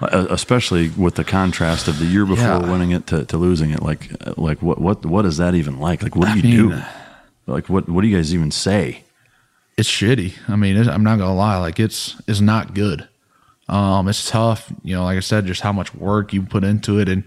[0.01, 2.72] Uh, Especially with the contrast of the year before Yeah.
[2.72, 5.80] winning it to, to losing it, like uh, like what what what is that even
[5.80, 6.01] like?
[6.01, 6.81] Like what do I you mean- do?
[7.48, 9.03] Like what what do you guys even say?
[9.78, 10.34] it's shitty.
[10.49, 13.07] I mean, it's, I'm not gonna lie, like it's it's not good.
[13.69, 14.74] Um, it's tough.
[14.84, 17.24] You know, like I said, just how much work you put into it, and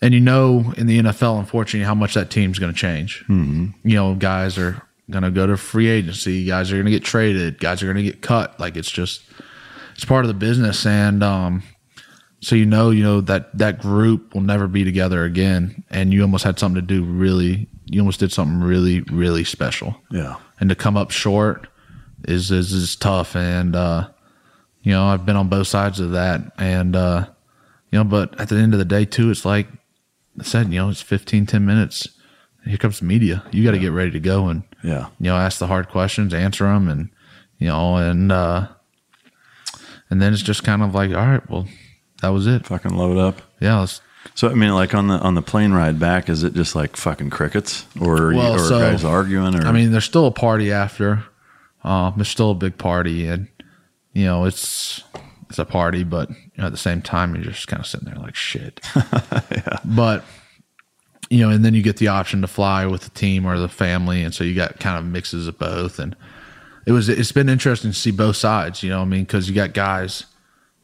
[0.00, 3.20] and you know, in the NFL, unfortunately, how much that team's gonna change.
[3.28, 3.88] Mm-hmm.
[3.88, 6.46] You know, guys are gonna go to free agency.
[6.46, 7.60] Guys are gonna get traded.
[7.60, 8.58] Guys are gonna get cut.
[8.58, 9.22] Like it's just
[9.94, 11.62] it's part of the business, and um,
[12.40, 16.22] so you know, you know that that group will never be together again, and you
[16.22, 17.68] almost had something to do really.
[17.86, 19.96] You almost did something really, really special.
[20.10, 20.36] Yeah.
[20.60, 21.66] and to come up short
[22.28, 23.34] is is, is tough.
[23.36, 24.08] And uh
[24.82, 26.40] you know I've been on both sides of that.
[26.58, 27.26] And uh
[27.90, 29.66] you know but at the end of the day too it's like
[30.40, 32.08] I said you know it's 15 10 minutes.
[32.64, 33.42] Here comes the media.
[33.50, 35.08] You got to get ready to go and Yeah.
[35.18, 37.10] you know ask the hard questions answer them and
[37.58, 38.68] you know and uh
[40.10, 41.66] and then it's just kind of like all right well
[42.20, 42.66] that was it.
[42.66, 43.42] Fucking load up.
[43.60, 44.00] yeah let's
[44.34, 46.96] So I mean, like on the on the plane ride back, is it just like
[46.96, 50.72] fucking crickets, or Well, or so- guys arguing, or I mean, there's still a party
[50.72, 51.24] after.
[51.84, 53.48] Um, there's still a big party, and
[54.12, 55.02] you know, it's
[55.50, 58.06] it's a party, but you know, at the same time, you're just kind of sitting
[58.08, 58.80] there like shit.
[59.84, 60.24] But
[61.28, 63.68] you know, and then you get the option to fly with the team or the
[63.68, 65.98] family, and so you got kind of mixes of both.
[65.98, 66.14] And
[66.86, 68.82] it was it's been interesting to see both sides.
[68.82, 70.24] You know, what I mean, because you got guys,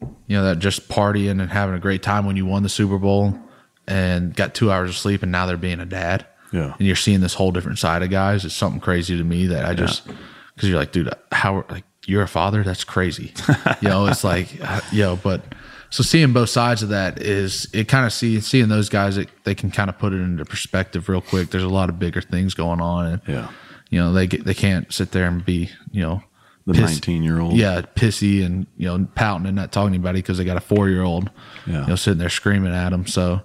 [0.01, 2.99] you know, that just partying and having a great time when you won the Super
[2.99, 3.39] Bowl
[3.87, 6.97] and got two hours of sleep, and now they're being a dad yeah, and you're
[6.97, 8.45] seeing this whole different side of guys.
[8.45, 10.07] It's something crazy to me that I just
[10.55, 12.63] because you're like, dude, how like you're a father?
[12.63, 13.35] That's crazy.
[13.81, 14.55] you know, it's like,
[14.93, 15.43] you know, but
[15.91, 19.29] so seeing both sides of that is it kind of see seeing those guys that
[19.45, 21.51] they can kind of put it into perspective real quick.
[21.51, 23.51] There's a lot of bigger things going on, and yeah.
[23.91, 26.23] you know they get, they can't sit there and be you know
[26.69, 29.95] The piss- nineteen year old, yeah, pissy and you know pouting and not talking to
[29.95, 31.31] anybody because they got a four year old,
[31.67, 31.81] Yeah.
[31.83, 33.07] you know, sitting there screaming at them.
[33.07, 33.41] So,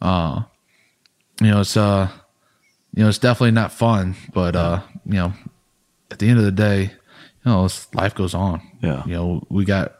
[0.00, 0.42] uh,
[1.40, 2.08] you know, it's uh,
[2.94, 5.32] you know, it's definitely not fun, but uh, you know,
[6.10, 6.90] at the end of the day, you
[7.44, 8.60] know, it's, life goes on.
[8.82, 9.04] Yeah.
[9.04, 9.94] you know, we got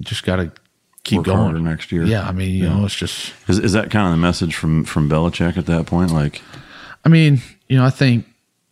[0.00, 0.52] just got to
[1.04, 2.04] keep Work going next year.
[2.04, 2.76] Yeah, I mean, you Yeah.
[2.78, 5.86] know, it's just Is, is that kind of the message from from Belichick at that
[5.86, 6.12] point?
[6.12, 6.40] Like,
[7.04, 8.26] I mean, you know, I think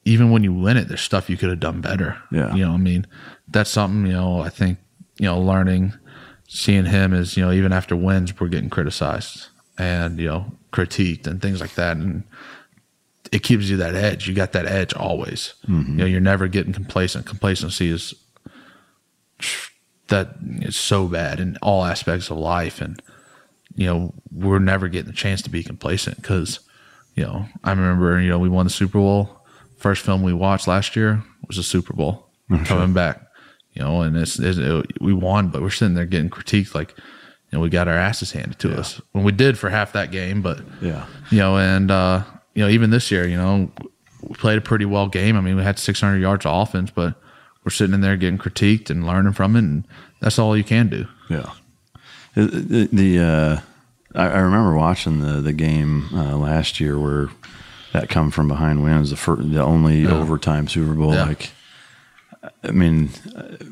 [0.04, 2.20] even when you win it, there's stuff you could have done better.
[2.30, 2.54] Yeah.
[2.54, 3.06] You know, I mean,
[3.48, 4.78] that's something, you know, I think,
[5.18, 5.92] you know, learning,
[6.48, 9.48] seeing him is, you know, even after wins, we're getting criticized
[9.78, 11.96] and, you know, critiqued and things like that.
[11.96, 12.24] And
[13.30, 14.28] it gives you that edge.
[14.28, 15.54] You got that edge always.
[15.68, 15.92] Mm-hmm.
[15.92, 17.26] You know, you're never getting complacent.
[17.26, 18.14] Complacency is
[20.08, 22.80] that is so bad in all aspects of life.
[22.80, 23.00] And,
[23.76, 26.60] you know, we're never getting a chance to be complacent because,
[27.14, 29.38] you know, I remember, you know, we won the Super Bowl.
[29.82, 32.28] First film we watched last year was the Super Bowl
[32.64, 33.20] coming back,
[33.72, 36.94] you know, and it's, it's it, we won, but we're sitting there getting critiqued like,
[36.96, 40.10] you know, we got our asses handed to us when we did for half that
[40.12, 42.22] game, but yeah, you know, and uh,
[42.54, 43.70] you know, even this year, you know,
[44.22, 45.36] we played a pretty well game.
[45.36, 47.14] I mean, we had 600 yards of offense, but
[47.64, 49.84] we're sitting in there getting critiqued and learning from it, and
[50.20, 51.06] that's all you can do.
[51.28, 51.50] yeah.
[52.34, 53.60] The, the, the, uh,
[54.14, 57.28] I, I remember watching the the game uh, last year where
[57.92, 61.14] that come from behind win was the first, the only overtime Super Bowl.
[61.14, 61.24] Yeah.
[61.26, 61.50] Like,
[62.64, 63.10] I mean,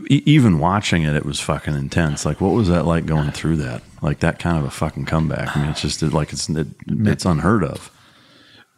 [0.08, 2.24] even watching it, it was fucking intense.
[2.24, 3.82] Like, what was that like going through that?
[4.02, 5.56] Like that kind of a fucking comeback.
[5.56, 7.90] I mean, it's just like it's it, it's unheard of.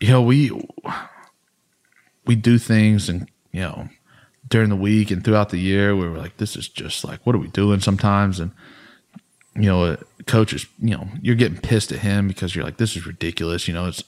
[0.02, 0.50] you know, we
[2.26, 3.88] we do things and you know
[4.48, 7.36] during the week and throughout the year we were like, this is just like, what
[7.36, 8.40] are we doing sometimes?
[8.40, 8.50] And
[9.54, 9.96] you know,
[10.26, 13.68] coaches, you know, you're getting pissed at him because you're like, this is ridiculous.
[13.68, 14.02] You know, it's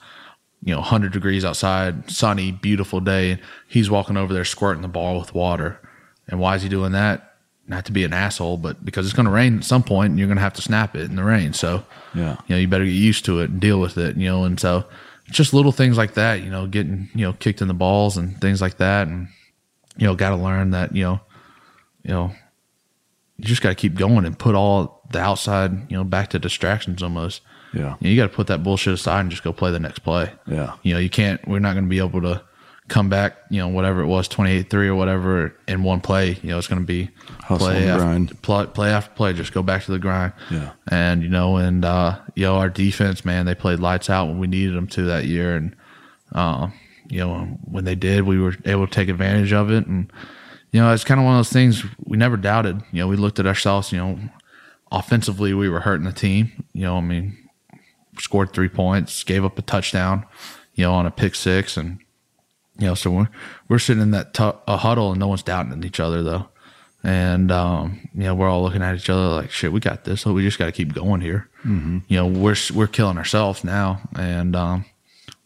[0.65, 3.39] you know, 100 degrees outside, sunny, beautiful day.
[3.69, 5.79] He's walking over there squirting the ball with water.
[6.29, 7.35] And why is he doing that?
[7.69, 10.19] Not to be an asshole, but because it's going to rain at some point and
[10.19, 11.53] you're going to have to snap it in the rain.
[11.53, 11.85] So,
[12.15, 12.37] Yeah.
[12.47, 14.45] you know, you better get used to it and deal with it, you know.
[14.45, 14.85] And so,
[15.31, 18.39] just little things like that, you know, getting, you know, kicked in the balls and
[18.41, 19.07] things like that.
[19.09, 19.29] And,
[19.97, 21.21] you know, got to learn that, you know,
[22.03, 22.33] you know,
[23.39, 26.39] you just got to keep going and put all the outside, you know, back to
[26.39, 27.41] distractions almost.
[27.75, 27.97] Yeah.
[28.01, 30.01] You, know, you got to put that bullshit aside and just go play the next
[30.01, 30.33] play.
[30.47, 30.75] Yeah.
[30.83, 32.43] You know, you can't, we're not going to be able to
[32.89, 36.39] come back, you know, whatever it was, 28 3 or whatever in one play.
[36.43, 37.11] You know, it's going to be
[37.41, 38.43] Hustle play after grind.
[38.43, 40.33] Play, play after play, just go back to the grind.
[40.51, 40.73] Yeah.
[40.89, 44.39] And, you know, and, uh, you know, our defense, man, they played lights out when
[44.39, 45.57] we needed them to that year.
[45.57, 45.75] And,
[46.33, 46.69] uh,
[47.09, 49.87] you know, when they did, we were able to take advantage of it.
[49.87, 50.13] And,
[50.73, 52.83] you know, it's kind of one of those things we never doubted.
[52.93, 54.19] You know, we looked at ourselves, you know,
[54.91, 56.65] offensively, we were hurting the team.
[56.73, 57.37] You know, I mean,
[58.19, 60.27] scored three points, gave up a touchdown,
[60.75, 61.77] you know, on a pick six.
[61.77, 61.99] And,
[62.79, 63.29] you know, so we're,
[63.69, 66.49] we're sitting in that tu- a huddle and no one's doubting each other, though.
[67.03, 70.23] And, um, you know, we're all looking at each other like, shit, we got this.
[70.23, 71.49] So we just got to keep going here.
[71.65, 71.99] Mm-hmm.
[72.09, 74.01] You know, we're, we're killing ourselves now.
[74.19, 74.85] And, um,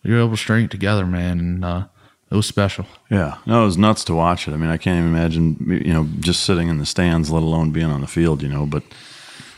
[0.05, 1.39] we were able to string it together, man.
[1.41, 1.87] And, uh,
[2.31, 2.85] it was special.
[3.11, 4.53] Yeah, no, it was nuts to watch it.
[4.53, 7.71] I mean, I can't even imagine, you know, just sitting in the stands, let alone
[7.71, 8.67] being on the field, you know.
[8.67, 8.83] But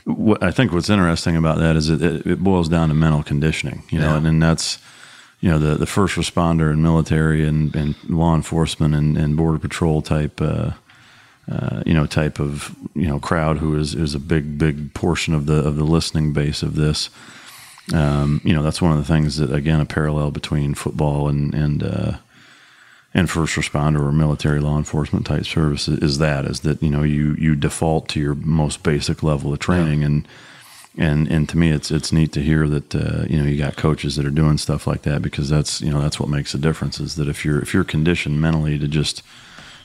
[0.04, 3.22] what I think what's interesting about that is it, it, it boils down to mental
[3.22, 4.16] conditioning, you know, Yeah.
[4.18, 4.78] and, and that's,
[5.40, 9.58] you know, the, the first responder and military and, and law enforcement and, and border
[9.58, 10.72] patrol type, uh,
[11.50, 15.34] uh, you know, type of you know crowd who is is a big big portion
[15.34, 17.10] of the of the listening base of this.
[17.92, 21.52] Um, you know, that's one of the things that again a parallel between football and
[21.54, 22.12] and uh,
[23.12, 27.02] and first responder or military law enforcement type service is that is that you know
[27.02, 30.04] you you default to your most basic level of training.
[30.04, 30.28] And
[30.98, 33.76] and and to me it's it's neat to hear that uh, you know you got
[33.76, 36.58] coaches that are doing stuff like that because that's you know that's what makes a
[36.58, 39.22] difference is that if you're if you're conditioned mentally to just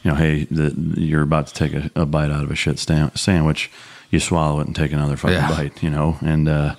[0.04, 2.80] you know hey the, you're about to take a, a bite out of a shit
[2.80, 3.72] sta- sandwich
[4.10, 5.50] you swallow it and take another fucking Yeah.
[5.50, 6.18] bite you know?
[6.22, 6.76] And uh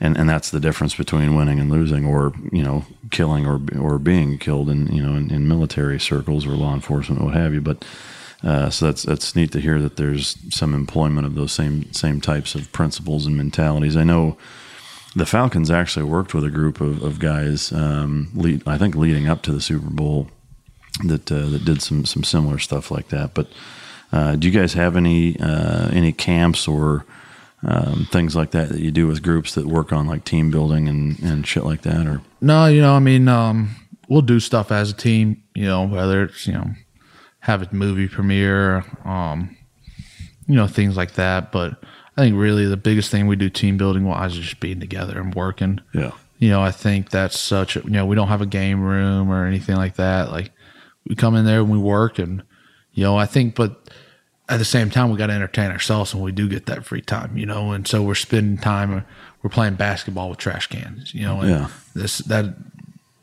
[0.00, 3.98] and and that's the difference between winning and losing or you know killing or or
[3.98, 7.60] being killed in you know in, in military circles or law enforcement what have you
[7.60, 7.84] but
[8.42, 12.20] uh, so that's that's neat to hear that there's some employment of those same same
[12.20, 13.96] types of principles and mentalities.
[13.96, 14.36] I know
[15.14, 19.26] the Falcons actually worked with a group of, of guys, um, lead, I think leading
[19.26, 20.28] up to the Super Bowl,
[21.04, 23.32] that uh, that did some some similar stuff like that.
[23.32, 23.48] But
[24.12, 27.06] uh, do you guys have any uh, any camps or
[27.62, 30.88] um, things like that that you do with groups that work on like team building
[30.88, 32.06] and, and shit like that?
[32.06, 33.70] Or No, you know, I mean, um,
[34.08, 36.70] we'll do stuff as a team, you know, whether it's, you know,
[37.40, 39.56] have a movie premiere, um,
[40.46, 41.50] you know, things like that.
[41.52, 41.82] But
[42.16, 45.20] I think really the biggest thing we do team building wise is just being together
[45.20, 45.80] and working.
[45.92, 48.80] yeah, You know, I think that's such a, you know, we don't have a game
[48.80, 50.30] room or anything like that.
[50.30, 50.50] Like
[51.08, 52.42] we come in there and we work and,
[52.92, 53.90] you know, I think, but
[54.48, 57.00] at the same time, we got to entertain ourselves when we do get that free
[57.02, 59.04] time, you know, and so we're spending time,
[59.42, 61.68] we're playing basketball with trash cans, you know, and Yeah.
[61.94, 62.54] this, that,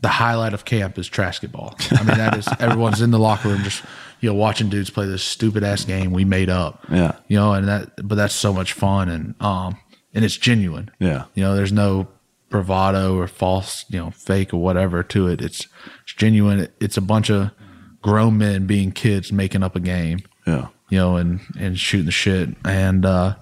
[0.01, 1.75] the highlight of camp is basketball.
[1.91, 3.83] I mean, that is everyone's in the locker room just,
[4.19, 6.83] you know, watching dudes play this stupid ass game we made up.
[6.91, 7.13] Yeah.
[7.29, 9.77] You know, and that, but that's so much fun and, um,
[10.13, 10.91] and it's genuine.
[10.99, 11.23] Yeah.
[11.35, 12.09] You know, there's no
[12.49, 15.41] bravado or false, you know, fake or whatever to it.
[15.41, 15.67] It's,
[16.03, 16.67] it's genuine.
[16.81, 17.51] It's a bunch of
[18.01, 22.11] grown men being kids making up a game, yeah, you know, and, and shooting the
[22.11, 22.49] shit.
[22.63, 23.33] And, uh,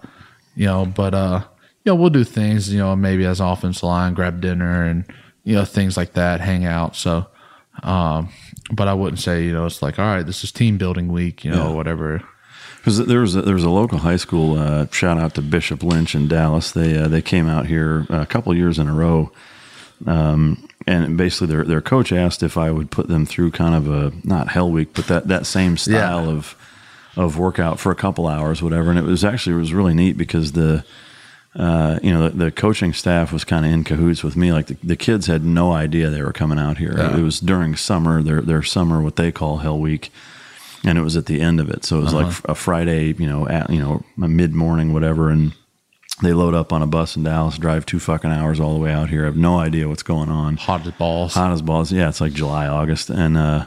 [0.55, 1.43] you know, but, uh,
[1.83, 5.03] you know, we'll do things, you know, maybe as offensive line, grab dinner and,
[5.43, 6.95] you know, things like that, hang out.
[6.95, 7.25] So,
[7.83, 8.29] um,
[8.71, 11.43] but I wouldn't say, you know, it's like, all right, this is team building week,
[11.43, 11.73] you know, Yeah.
[11.75, 12.21] whatever.
[12.77, 14.57] Because there was a, there was a local high school.
[14.57, 16.71] Uh, shout out to Bishop Lynch in Dallas.
[16.71, 19.31] They uh, they came out here a couple years in a row,
[20.07, 23.87] um, and basically their their coach asked if I would put them through kind of
[23.87, 26.31] a not hell week, but that that same style Yeah.
[26.37, 26.55] of
[27.15, 28.89] of workout for a couple hours, whatever.
[28.89, 30.85] And it was actually it was really neat because the
[31.55, 34.53] uh, you know, the, the coaching staff was kind of in cahoots with me.
[34.53, 36.95] Like the, the kids had no idea they were coming out here.
[36.97, 37.17] Yeah.
[37.17, 40.11] It was during summer, their their summer, what they call Hell Week,
[40.85, 41.83] and it was at the end of it.
[41.83, 45.53] So it was like a Friday, you know, at you know, mid morning, whatever, and
[46.21, 48.93] they load up on a bus in Dallas, drive two fucking hours all the way
[48.93, 49.23] out here.
[49.23, 50.55] I have no idea what's going on.
[50.55, 51.33] Hot as balls.
[51.33, 51.91] Hot as balls.
[51.91, 53.65] Yeah, it's like July, August, and uh,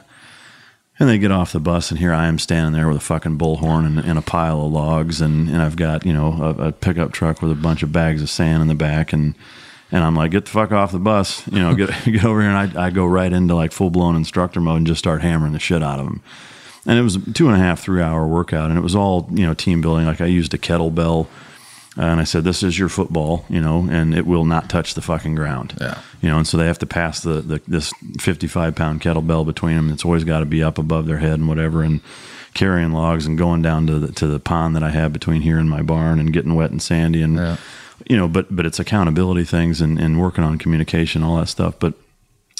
[0.99, 3.39] and they get off the bus, and here I am standing there with a fucking
[3.39, 6.73] bullhorn and, and a pile of logs, and, and I've got you know a, a
[6.73, 9.35] pickup truck with a bunch of bags of sand in the back, and
[9.91, 12.51] and I'm like, get the fuck off the bus, you know, get get over here,
[12.51, 15.53] and I I go right into like full blown instructor mode and just start hammering
[15.53, 16.23] the shit out of them.
[16.87, 19.47] And it was two and a half, three hour workout, and it was all you
[19.47, 20.07] know team building.
[20.07, 21.27] Like I used a kettlebell
[21.97, 25.03] and I said, "This is your football, you know, and it will not touch the
[25.03, 25.99] fucking ground." Yeah.
[26.21, 29.77] You know, and so they have to pass the, the this 55 pound kettlebell between
[29.77, 29.91] them.
[29.91, 32.01] It's always got to be up above their head and whatever, and
[32.55, 35.59] carrying logs and going down to the to the pond that I have between here
[35.59, 37.57] and my barn and getting wet and sandy and Yeah.
[38.09, 41.75] you know, but but it's accountability things and, and working on communication, all that stuff.
[41.79, 41.95] But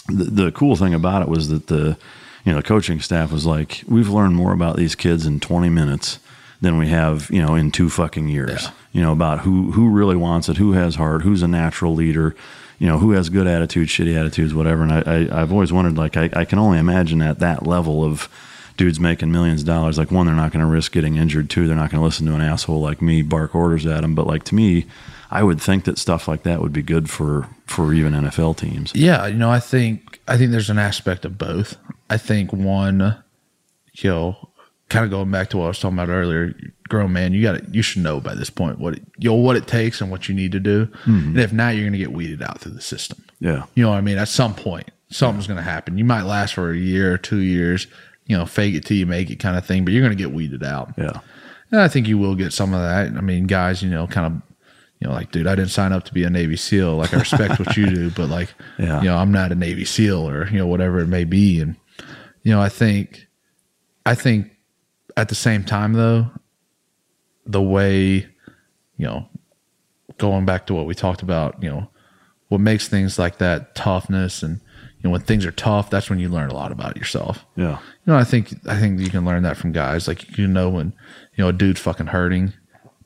[0.09, 1.97] the, the cool thing about it was that the
[2.45, 5.69] you know the coaching staff was like, we've learned more about these kids in 20
[5.71, 6.19] minutes
[6.61, 8.65] than we have you know in two fucking years.
[8.65, 8.71] Yeah.
[8.95, 12.35] You know about who who really wants it, who has heart, who's a natural leader.
[12.79, 14.83] You know who has good attitudes, shitty attitudes, whatever.
[14.85, 18.03] And I, I I've always wondered, like I, I can only imagine at that level
[18.03, 18.29] of
[18.77, 19.99] dudes making millions of dollars.
[19.99, 21.51] Like one, they're not going to risk getting injured.
[21.51, 24.15] Two, they're not going to listen to an asshole like me bark orders at them.
[24.15, 24.87] But like to me,
[25.31, 28.93] I would think that stuff like that would be good for for even NFL teams.
[28.95, 31.77] Yeah, you know, I think I think there's an aspect of both.
[32.09, 33.23] I think one,
[33.95, 34.49] you know,
[34.89, 36.55] kind of going back to what I was talking about earlier,
[36.89, 39.37] grown man, you got to you should know by this point what it, you know
[39.37, 40.87] what it takes and what you need to do.
[40.87, 41.11] Mm-hmm.
[41.29, 43.25] And if not, you're going to get weeded out through the system.
[43.41, 43.65] Yeah.
[43.75, 44.19] You know what I mean?
[44.19, 45.99] At some point, something's going to happen.
[45.99, 47.87] You might last for a year or two years,
[48.27, 50.23] you know, fake it till you make it kind of thing, but you're going to
[50.23, 50.93] get weeded out.
[50.97, 51.21] Yeah.
[51.71, 53.09] And I think you will get some of that.
[53.17, 54.43] I mean, guys, you know, kind of,
[55.01, 56.97] you know, like, dude, I didn't sign up to be a Navy SEAL.
[56.97, 59.01] Like, I respect what you do, but like, Yeah.
[59.01, 61.61] you know, I'm not a Navy SEAL or you know whatever it may be.
[61.61, 61.77] And
[62.43, 63.27] you know, I think,
[64.07, 64.54] I think,
[65.17, 66.31] at the same time though,
[67.47, 68.27] the way,
[68.97, 69.29] you know,
[70.19, 71.89] going back to what we talked about, you know,
[72.49, 74.61] what makes things like that toughness and
[74.99, 77.45] you know when things are tough, that's when you learn a lot about yourself.
[77.57, 77.79] Yeah.
[77.79, 80.09] You know, I think I think you can learn that from guys.
[80.09, 80.95] Like you know when
[81.35, 82.55] you know a dude's fucking hurting,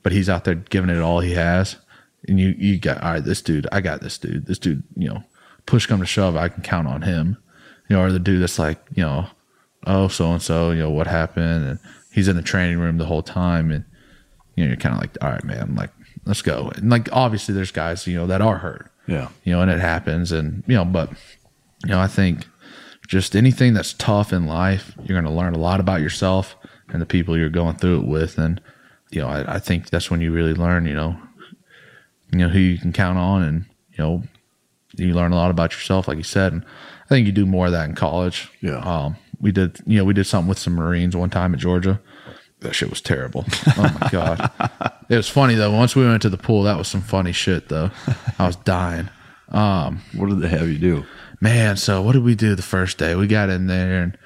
[0.01, 1.75] but he's out there giving it all he has,
[2.27, 3.23] and you you got all right.
[3.23, 4.45] This dude, I got this dude.
[4.45, 5.23] This dude, you know,
[5.65, 7.37] push come to shove, I can count on him.
[7.89, 9.27] You know, or the dude that's like, you know,
[9.87, 11.79] oh so and so, you know, what happened, and
[12.11, 13.85] he's in the training room the whole time, and
[14.55, 15.91] you know, you're kind of like, all right, man, like
[16.25, 16.71] let's go.
[16.75, 19.29] And like obviously, there's guys you know that are hurt Yeah.
[19.43, 20.31] you know, and it happens.
[20.31, 21.09] And, you know, but,
[21.85, 22.45] you know, I think
[23.07, 26.55] just anything that's tough in life, you're going to learn a lot about yourself
[26.89, 28.37] and the people you're going through it with.
[28.37, 28.61] And,
[29.11, 31.17] you know, I, I think that's when you really learn, you know,
[32.31, 34.23] you know, who you can count on and, you know,
[34.95, 36.51] you learn a lot about yourself, like you said.
[36.53, 36.63] And
[37.05, 38.49] I think you do more of that in college.
[38.61, 38.77] Yeah.
[38.79, 41.99] Um, we did, you know, we did something with some Marines one time at Georgia.
[42.61, 43.45] That shit was terrible.
[43.77, 44.51] Oh my God.
[45.09, 45.71] it was funny though.
[45.71, 47.89] Once we went to the pool, that was some funny shit though.
[48.37, 49.09] I was dying.
[49.49, 51.05] Um, what did they have you do?
[51.41, 53.15] Man, so what did we do the first day?
[53.15, 54.17] We got in there and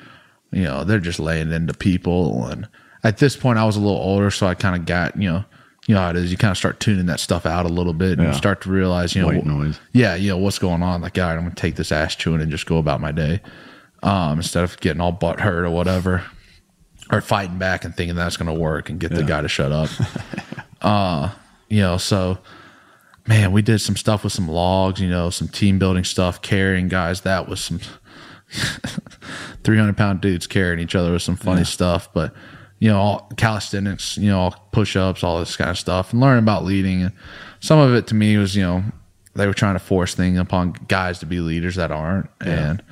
[0.51, 2.67] you know, they're just laying into people and
[3.03, 5.45] at this point I was a little older, so I kind of got, you know,
[5.87, 7.93] you know how it is, you kind of start tuning that stuff out a little
[7.93, 8.27] bit and Yeah.
[8.29, 9.79] you start to realize, you know, White noise.
[9.91, 11.01] yeah, you know, what's going on.
[11.01, 13.41] Like, all right, I'm gonna take this ass chewing and just go about my day.
[14.03, 16.23] Um, instead of getting all butt hurt or whatever.
[17.11, 19.89] Or fighting back and thinking that's gonna work and get the guy to shut up.
[20.81, 21.31] uh,
[21.69, 22.37] you know, so
[23.27, 26.87] man, we did some stuff with some logs, you know, some team building stuff, carrying
[26.87, 27.21] guys.
[27.21, 27.79] That was some
[29.63, 32.11] 300 pound dudes carrying each other with some funny stuff.
[32.13, 32.33] But,
[32.79, 36.43] you know, all calisthenics, you know, push ups, all this kind of stuff, and learning
[36.43, 37.03] about leading.
[37.03, 37.13] And
[37.59, 38.83] some of it to me was, you know,
[39.35, 42.29] they were trying to force things upon guys to be leaders that aren't.
[42.41, 42.83] And,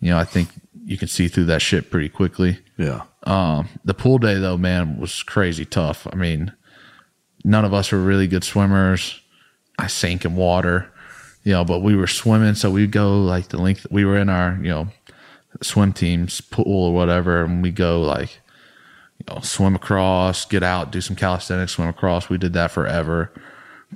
[0.00, 0.48] you know, I think
[0.84, 2.58] you can see through that shit pretty quickly.
[2.76, 3.02] Yeah.
[3.24, 6.06] Um, the pool day though, man, was crazy tough.
[6.12, 6.52] I mean,
[7.44, 9.20] none of us were really good swimmers.
[9.78, 10.90] I sank in water,
[11.44, 13.86] you know, but we were swimming, so we'd go like the length.
[13.90, 14.88] We were in our, you know,
[15.62, 18.40] swim team's pool or whatever, and we go like,
[19.18, 22.28] you know, swim across, get out, do some calisthenics, swim across.
[22.28, 23.32] We did that forever,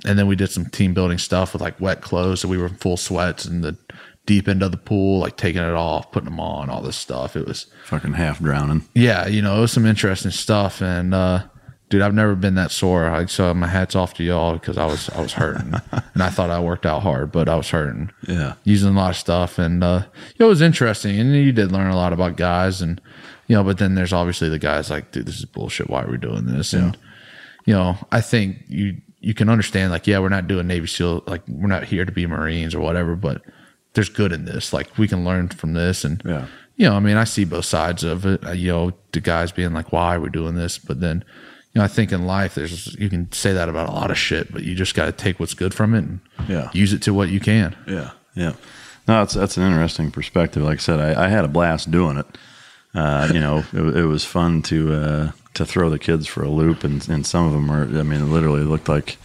[0.05, 2.67] and then we did some team building stuff with like wet clothes, so we were
[2.67, 3.77] in full sweats and the
[4.25, 7.35] deep into the pool, like taking it off, putting them on, all this stuff.
[7.35, 8.87] It was Fucking half drowning.
[8.93, 10.81] yeah, you know, it was some interesting stuff.
[10.81, 11.43] And uh,
[11.89, 13.05] dude, I've never been that sore.
[13.09, 15.73] I, so my hats off to y'all because I was I was hurting,
[16.13, 18.11] and I thought I worked out hard, but I was hurting.
[18.27, 18.53] Yeah.
[18.63, 20.03] using a lot of stuff, and uh,
[20.37, 21.19] it was interesting.
[21.19, 23.01] And you did learn a lot about guys, and
[23.47, 25.89] you know, but then there's obviously the guys like, dude, this is bullshit.
[25.89, 26.71] Why are we doing this?
[26.73, 26.97] And
[27.65, 31.23] you know, I think you you can understand like, yeah, we're not doing Navy SEAL,
[31.27, 33.41] like we're not here to be Marines or whatever, but
[33.93, 34.73] there's good in this.
[34.73, 36.45] Like we can learn from this, and Yeah.
[36.75, 38.41] you know, I mean, I see both sides of it.
[38.55, 41.23] You know, the guys being like, "Why are we doing this?" But then,
[41.73, 44.17] you know, I think in life, there's you can say that about a lot of
[44.17, 46.69] shit, but you just got to take what's good from it and Yeah.
[46.73, 47.75] use it to what you can.
[47.87, 48.53] Yeah, yeah.
[49.07, 50.63] No, that's that's an interesting perspective.
[50.63, 52.25] Like I said, I, I had a blast doing it.
[52.95, 56.49] Uh, you know, it, it was fun to uh, to throw the kids for a
[56.49, 59.17] loop, and, and some of them are, I mean, it literally looked like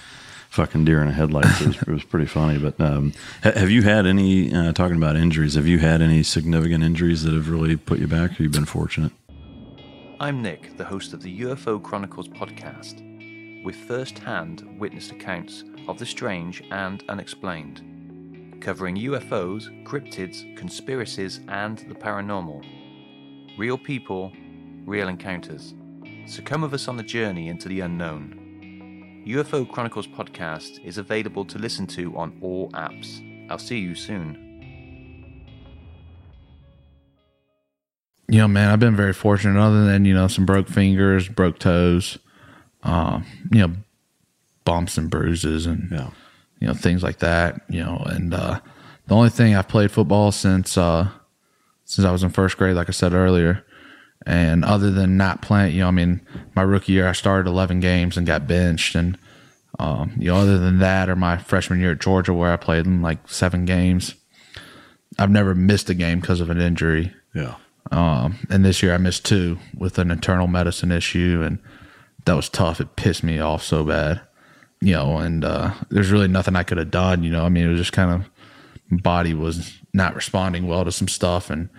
[0.58, 1.60] fucking deer in a headlights.
[1.60, 2.58] It was, it was pretty funny.
[2.58, 3.12] But um,
[3.44, 5.54] ha- have you had any uh, talking about injuries?
[5.54, 8.40] Have you had any significant injuries that have really put you back?
[8.40, 9.12] You've been fortunate?
[10.18, 13.04] I'm Nick, the host of the UFO Chronicles podcast.
[13.64, 21.78] with first hand witnessed accounts of the strange and unexplained, covering UFOs, cryptids, conspiracies, and
[21.88, 22.64] the paranormal.
[23.56, 24.32] Real people,
[24.86, 25.74] real encounters.
[26.26, 28.37] So come with us on the journey into the unknown.
[29.28, 33.20] UFO Chronicles podcast is available to listen to on all apps.
[33.50, 34.44] I'll see you soon.
[38.30, 39.58] you know, man, I've been very fortunate.
[39.58, 42.18] Other than you know some broke fingers, broke toes,
[42.82, 43.74] um, you know,
[44.64, 46.10] bumps and bruises, and Yeah.
[46.60, 47.62] you know things like that.
[47.70, 48.60] You know, and uh,
[49.06, 51.08] the only thing I've played football since uh,
[51.86, 53.64] since I was in first grade, like I said earlier.
[54.26, 56.20] And other than not playing, you know, I mean,
[56.54, 59.16] my rookie year I started 11 games and got benched, and
[59.78, 62.84] um, you know, other than that, or my freshman year at Georgia where I played
[62.84, 64.14] in like seven games,
[65.18, 67.12] I've never missed a game because of an injury.
[67.34, 67.56] Yeah.
[67.90, 71.58] Um, and this year I missed two with an internal medicine issue, and
[72.24, 72.80] that was tough.
[72.80, 74.20] It pissed me off so bad,
[74.80, 75.18] you know.
[75.18, 77.44] And uh, there's really nothing I could have done, you know.
[77.44, 78.22] I mean, it was just kind
[78.90, 81.70] of body was not responding well to some stuff, and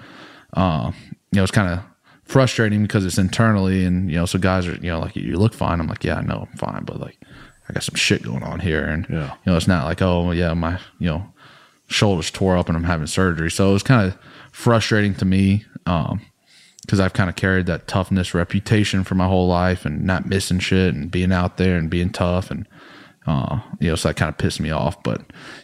[0.54, 0.92] uh,
[1.32, 1.84] you know, it's kind of
[2.30, 5.54] frustrating because it's internally, and you know, so guys are, you know, like you look
[5.54, 5.80] fine.
[5.80, 7.18] I'm like, yeah, I know I'm fine, but like
[7.68, 9.34] I got some shit going on here, and Yeah.
[9.46, 11.34] you know, it's not like, oh yeah, my you know
[11.88, 13.50] shoulders tore up and I'm having surgery.
[13.50, 14.18] So it was kind of
[14.52, 19.86] frustrating to me because I've kind of carried that toughness reputation for my whole life
[19.86, 22.68] and not missing shit and being out there and being tough and
[23.28, 25.02] uh, you know, so that kind of pissed me off.
[25.04, 25.22] But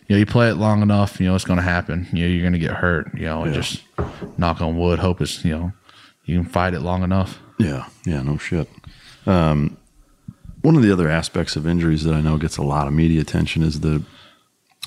[0.08, 2.08] you know, you play it long enough, you know, it's going to happen.
[2.12, 3.12] You know, you're going to get hurt.
[3.16, 3.82] You know, and just
[4.38, 5.00] knock on wood.
[5.00, 5.72] Hope it's you know,
[6.26, 7.40] you can fight it long enough.
[7.58, 8.70] Yeah, yeah, no shit.
[9.26, 9.78] Um,
[10.62, 13.22] one of the other aspects of injuries that I know gets a lot of media
[13.22, 14.04] attention is the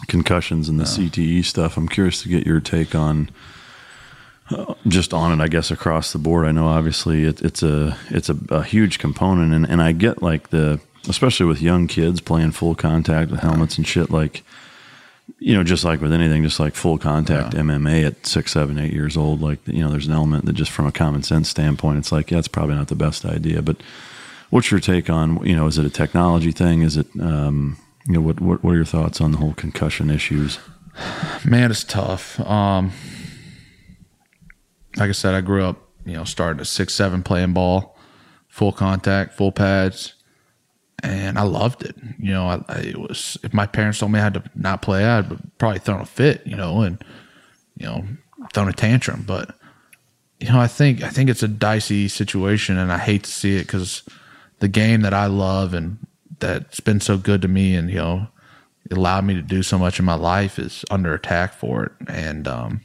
[0.06, 1.77] concussions and the CTE stuff.
[1.77, 3.31] I'm curious to get your take on
[4.51, 5.43] uh, just on it.
[5.43, 6.47] I guess across the board.
[6.47, 10.23] I know obviously it, it's a it's a, a huge component, and and I get
[10.23, 14.43] like the especially with young kids playing full contact with helmets and shit like.
[15.39, 18.93] You know, just like with anything, just like full contact MMA at six, seven, eight
[18.93, 21.99] years old, like you know, there's an element that just from a common sense standpoint,
[21.99, 23.63] it's like, yeah, it's probably not the best idea.
[23.63, 23.77] But
[24.51, 26.83] what's your take on, you know, is it a technology thing?
[26.83, 27.77] Is it, um,
[28.07, 30.59] you know, what, what what are your thoughts on the whole concussion issues?
[31.45, 32.41] Man, it's tough.
[32.41, 32.93] Um,
[34.97, 37.97] like I said, I grew up, you know, starting at six, seven, playing ball,
[38.49, 40.15] full contact, full pads,
[41.03, 41.97] and I loved it.
[42.19, 44.83] You know, I, I it was if my parents told me I had to not
[44.83, 47.03] play, I'd probably thrown a fit, you know, and
[47.77, 48.05] you know,
[48.53, 49.25] thrown a tantrum.
[49.27, 49.55] But
[50.41, 53.57] you know, I think I think it's a dicey situation, and I hate to see
[53.57, 54.03] it because
[54.59, 55.99] the game that I love and
[56.41, 58.29] that's been so good to me, and you know,
[58.91, 61.93] allowed me to do so much in my life is under attack for it.
[62.09, 62.81] And um,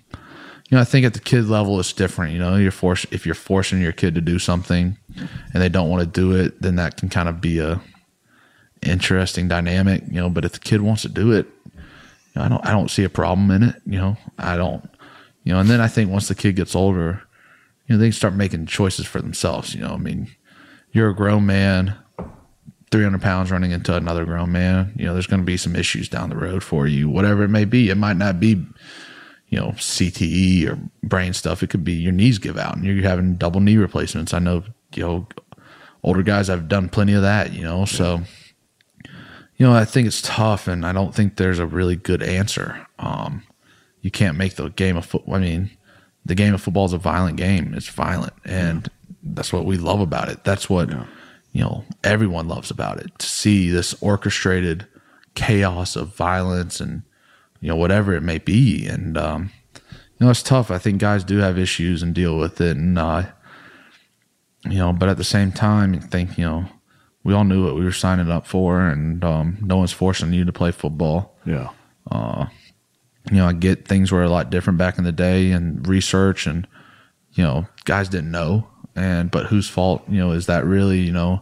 [0.70, 2.34] you know, I think at the kid level it's different.
[2.34, 5.90] You know, you're forced if you're forcing your kid to do something and they don't
[5.90, 7.82] want to do it, then that can kind of be a
[8.84, 10.04] interesting dynamic.
[10.08, 11.82] You know, but if the kid wants to do it, you
[12.36, 13.76] know, I don't I don't see a problem in it.
[13.86, 14.88] You know, I don't.
[15.44, 17.22] You know, and then I think once the kid gets older,
[17.88, 19.76] you know, they start making choices for themselves.
[19.76, 20.30] You know, I mean,
[20.92, 21.96] you're a grown man.
[22.94, 26.08] 300 pounds running into another grown man, you know, there's going to be some issues
[26.08, 27.90] down the road for you, whatever it may be.
[27.90, 28.50] It might not be,
[29.50, 31.64] you know, CTE or brain stuff.
[31.64, 34.32] It could be your knees give out and you're having double knee replacements.
[34.32, 35.28] I know, you know,
[36.04, 38.22] older guys have done plenty of that, you know, so,
[39.58, 42.88] you know, I think it's tough and I don't think there's a really good answer.
[43.00, 43.44] Um,
[44.02, 45.36] you can't make the game of football.
[45.36, 45.72] I mean,
[46.26, 47.74] the game of football is a violent game.
[47.74, 48.90] It's violent, and
[49.22, 50.44] that's what we love about it.
[50.44, 53.18] That's what you know everyone loves about it.
[53.20, 54.88] To see this orchestrated
[55.36, 57.04] chaos of violence and
[57.60, 60.72] you know whatever it may be, and um, you know it's tough.
[60.72, 63.24] I think guys do have issues and deal with it, and uh,
[64.66, 66.66] you know, but at the same time, I think you know
[67.24, 70.46] we all knew what we were signing up for, and um, no one's forcing you
[70.46, 71.70] to play football Yeah,
[73.32, 76.46] you know, I get things were a lot different back in the day and research
[76.46, 76.68] and,
[77.34, 78.68] you know, guys didn't know.
[78.96, 81.42] And, but whose fault, you know, is that really, you know,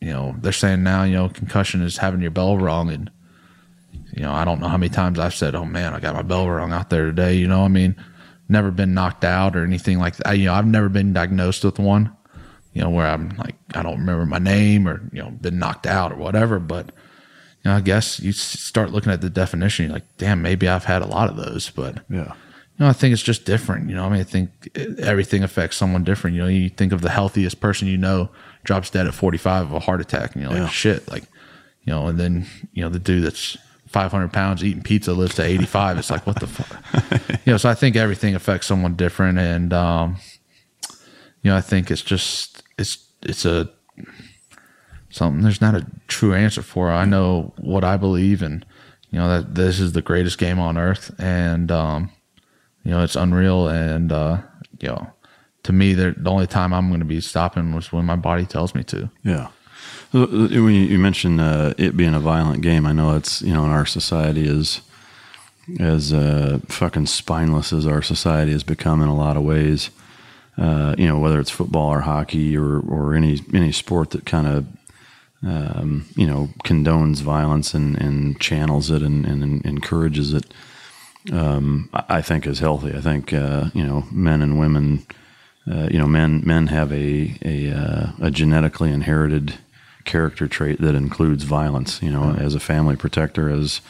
[0.00, 2.90] you know, they're saying now, you know, concussion is having your bell rung.
[2.90, 3.10] And,
[4.12, 6.22] you know, I don't know how many times I've said, oh man, I got my
[6.22, 7.34] bell rung out there today.
[7.34, 7.96] You know, I mean,
[8.48, 10.38] never been knocked out or anything like that.
[10.38, 12.14] You know, I've never been diagnosed with one,
[12.74, 15.86] you know, where I'm like, I don't remember my name or, you know, been knocked
[15.86, 16.58] out or whatever.
[16.58, 16.86] But,
[17.62, 20.84] you know, I guess you start looking at the definition, you're like, damn, maybe I've
[20.84, 23.88] had a lot of those, but yeah, you know, I think it's just different.
[23.88, 24.50] You know, I mean, I think
[24.98, 26.34] everything affects someone different.
[26.36, 28.28] You know, you think of the healthiest person you know
[28.64, 30.68] drops dead at 45 of a heart attack, and you're like, Yeah.
[30.68, 31.22] shit, like,
[31.84, 33.56] you know, and then, you know, the dude that's
[33.86, 35.98] 500 pounds eating pizza lives to 85.
[35.98, 37.30] It's like, what the fuck?
[37.46, 39.38] you know, so I think everything affects someone different.
[39.38, 40.16] And, um,
[41.42, 43.70] you know, I think it's just, it's, it's a,
[45.14, 46.90] something, there's not a true answer for.
[46.90, 48.64] I know what I believe, and
[49.10, 52.10] you know that this is the greatest game on earth, and um,
[52.84, 53.68] you know it's unreal.
[53.68, 54.42] And uh,
[54.80, 55.10] you know,
[55.62, 58.74] to me, the only time I'm going to be stopping was when my body tells
[58.74, 59.10] me to.
[59.22, 59.48] Yeah.
[60.12, 63.70] When you mentioned uh, it being a violent game, I know it's you know in
[63.70, 64.80] our society is
[65.80, 69.90] as uh, fucking spineless as our society has become in a lot of ways.
[70.56, 74.46] Uh, you know, whether it's football or hockey or or any any sport that kind
[74.46, 74.66] of
[75.46, 80.46] um, you know condones violence and, and channels it and, and encourages it.
[81.32, 82.94] Um, I think is healthy.
[82.94, 85.06] I think uh, you know men and women.
[85.70, 89.54] Uh, you know, men men have a a, uh, a genetically inherited
[90.04, 92.02] character trait that includes violence.
[92.02, 93.80] You know, as a family protector, as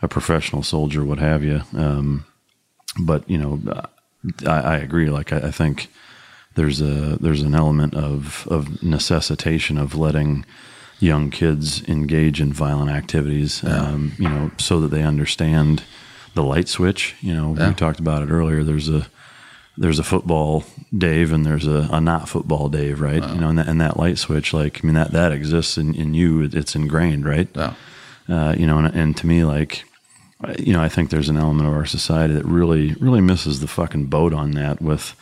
[0.00, 1.62] a professional soldier, what have you.
[1.76, 2.24] Um,
[2.98, 3.84] but you know,
[4.46, 5.10] I, I agree.
[5.10, 5.88] Like I, I, think
[6.58, 10.44] there's a there's an element of of necessitation of letting
[10.98, 13.62] young kids engage in violent activities.
[13.62, 13.80] Yeah.
[13.80, 15.84] Um, you know, so that they understand
[16.34, 17.14] the light switch.
[17.20, 17.68] You know, yeah.
[17.68, 18.64] we talked about it earlier.
[18.64, 19.06] There's a
[19.76, 20.64] there's a football
[20.96, 23.22] Dave and there's a, a not football Dave, right?
[23.22, 25.94] You know, and that, and that, light switch, like I mean, that that exists in,
[25.94, 26.42] in you.
[26.42, 27.48] It's ingrained, right?
[27.54, 27.74] Yeah.
[28.28, 29.84] Uh, you know, and, and to me, like
[30.58, 33.68] you know, I think there's an element of our society that really, really misses the
[33.68, 35.14] fucking boat on that with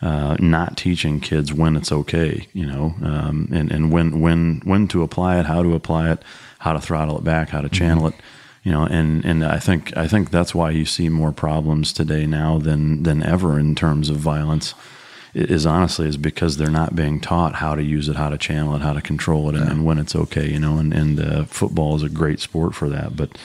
[0.00, 4.86] uh, not teaching kids when it's okay, you know, um, and, and when, when, when
[4.88, 6.22] to apply it, how to apply it,
[6.60, 8.18] how to throttle it back, how to channel mm-hmm.
[8.18, 8.24] it,
[8.62, 12.26] you know, and, and I think, I think that's why you see more problems today
[12.26, 14.74] now than, than ever in terms of violence
[15.34, 18.74] is honestly is because they're not being taught how to use it, how to channel
[18.74, 19.70] it, how to control it, and, yeah.
[19.70, 22.88] and when it's okay, you know, and, and uh, football is a great sport for
[22.88, 23.16] that.
[23.16, 23.36] But,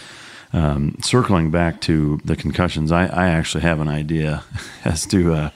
[0.54, 4.44] um, circling back to the concussions, I, I, actually have an idea
[4.86, 5.50] as to uh,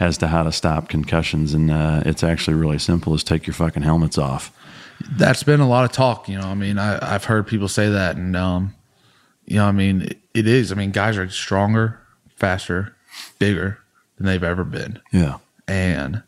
[0.00, 3.54] as to how to stop concussions, and uh, it's actually really simple: is take your
[3.54, 4.52] fucking helmets off.
[5.16, 6.46] That's been a lot of talk, you know.
[6.46, 8.74] I mean, I, have heard people say that, and um,
[9.44, 10.72] you know, I mean, it, it is.
[10.72, 12.00] I mean, guys are stronger,
[12.36, 12.94] faster,
[13.38, 13.78] bigger
[14.16, 15.00] than they've ever been.
[15.12, 16.22] Yeah, and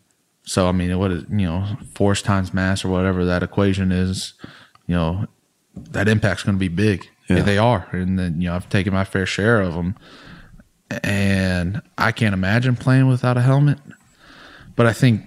[0.44, 4.34] so I mean, what is you know, force times mass or whatever that equation is,
[4.86, 5.26] you know,
[5.74, 7.08] that impact's going to be big.
[7.28, 7.42] Yeah.
[7.42, 9.96] they are, and then you know I've taken my fair share of them,
[10.90, 13.78] and I can't imagine playing without a helmet.
[14.74, 15.22] But I think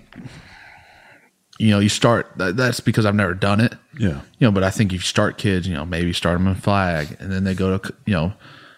[1.57, 3.73] you know you start that's because I've never done it.
[3.98, 6.56] Yeah, you know, but I think you start kids, you know, maybe start them in
[6.56, 8.34] flag, and then they go to you know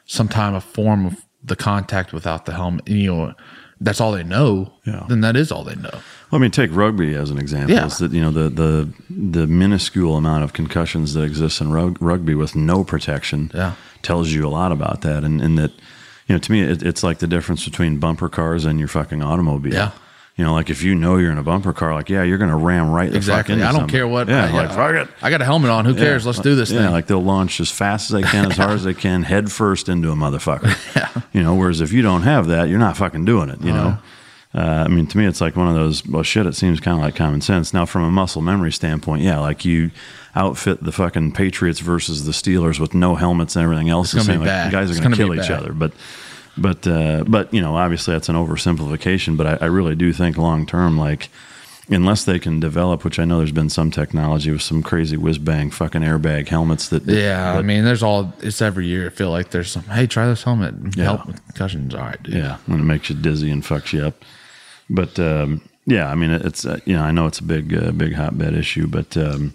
[0.05, 2.87] some time of form of the contact without the helmet.
[2.87, 3.33] You know,
[3.79, 4.73] that's all they know.
[4.85, 5.89] Yeah, then that is all they know.
[5.91, 7.75] Well, I mean, take rugby as an example.
[7.75, 7.85] Yeah.
[7.85, 12.01] Is that you know the the the minuscule amount of concussions that exists in rug,
[12.01, 13.75] rugby with no protection yeah.
[14.01, 15.71] tells you a lot about that, and, and that
[16.31, 19.21] you know to me it, it's like the difference between bumper cars and your fucking
[19.21, 19.73] automobile.
[19.73, 19.91] Yeah.
[20.37, 22.49] You know, like if you know you're in a bumper car, like yeah, you're going
[22.49, 23.55] to ram right the exactly.
[23.55, 23.91] I don't somebody.
[23.91, 24.29] care what.
[24.29, 25.13] Yeah, like fuck it.
[25.21, 25.83] I got a helmet on.
[25.83, 26.25] Who cares?
[26.25, 26.91] Let's do this yeah, thing.
[26.91, 29.89] like they'll launch as fast as they can, as hard as they can, head first
[29.89, 30.73] into a motherfucker.
[30.95, 31.21] yeah.
[31.33, 33.61] You know, whereas if you don't have that, you're not fucking doing it.
[33.61, 33.83] You uh-huh.
[33.89, 33.97] know.
[34.53, 36.05] Uh, I mean, to me, it's like one of those.
[36.05, 36.45] Well, shit.
[36.45, 37.73] It seems kind of like common sense.
[37.73, 39.91] Now, from a muscle memory standpoint, yeah, like you
[40.35, 44.13] outfit the fucking Patriots versus the Steelers with no helmets and everything else.
[44.13, 44.41] It's the same.
[44.41, 45.71] Like, guys are going to kill each other.
[45.71, 45.93] But,
[46.57, 49.37] but, uh, but you know, obviously that's an oversimplification.
[49.37, 51.29] But I, I really do think long term, like
[51.89, 55.37] unless they can develop, which I know there's been some technology with some crazy whiz
[55.37, 57.03] bang fucking airbag helmets that.
[57.03, 58.33] Yeah, I mean, there's all.
[58.41, 59.07] It's every year.
[59.07, 59.83] I feel like there's some.
[59.83, 60.75] Hey, try this helmet.
[60.95, 61.03] Yeah.
[61.05, 61.95] Help with concussions.
[61.95, 62.35] All right, dude.
[62.35, 64.15] Yeah, when it makes you dizzy and fucks you up.
[64.91, 67.91] But um, yeah, I mean, it's uh, you know, I know it's a big, uh,
[67.91, 69.53] big hotbed issue, but um,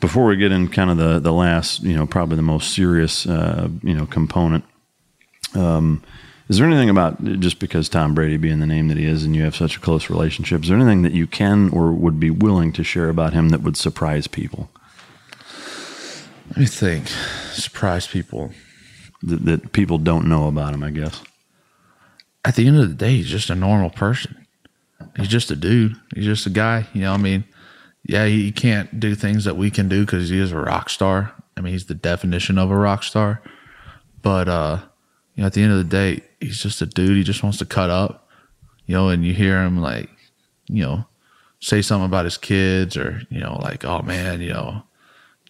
[0.00, 3.26] before we get in kind of the the last, you know, probably the most serious,
[3.26, 4.64] uh, you know, component.
[5.54, 6.02] Um,
[6.48, 9.36] is there anything about just because Tom Brady being the name that he is and
[9.36, 12.30] you have such a close relationship, is there anything that you can or would be
[12.30, 14.68] willing to share about him that would surprise people?
[16.48, 17.06] Let me think.
[17.52, 18.50] Surprise people.
[19.22, 21.22] That, that people don't know about him, I guess.
[22.44, 24.39] At the end of the day, he's just a normal person
[25.16, 25.96] he's just a dude.
[26.14, 26.86] He's just a guy.
[26.92, 27.44] You know, I mean,
[28.04, 31.32] yeah, he can't do things that we can do because he is a rock star.
[31.56, 33.42] I mean, he's the definition of a rock star.
[34.22, 34.80] But uh,
[35.34, 37.16] you know, at the end of the day, he's just a dude.
[37.16, 38.28] He just wants to cut up.
[38.86, 40.10] You know, and you hear him like,
[40.66, 41.04] you know,
[41.60, 44.82] say something about his kids or you know, like, oh man, you know,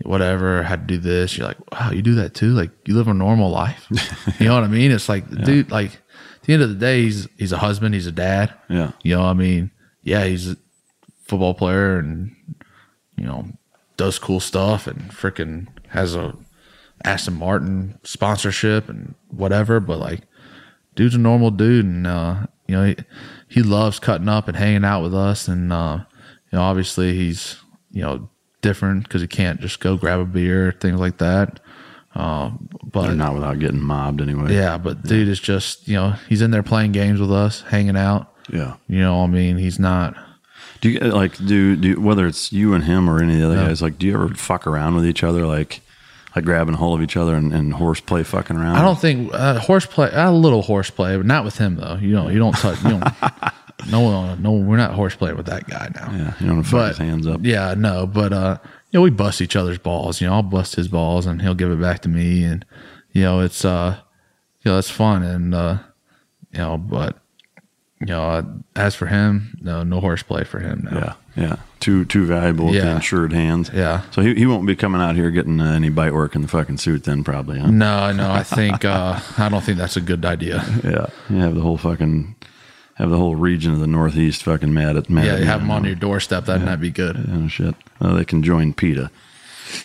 [0.03, 1.37] whatever, had to do this.
[1.37, 2.53] You're like, wow, you do that too?
[2.53, 3.87] Like, you live a normal life.
[4.39, 4.91] you know what I mean?
[4.91, 5.45] It's like, yeah.
[5.45, 5.99] dude, like
[6.51, 8.53] the end of the day, he's he's a husband, he's a dad.
[8.69, 8.93] Yeah.
[9.03, 9.71] You know, I mean,
[10.03, 10.57] yeah, he's a
[11.25, 12.35] football player and
[13.17, 13.47] you know
[13.97, 16.37] does cool stuff and freaking has a
[17.05, 19.79] Aston Martin sponsorship and whatever.
[19.81, 20.23] But like,
[20.97, 22.97] dude's a normal dude, and uh, you know he,
[23.49, 25.99] he loves cutting up and hanging out with us, and uh,
[26.51, 27.57] you know obviously he's
[27.93, 28.29] you know
[28.61, 31.61] different because he can't just go grab a beer, things like that.
[32.15, 34.53] Um, but not without getting mobbed anyway.
[34.53, 37.97] Yeah, but dude is just you know he's in there playing games with us, hanging
[37.97, 38.35] out.
[38.53, 38.77] Yeah.
[38.89, 40.17] You know, I mean, he's not.
[40.81, 43.57] Do you like do do whether it's you and him or any of the other
[43.57, 43.83] guys?
[43.83, 45.47] Like, do you ever fuck around with each other?
[45.47, 45.83] Like,
[46.35, 48.77] like grabbing hold of each other and, and horseplay fucking around?
[48.77, 50.11] I don't think uh, horseplay.
[50.13, 51.97] A little horseplay, but not with him though.
[51.97, 52.83] You know, you don't touch.
[52.83, 53.05] You don't.
[53.91, 54.43] no, one.
[54.43, 56.11] no, we're not horseplaying with that guy now.
[56.13, 57.41] Yeah, you don't fuck his hands up.
[57.43, 58.59] Yeah, no, but uh,
[58.91, 60.21] you know, we bust each other's balls.
[60.21, 62.65] You know, I'll bust his balls and he'll give it back to me, and
[63.13, 63.99] you know, it's uh,
[64.63, 65.79] you know, it's fun, and uh,
[66.53, 67.19] you know, but
[68.01, 68.43] you know, uh,
[68.77, 70.89] as for him, no, no horseplay for him.
[70.91, 71.17] Now.
[71.37, 71.57] Yeah, yeah.
[71.81, 73.71] Too too valuable with the insured hands.
[73.73, 74.03] Yeah.
[74.11, 76.49] So he, he won't be coming out here getting uh, any bite work in the
[76.49, 77.71] fucking suit then probably, huh?
[77.71, 80.65] No, no, I think uh, I don't think that's a good idea.
[80.85, 81.07] Yeah.
[81.29, 82.35] You have the whole fucking
[83.01, 85.27] have the whole region of the Northeast fucking mad at mad.
[85.27, 86.45] Yeah, at you have them on your doorstep.
[86.45, 87.17] That'd not be good.
[87.33, 87.75] Oh shit.
[88.01, 89.11] Well, they can join PETA.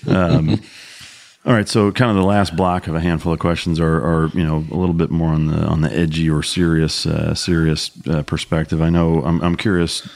[0.08, 0.50] Um,
[1.46, 4.28] all right, so kind of the last block of a handful of questions are, are
[4.34, 7.92] you know a little bit more on the on the edgy or serious uh, serious
[8.08, 8.82] uh, perspective.
[8.82, 10.08] I know I'm, I'm curious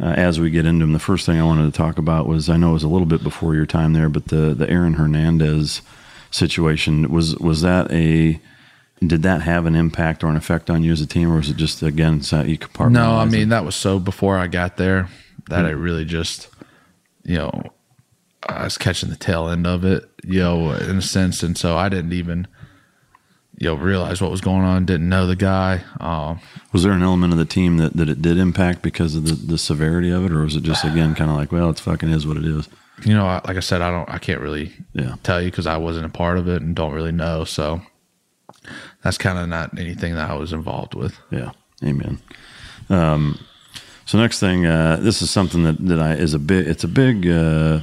[0.00, 0.92] uh, as we get into them.
[0.92, 3.06] The first thing I wanted to talk about was I know it was a little
[3.06, 5.82] bit before your time there, but the the Aaron Hernandez
[6.30, 8.40] situation was was that a
[9.08, 11.48] did that have an impact or an effect on you as a team, or was
[11.50, 12.92] it just again so you compartmentalized?
[12.92, 15.08] No, I mean that was so before I got there
[15.48, 16.48] that I really just,
[17.24, 17.62] you know,
[18.48, 21.76] I was catching the tail end of it, you know, in a sense, and so
[21.76, 22.46] I didn't even,
[23.58, 24.84] you know, realize what was going on.
[24.86, 25.82] Didn't know the guy.
[26.00, 26.40] Um,
[26.72, 29.34] Was there an element of the team that, that it did impact because of the,
[29.34, 32.08] the severity of it, or was it just again kind of like, well, it's fucking
[32.10, 32.68] is what it is?
[33.04, 35.16] you know, like I said, I don't, I can't really Yeah.
[35.24, 37.42] tell you because I wasn't a part of it and don't really know.
[37.44, 37.82] So
[39.02, 41.18] that's kind of not anything that I was involved with.
[41.30, 41.50] Yeah,
[41.84, 42.18] amen.
[42.88, 43.38] Um,
[44.04, 46.88] so next thing, uh, this is something that, that I is a big, it's a
[46.88, 47.80] big, uh,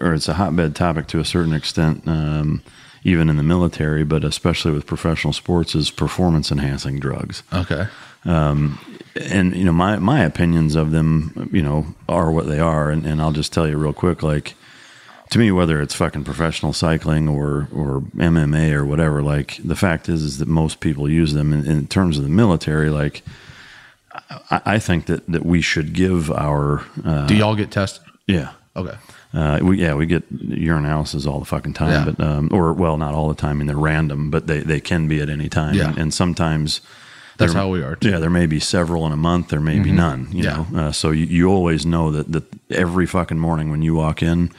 [0.00, 2.62] or it's a hotbed topic to a certain extent, um,
[3.04, 7.42] even in the military, but especially with professional sports, is performance enhancing drugs.
[7.52, 7.86] Okay.
[8.24, 8.78] Um,
[9.16, 13.06] and you know my my opinions of them, you know, are what they are, and,
[13.06, 14.54] and I'll just tell you real quick, like
[15.30, 20.08] to me, whether it's fucking professional cycling or or MMA or whatever, like the fact
[20.08, 21.52] is is that most people use them.
[21.52, 23.22] In, in terms of the military, like
[24.50, 28.04] I, I think that that we should give our uh, Do y'all get tested?
[28.26, 28.52] yeah.
[28.76, 28.96] Okay.
[29.32, 32.12] Uh, we yeah we get urinalysis all the fucking time, Yeah.
[32.12, 35.08] but um, or well not all the time, and they're random, but they they can
[35.08, 35.88] be at any time, Yeah.
[35.90, 36.80] and, and sometimes
[37.36, 38.10] That's there- how we are, too.
[38.10, 39.94] Yeah, there may be several in a month, there may be Mhm.
[39.96, 40.28] none.
[40.30, 40.64] You Yeah.
[40.70, 44.22] know, uh, so you, you always know that that every fucking morning when you walk
[44.22, 44.50] in,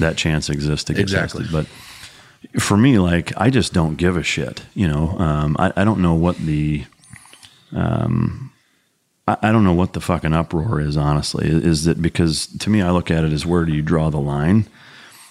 [0.00, 1.44] that chance exists to get Exactly.
[1.44, 1.52] tested.
[2.54, 4.62] But for me, like I just don't give a shit.
[4.74, 6.84] You know, um, I I don't know what the
[7.72, 8.50] um,
[9.28, 10.96] I, I don't know what the fucking uproar is.
[10.96, 14.10] Honestly, is that because to me, I look at it as where do you draw
[14.10, 14.66] the line?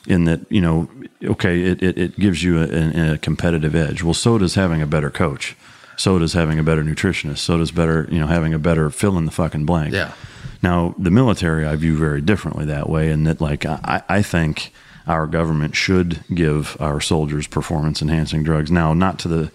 [0.07, 0.87] In that, you know,
[1.23, 4.03] okay, it, it, it gives you a, a competitive edge.
[4.03, 5.55] Well, so does having a better coach.
[5.97, 7.39] So does having a better nutritionist.
[7.39, 9.93] So does better, you know, having a better fill in the fucking blank.
[9.93, 10.13] Yeah.
[10.61, 14.71] Now, the military, I view very differently that way, and that, like, I, I think
[15.07, 18.71] our government should give our soldiers performance enhancing drugs.
[18.71, 19.51] Now, not to the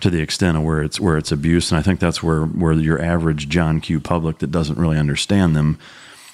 [0.00, 2.72] to the extent of where it's where it's abuse, and I think that's where where
[2.72, 4.00] your average John Q.
[4.00, 5.78] public that doesn't really understand them,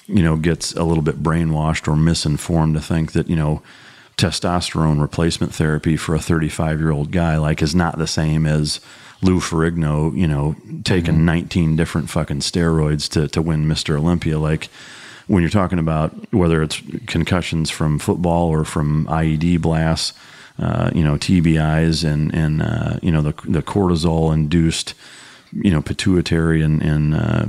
[0.07, 3.61] you know, gets a little bit brainwashed or misinformed to think that you know
[4.17, 8.81] testosterone replacement therapy for a 35 year old guy like is not the same as
[9.21, 13.97] Lou Ferrigno, you know, taking 19 different fucking steroids to, to win Mr.
[13.97, 14.39] Olympia.
[14.39, 14.69] Like
[15.27, 20.13] when you're talking about whether it's concussions from football or from IED blasts,
[20.57, 24.93] uh, you know, TBIs and, and, uh, you know, the, the cortisol induced,
[25.53, 27.45] you know, pituitary and, and, uh,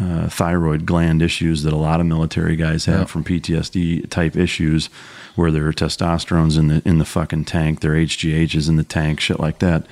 [0.00, 3.04] uh, thyroid gland issues that a lot of military guys have Yeah.
[3.06, 4.88] from PTSD type issues,
[5.34, 9.18] where their testosterone's in the in the fucking tank, their HGH is in the tank,
[9.18, 9.86] shit like that.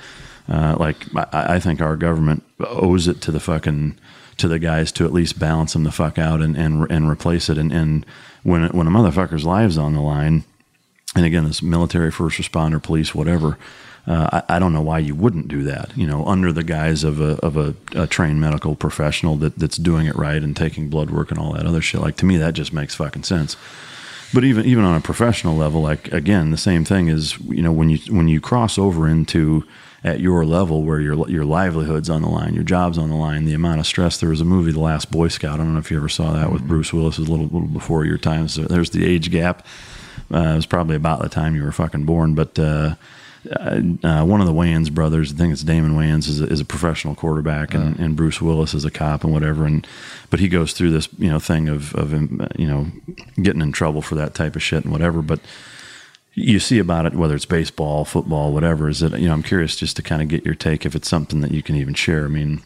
[0.49, 3.97] Uh, like I, I think our government owes it to the fucking
[4.37, 7.49] to the guys to at least balance them the fuck out and and, and replace
[7.49, 7.57] it.
[7.57, 8.05] And, and
[8.43, 10.43] when when a motherfucker's lives on the line,
[11.15, 13.57] and again, this military, first responder, police, whatever.
[14.05, 15.95] Uh, I, I don't know why you wouldn't do that.
[15.97, 19.75] You know, under the guise of a of a, a trained medical professional that that's
[19.75, 21.99] doing it right and taking blood work and all that other shit.
[21.99, 23.57] Like to me, that just makes fucking sense.
[24.33, 27.73] But even even on a professional level, like again, the same thing is you know
[27.73, 29.65] when you when you cross over into
[30.07, 33.45] at your level where your your livelihood's on the line, your job's on the line,
[33.45, 34.17] the amount of stress.
[34.17, 35.55] There was a movie, The Last Boy Scout.
[35.55, 37.19] I don't know if you ever saw that with Bruce Willis.
[37.19, 38.47] It a little little before your time.
[38.47, 39.65] So there's the age gap.
[40.33, 42.95] Uh, it was probably about the time you were fucking born, but uh,
[43.51, 46.59] uh, uh, one of the Wayans brothers, I think it's Damon Wayans, is a, is
[46.59, 49.65] a professional quarterback, and, and Bruce Willis is a cop and whatever.
[49.65, 49.87] And
[50.29, 52.87] but he goes through this you know thing of of him, you know
[53.41, 55.21] getting in trouble for that type of shit and whatever.
[55.21, 55.39] But
[56.39, 58.87] you see about it, whether it's baseball, football, whatever.
[58.87, 61.09] Is that you know I'm curious just to kind of get your take if it's
[61.09, 62.25] something that you can even share.
[62.25, 62.61] I mean,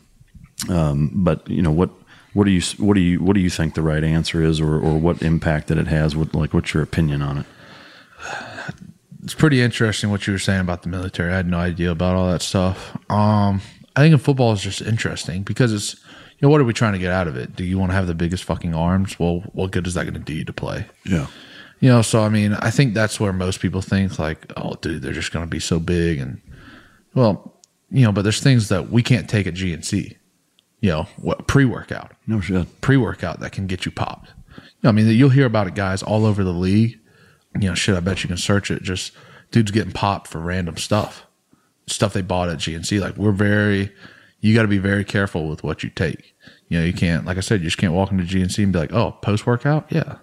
[0.69, 1.89] um, but you know what.
[2.33, 4.75] What do you what do you what do you think the right answer is, or,
[4.75, 6.15] or what impact that it has?
[6.15, 7.45] What like what's your opinion on it?
[9.23, 11.31] it's pretty interesting what you were saying about the military.
[11.31, 12.95] I had no idea about all that stuff.
[13.09, 13.61] Um,
[13.95, 16.93] I think in football is just interesting because it's you know what are we trying
[16.93, 17.55] to get out of it?
[17.55, 19.19] Do you want to have the biggest fucking arms?
[19.19, 20.85] Well, what good is that going to do you to play?
[21.05, 21.27] Yeah,
[21.81, 25.01] You know, so I mean, I think that's where most people think like, oh, dude,
[25.01, 26.39] they're just going to be so big, and
[27.15, 27.59] well,
[27.89, 30.15] you know, but there's things that we can't take at GNC.
[30.79, 32.81] You know, what pre workout, no shit.
[32.81, 34.31] pre workout that can get you popped.
[34.57, 36.99] You know, I mean, you'll hear about it, guys, all over the league.
[37.59, 38.83] You know, shit, I bet you can search it.
[38.83, 39.13] Just
[39.49, 41.25] dudes getting popped for random stuff,
[41.87, 43.01] stuff they bought at GNC.
[43.01, 43.91] Like we're very,
[44.39, 46.35] you got to be very careful with what you take.
[46.69, 48.79] You know, you can't, like I said, you just can't walk into GNC and be
[48.79, 50.17] like, oh, post workout, yeah,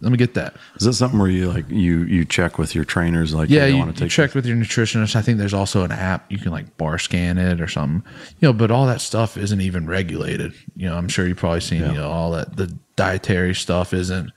[0.00, 0.56] let me get that.
[0.76, 3.76] Is that something where you like you you check with your trainers like Yeah, you,
[3.76, 5.14] want to you take check with your nutritionist.
[5.14, 8.02] I think there's also an app you can like bar scan it or something.
[8.40, 10.54] You know, but all that stuff isn't even regulated.
[10.74, 14.30] You know, I'm sure you've probably seen you know all that the dietary stuff isn't.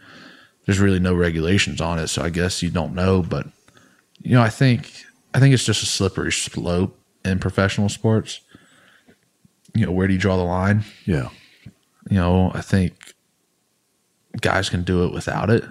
[0.65, 3.21] There's really no regulations on it, so I guess you don't know.
[3.21, 3.47] But
[4.19, 4.91] you know, I think
[5.33, 8.41] I think it's just a slippery slope in professional sports.
[9.73, 10.83] You know, where do you draw the line?
[11.05, 11.29] Yeah,
[12.09, 13.13] You know, I think
[14.43, 15.63] guys can do it without it.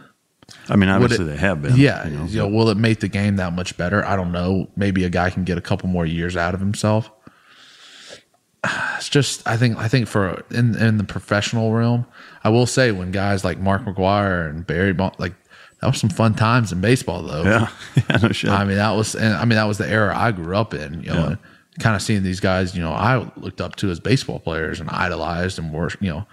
[0.69, 1.77] I mean, Would obviously it- they have been.
[1.77, 4.05] Yeah, you know, you know, will it make the game that much better?
[4.05, 4.69] I don't know.
[4.77, 7.11] Maybe a guy can get a couple more years out of himself.
[8.97, 12.07] It's just I think I think for in in the professional realm,
[12.45, 15.35] I will say when guys like Mark McGwire and Barry Bon- like
[15.81, 17.43] that was some fun times in baseball though.
[17.43, 17.69] yeah,
[18.09, 18.51] yeah, no shit.
[18.51, 21.03] I mean that was and I mean that was the era I grew up in.
[21.03, 21.35] You know, Yeah.
[21.81, 22.77] kind of seeing these guys.
[22.77, 26.27] You know, I looked up to as baseball players and idolized and were you know,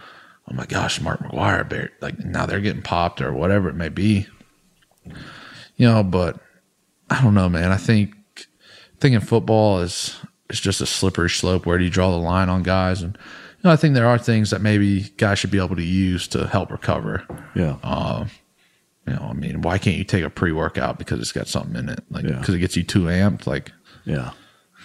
[0.50, 4.28] oh my gosh, Mark McGwire, like now they're getting popped or whatever it may be.
[5.78, 6.40] You know, but
[7.10, 7.72] I don't know, man.
[7.72, 8.14] I think
[9.00, 10.18] thinking football is
[10.50, 11.66] is just a slippery slope.
[11.66, 13.02] Where do you draw the line on guys?
[13.02, 15.84] And you know, I think there are things that maybe guys should be able to
[15.84, 17.24] use to help recover.
[17.56, 18.26] yeah, uh,
[19.08, 21.76] You know, I mean, why can't you take a pre workout because it's got something
[21.76, 22.04] in it?
[22.10, 22.40] Like, Yeah.
[22.40, 23.48] because it gets you too amped.
[23.48, 23.72] Like,
[24.06, 24.32] yeah.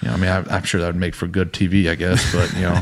[0.02, 2.32] You know, I mean, I, I'm sure that would make for good TV, I guess,
[2.34, 2.74] but you know,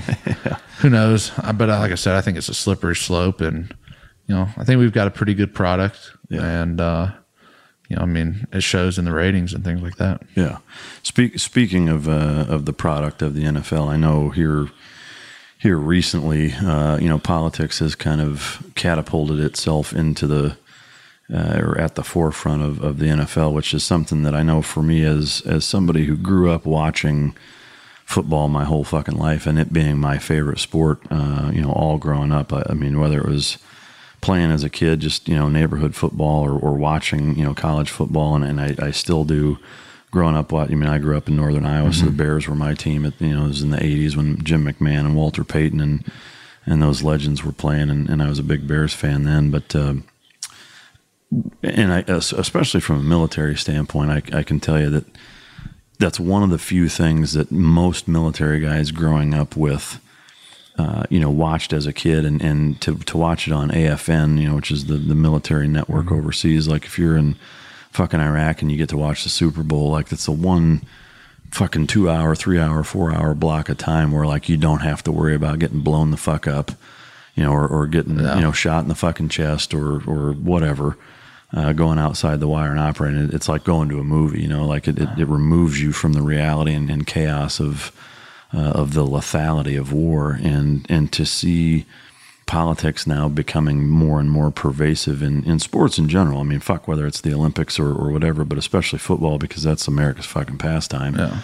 [0.81, 1.31] who knows?
[1.39, 3.75] I- But uh, like I said, I think it's a slippery slope, and
[4.27, 6.45] you know, I think we've got a pretty good product, Yeah.
[6.63, 7.11] and uh,
[7.89, 10.23] you know, I mean, it shows in the ratings and things like that.
[10.35, 10.59] Yeah.
[11.03, 14.69] Speak, speaking of uh, of the product of the NFL, I know here
[15.59, 20.57] here recently, uh, you know, politics has kind of catapulted itself into the
[21.33, 24.63] uh, or at the forefront of, of the NFL, which is something that I know
[24.63, 27.35] for me as as somebody who grew up watching
[28.05, 31.97] football my whole fucking life and it being my favorite sport, uh, you know, all
[31.97, 32.53] growing up.
[32.53, 33.59] I, I mean, whether it was
[34.21, 37.91] playing as a kid, just you know neighborhood football or, or watching you know college
[37.91, 39.59] football, and, and I, I still do.
[40.11, 42.55] Growing up, what I mean, I grew up in northern Iowa, so the Bears were
[42.55, 43.07] my team.
[43.07, 46.05] At you know, it was in the '80s when Jim McMahon and Walter Payton and
[46.67, 49.51] and those legends were playing, and, and I was a big Bears fan then.
[49.51, 49.95] But uh,
[51.63, 55.05] and I, especially from a military standpoint, I, I can tell you that
[55.99, 60.01] that's one of the few things that most military guys growing up with
[60.79, 64.41] uh, you know, watched as a kid and, and to, to watch it on AFN,
[64.41, 66.67] you know, which is the, the military network overseas.
[66.67, 67.37] Like if you're in
[67.91, 70.83] fucking Iraq and you get to watch the Super Bowl, like that's the one
[71.51, 75.03] fucking two hour, three hour, four hour block of time where like you don't have
[75.05, 76.73] to worry about getting blown the fuck up,
[77.35, 80.97] you know, or, or getting, you know, shot in the fucking chest or, or whatever.
[81.55, 84.41] Uh, going outside the wire and operating, it's like going to a movie.
[84.41, 87.93] You know, like it, it, it removes you from the reality and, and chaos of
[88.55, 91.85] uh, of the lethality of war, and and to see
[92.47, 96.41] politics now becoming more and more pervasive in, in sports in general.
[96.41, 99.89] I mean, fuck whether it's the Olympics or, or whatever, but especially football because that's
[99.89, 101.17] America's fucking pastime.
[101.17, 101.39] Yeah.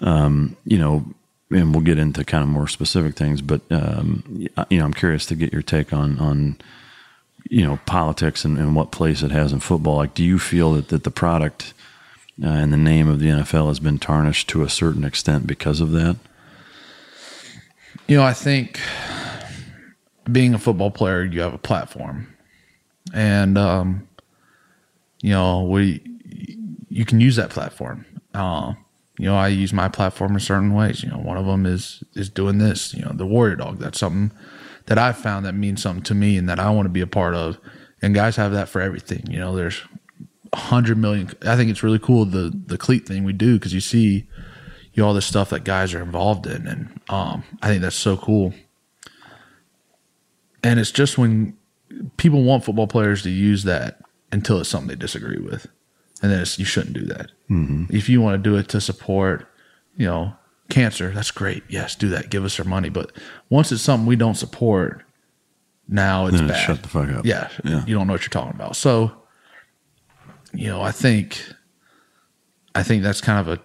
[0.00, 1.04] Um, you know,
[1.50, 4.22] and we'll get into kind of more specific things, but um,
[4.68, 6.58] you know, I'm curious to get your take on on
[7.50, 9.96] you know politics and, and what place it has in football.
[9.96, 11.74] Like, do you feel that that the product
[12.42, 15.80] uh, and the name of the NFL has been tarnished to a certain extent because
[15.80, 16.16] of that?
[18.06, 18.80] You know, I think
[20.30, 22.34] being a football player, you have a platform,
[23.12, 24.08] and um,
[25.22, 26.02] you know, we
[26.88, 28.04] you can use that platform.
[28.32, 28.74] Uh,
[29.18, 31.02] you know, I use my platform in certain ways.
[31.02, 32.94] You know, one of them is is doing this.
[32.94, 33.78] You know, the warrior dog.
[33.78, 34.36] That's something
[34.86, 37.06] that I've found that means something to me and that I want to be a
[37.06, 37.58] part of.
[38.02, 39.24] And guys have that for everything.
[39.30, 39.80] You know, there's
[40.52, 41.30] a hundred million.
[41.42, 44.28] I think it's really cool the the cleat thing we do because you see
[44.94, 47.96] you know, all this stuff that guys are involved in, and um, I think that's
[47.96, 48.54] so cool.
[50.62, 51.56] And it's just when
[52.16, 54.00] people want football players to use that
[54.32, 55.66] until it's something they disagree with,
[56.22, 57.32] and then you shouldn't do that.
[57.50, 57.94] Mm-hmm.
[57.94, 59.48] If you want to do it to support,
[59.96, 60.34] you know,
[60.70, 61.62] cancer, that's great.
[61.68, 62.30] Yes, do that.
[62.30, 62.88] Give us our money.
[62.88, 63.12] But
[63.50, 65.02] once it's something we don't support,
[65.88, 66.66] now it's Then bad.
[66.66, 67.26] shut the fuck up.
[67.26, 67.84] Yeah, Yeah.
[67.86, 68.76] you don't know what you're talking about.
[68.76, 69.12] So,
[70.52, 71.42] you know, I think,
[72.74, 73.60] I think that's kind of a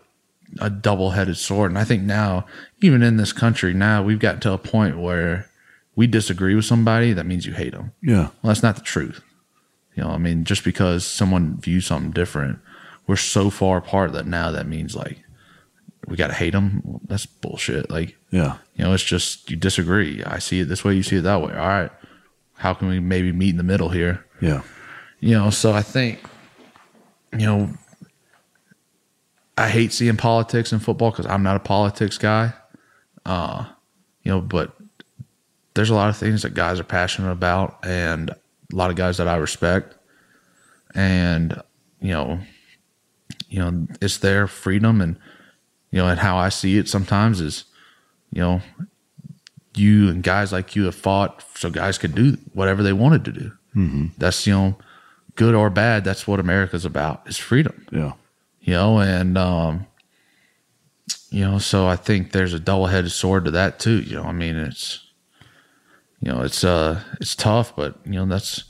[0.59, 2.43] a double headed sword, and I think now,
[2.81, 5.47] even in this country, now we've gotten to a point where
[5.95, 7.91] we disagree with somebody, that means you hate them.
[8.01, 8.30] Yeah.
[8.41, 9.21] Well, that's not the truth.
[9.95, 12.57] You know, I mean, just because someone views something different,
[13.05, 15.23] we're so far apart that now that means like
[16.07, 16.99] we got to hate them.
[17.07, 17.89] That's bullshit.
[17.89, 18.57] Like, Yeah.
[18.76, 20.23] you know, it's just you disagree.
[20.23, 21.53] I see it this way, you see it that way.
[21.53, 21.91] All right.
[22.55, 24.26] How can we maybe meet in the middle here?
[24.41, 24.61] Yeah.
[25.19, 26.19] You know, so I think,
[27.38, 27.73] you know,
[29.57, 32.53] I hate seeing politics in football because I'm not a politics guy.
[33.26, 33.65] Uh,
[34.23, 34.73] you know, but
[35.73, 38.35] there's a lot of things that guys are passionate about and a
[38.76, 39.95] lot of guys that I respect.
[40.95, 41.61] And,
[42.01, 42.39] you know,
[43.49, 45.17] you know, it's their freedom and,
[45.91, 47.66] you know, and how I see it sometimes is,
[48.32, 48.61] you know,
[49.76, 53.32] you and guys like you have fought so guys could do whatever they wanted to
[53.32, 53.52] do.
[53.76, 54.06] Mm-hmm.
[54.18, 54.78] That's, you know,
[55.36, 56.03] good or bad.
[56.03, 58.14] That's what America's about is freedom Yeah.
[58.61, 59.86] you know, and um,
[61.30, 64.02] you know, so I think there's a double-headed sword to that too.
[64.02, 65.06] You know, I mean, it's
[66.22, 68.66] you know, it's uh, it's tough, but you know, that's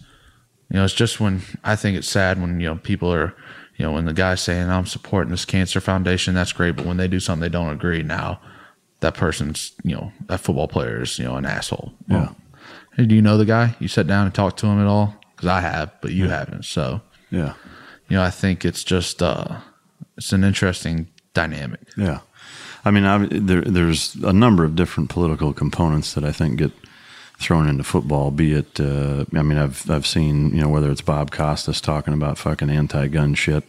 [0.70, 3.34] you know, it's just when I think it's sad when you know people are,
[3.80, 6.98] you know, when the guy's saying I'm supporting this cancer foundation, that's great, but when
[6.98, 8.40] they do something they don't agree, now
[9.00, 11.94] that person's, you know, that football player is, you know, an asshole.
[12.08, 12.34] Yeah.
[12.98, 13.76] Hey, do you know the guy?
[13.80, 15.16] You sat down and talked to him at all?
[15.36, 16.66] Because I have, but you haven't.
[16.66, 17.00] So
[17.32, 17.54] Yeah.
[18.10, 19.60] you know, I think it's just uh,
[20.18, 21.80] it's an interesting dynamic.
[21.96, 22.20] Yeah.
[22.84, 26.72] I mean, I, there, there's a number of different political components that I think get
[27.40, 28.32] thrown into football.
[28.32, 32.14] Be it, uh, I mean, I've I've seen you know whether it's Bob Costas talking
[32.14, 33.64] about fucking anti-gun shit,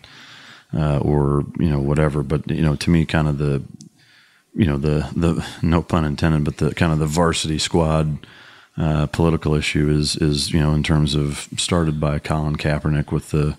[0.76, 2.22] uh, or you know whatever.
[2.22, 3.62] But you know, to me, kind of the,
[4.54, 8.26] you know, the the no pun intended, but the kind of the varsity squad.
[8.76, 13.30] Uh, political issue is is you know in terms of started by Colin Kaepernick with
[13.30, 13.56] the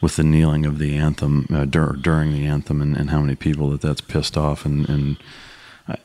[0.00, 3.36] with the kneeling of the anthem uh, dur- during the anthem and, and how many
[3.36, 5.16] people that that's pissed off and, and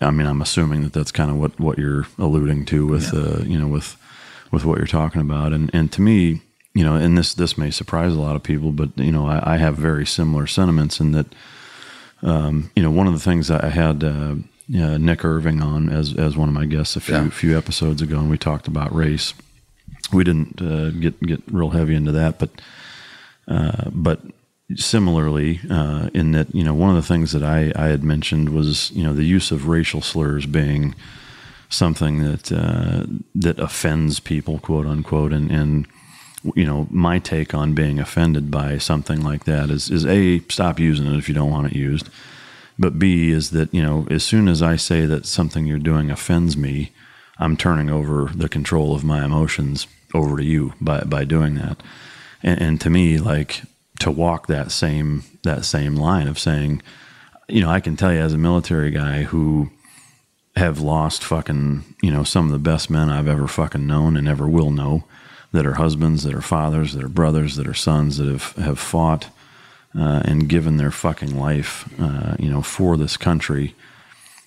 [0.01, 3.43] I, mean I'm assuming that that's kind of what, what you're alluding to with uh,
[3.43, 3.95] you know with
[4.51, 5.53] with what you're talking about.
[5.53, 6.41] And and to me
[6.73, 9.53] you know and this this may surprise a lot of people but you know I,
[9.53, 11.27] I have very similar sentiments in that
[12.21, 14.35] um, you know one of the things that I had uh,
[14.67, 17.29] yeah, Nick Irving on as as one of my guests a few Yeah.
[17.29, 19.33] few episodes ago and we talked about race.
[20.11, 22.49] We didn't uh, get get real heavy into that but
[23.47, 24.21] uh, but
[24.73, 28.49] similarly, uh, in that you know one of the things that I, I had mentioned
[28.49, 30.95] was you know the use of racial slurs being
[31.69, 33.05] something that uh,
[33.35, 35.87] that offends people, quote unquote, and and
[36.55, 40.79] you know my take on being offended by something like that is is a stop
[40.79, 42.09] using it if you don't want it used,
[42.79, 46.09] but b is that you know as soon as I say that something you're doing
[46.09, 46.91] offends me,
[47.37, 51.81] I'm turning over the control of my emotions over to you by by doing that.
[52.41, 53.61] And, and to me like
[53.99, 56.81] to walk that same that same line of saying
[57.47, 59.69] you know i can tell you as a military guy who
[60.55, 64.27] have lost fucking you know some of the best men i've ever fucking known and
[64.27, 65.03] ever will know
[65.51, 68.80] that are husbands that are fathers that are brothers that are sons that have have
[68.80, 69.30] fought
[69.97, 73.76] uh, and given their fucking life uh, you know for this country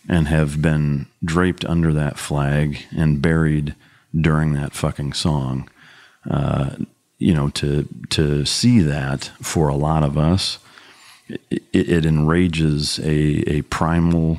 [0.08, 3.74] and have been draped under that flag and buried
[4.18, 5.68] during that fucking song
[6.30, 6.70] uh,
[7.18, 10.58] you know, to to see that for a lot of us,
[11.28, 14.38] it, it enrages a a primal,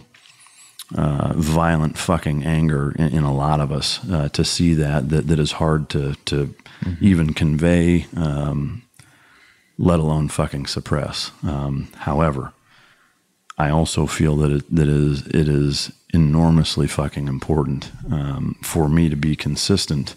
[0.96, 5.28] uh, violent fucking anger in, in a lot of us uh, to see that that
[5.28, 6.56] that is hard to to
[7.02, 8.84] even convey, um,
[9.78, 11.32] let alone fucking suppress.
[11.44, 12.54] Um, however,
[13.58, 19.10] I also feel that it that is it is enormously fucking important um, for me
[19.10, 20.16] to be consistent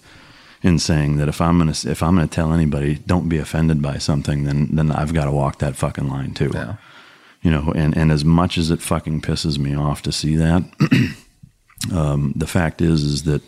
[0.63, 3.99] in saying that if I'm gonna if I'm gonna tell anybody don't be offended by
[3.99, 6.51] something, then then I've got to walk that fucking line too.
[6.55, 6.77] Yeah.
[7.43, 10.63] You know, and and as much as it fucking pisses me off to see that,
[11.93, 13.43] um, the fact is is that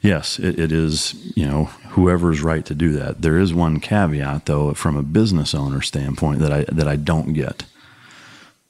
[0.00, 3.22] yes, it, it is you know whoever's right to do that.
[3.22, 7.32] There is one caveat though, from a business owner standpoint that I that I don't
[7.32, 7.64] get.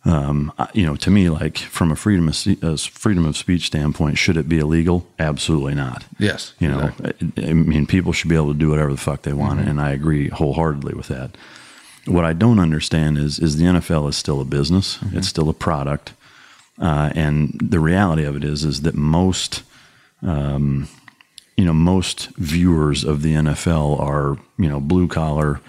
[0.05, 4.19] Um, you know, to me, like from a freedom of uh, freedom of speech standpoint,
[4.19, 5.07] should it be illegal?
[5.21, 6.05] Absolutely not.
[6.19, 6.55] Yes.
[6.59, 9.33] You know, I, I mean, people should be able to do whatever the fuck they
[9.33, 11.37] want, and I agree wholeheartedly with that.
[12.07, 14.99] what I don't understand is is the NFL is still a business.
[15.13, 16.15] It's still a product,
[16.81, 19.63] uh, and the reality of it is is that most,
[20.23, 20.89] um,
[21.57, 25.61] you know, most viewers of the NFL are you know blue collar,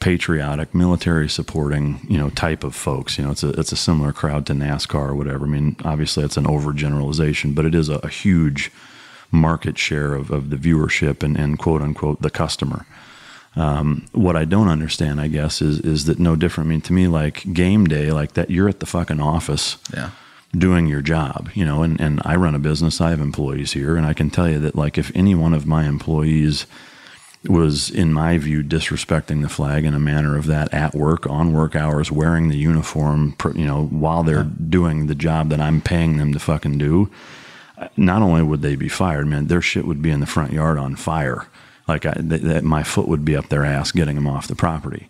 [0.00, 3.18] patriotic, military supporting you know type of folks.
[3.18, 5.44] You know, it's a it's a similar crowd to NASCAR or whatever.
[5.44, 8.72] I mean, obviously it's an overgeneralization, but it is a, a huge
[9.30, 12.84] market share of, of the viewership and, and quote unquote the customer.
[13.56, 16.68] Um, what I don't understand, I guess, is is that no different.
[16.68, 20.10] I mean, to me, like game day, like that, you're at the fucking office, Yeah.
[20.56, 21.82] doing your job, you know.
[21.82, 23.00] And and I run a business.
[23.00, 25.66] I have employees here, and I can tell you that, like, if any one of
[25.66, 26.66] my employees
[27.44, 31.52] was, in my view, disrespecting the flag in a manner of that at work, on
[31.52, 36.18] work hours, wearing the uniform, you know, while they're doing the job that I'm paying
[36.18, 37.10] them to fucking do,
[37.96, 40.78] not only would they be fired, man, their shit would be in the front yard
[40.78, 41.46] on fire.
[41.88, 44.54] Like I, th- that, my foot would be up their ass getting them off the
[44.54, 45.08] property.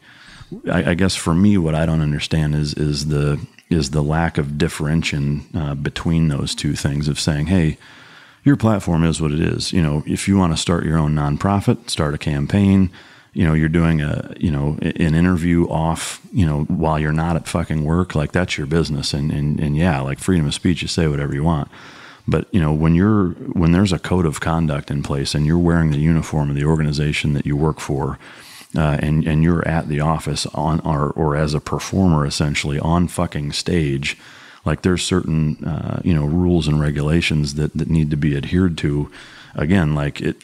[0.70, 4.38] I, I guess for me, what I don't understand is is the is the lack
[4.38, 7.76] of differentiation uh, between those two things of saying, hey,
[8.44, 9.72] your platform is what it is.
[9.72, 12.90] You know, if you want to start your own nonprofit, start a campaign.
[13.32, 16.20] You know, you're doing a you know an interview off.
[16.32, 19.14] You know, while you're not at fucking work, like that's your business.
[19.14, 21.70] And and and yeah, like freedom of speech, you say whatever you want.
[22.26, 25.58] But you know, when you're when there's a code of conduct in place and you're
[25.58, 28.18] wearing the uniform of the organization that you work for,
[28.76, 33.08] uh, and and you're at the office on or or as a performer essentially on
[33.08, 34.16] fucking stage,
[34.64, 38.76] like there's certain uh, you know rules and regulations that that need to be adhered
[38.78, 39.10] to.
[39.56, 40.36] Again, like it,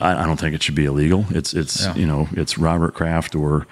[0.00, 1.26] I, I don't think it should be illegal.
[1.30, 1.94] It's it's Yeah.
[1.94, 3.66] you know it's Robert Kraft or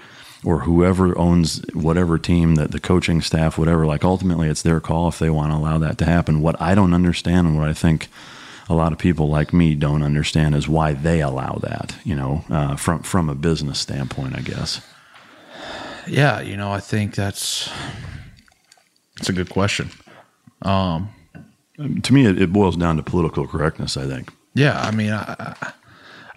[0.45, 5.07] or whoever owns whatever team that the coaching staff whatever like ultimately it's their call
[5.09, 7.75] if they want to allow that to happen what i don't understand and what i
[7.75, 8.09] think
[8.71, 12.43] a lot of people like me don't understand is why they allow that you know
[12.49, 14.81] uh, from from a business standpoint i guess
[16.07, 17.69] Yeah, you know, I think that's
[19.21, 19.91] it's a good question.
[20.63, 21.11] Um,
[22.03, 25.37] to me it, it boils down to political correctness i think yeah, I mean, I,
[25.63, 25.73] I-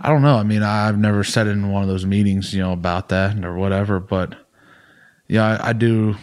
[0.06, 0.36] I don't know.
[0.36, 3.56] I mean, I've never sat in one of those meetings, you know, about that or
[3.56, 4.00] whatever.
[4.02, 4.36] But
[5.30, 6.16] yeah, I, I do.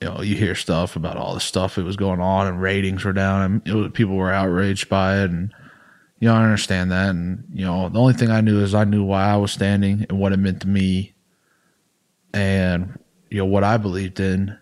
[0.00, 3.04] You know, you hear stuff about all the stuff that was going on, and ratings
[3.04, 5.52] were down, and it was, people were outraged by it, and
[6.20, 7.10] you know, I understand that.
[7.10, 10.06] And you know, the only thing I knew is I knew why I was standing
[10.08, 11.14] and what it meant to me,
[12.32, 12.98] and
[13.30, 14.56] you know what I believed in,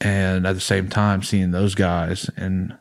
[0.00, 2.76] and at the same time seeing those guys and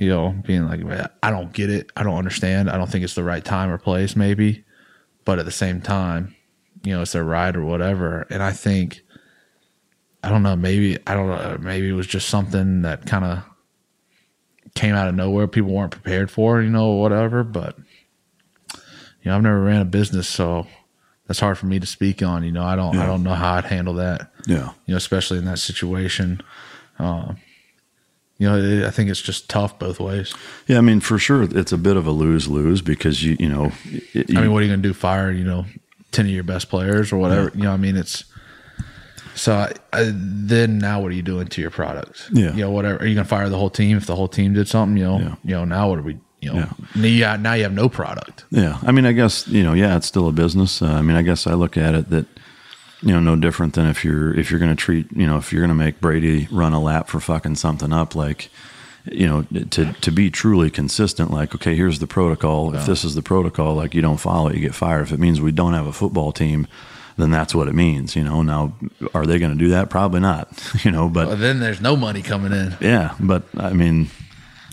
[0.00, 0.80] you know, being like,
[1.22, 1.92] I don't get it.
[1.94, 2.70] I don't understand.
[2.70, 4.64] I don't think it's the right time or place, maybe.
[5.26, 6.34] But at the same time,
[6.82, 8.26] you know, it's their ride or whatever.
[8.30, 9.02] And I think,
[10.24, 13.44] I don't know, maybe, I don't know, maybe it was just something that kind of
[14.74, 15.46] came out of nowhere.
[15.46, 17.44] People weren't prepared for, you know, whatever.
[17.44, 17.76] But,
[18.76, 20.66] you know, I've never ran a business, so
[21.30, 22.42] that's hard for me to speak on.
[22.42, 25.38] You know, I don't, I don't know how I'd handle that yeah you know, especially
[25.38, 26.40] in that situation.
[26.98, 27.36] Um,
[28.36, 30.34] you know, it, I think it's just tough both ways.
[30.66, 33.70] yeah i mean for sure it's a bit of a lose-lose because you you know
[34.12, 34.92] it, I mean, what are you going to do?
[34.92, 35.66] Fire, you know,
[36.10, 37.52] 10 of your best players or whatever?
[37.54, 38.24] You know, I mean, it's
[39.36, 42.28] so I, I, then now what are you doing to your product?
[42.32, 42.50] Yeah.
[42.52, 42.98] You know, whatever.
[42.98, 44.96] Are you going to fire the whole team if the whole team did something?
[44.96, 45.34] You know, Yeah.
[45.44, 46.72] you know, now what are we, you know, Yeah.
[46.94, 48.44] now, you got, now you have no product.
[48.50, 50.82] Yeah, I mean, I guess you know, yeah, it's still a business.
[50.82, 52.26] Uh, I mean, I guess I look at it that
[53.02, 55.52] you know, no different than if you're if you're going to treat you know if
[55.52, 58.50] you're going to make Brady run a lap for fucking something up, like
[59.10, 61.30] you know, to to be truly consistent.
[61.30, 62.74] Like, okay, here's the protocol.
[62.74, 65.02] If this is the protocol, like you don't follow it, you get fired.
[65.02, 66.66] If it means we don't have a football team.
[67.16, 68.40] Then that's what it means, you know.
[68.40, 68.72] Now,
[69.12, 69.90] are they going to do that?
[69.90, 70.48] Probably not,
[70.84, 71.06] you know.
[71.08, 72.74] But But then there's no money coming in.
[72.80, 74.08] yeah, but I mean,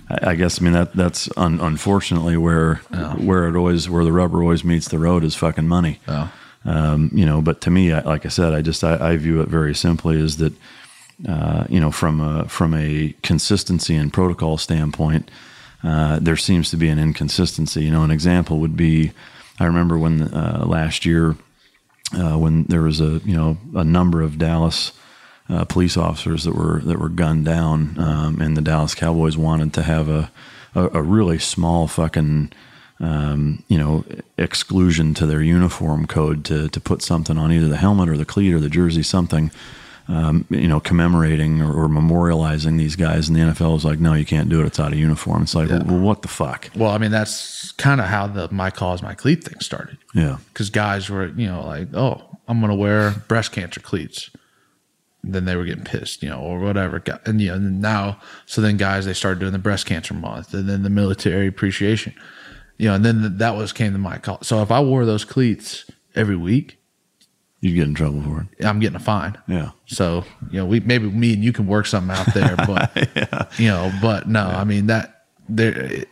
[0.09, 2.75] I, guess I mean that that's un, unfortunately where
[3.17, 5.99] where it always where the rubber always meets the road is fucking money.
[6.07, 6.31] Oh.
[6.65, 9.41] Um, you know, but to me, I, like I said, I just I, I view
[9.41, 10.53] it very simply is that
[11.27, 15.29] uh, you know from a from a consistency and protocol standpoint,
[15.83, 17.83] uh, there seems to be an inconsistency.
[17.83, 19.11] You know, an example would be
[19.59, 21.35] I remember when uh, last year
[22.13, 24.91] uh, when there was a you know a number of Dallas
[25.49, 29.73] uh, police officers that were that were gunned down, um, and the Dallas Cowboys wanted
[29.73, 30.31] to have a
[30.75, 32.51] a, a really small fucking
[32.99, 34.03] um, you know
[34.37, 38.25] exclusion to their uniform code to to put something on either the helmet or the
[38.25, 39.51] cleat or the jersey, something.
[40.09, 44.13] Um, you know, commemorating or, or memorializing these guys, and the NFL was like, "No,
[44.13, 44.65] you can't do it.
[44.65, 46.69] It's out of uniform." It's like, well, what the fuck?
[46.77, 49.97] Well, I mean, that's kind of how the my cause my cleat thing started.
[50.15, 54.29] Yeah, because guys were you know like oh i'm gonna wear breast cancer cleats
[55.33, 58.61] then they were getting pissed you know or whatever and you know and now so
[58.61, 62.13] then guys they started doing the breast cancer month and then the military appreciation
[62.77, 65.25] you know and then that was came to my call so if i wore those
[65.25, 66.77] cleats every week
[67.59, 68.65] You'd get in trouble for it.
[68.65, 69.35] I'm getting a fine.
[69.47, 69.71] Yeah.
[69.87, 73.67] So you know, we maybe me and you can work something out there, but you
[73.67, 76.05] know, but no, I mean that there,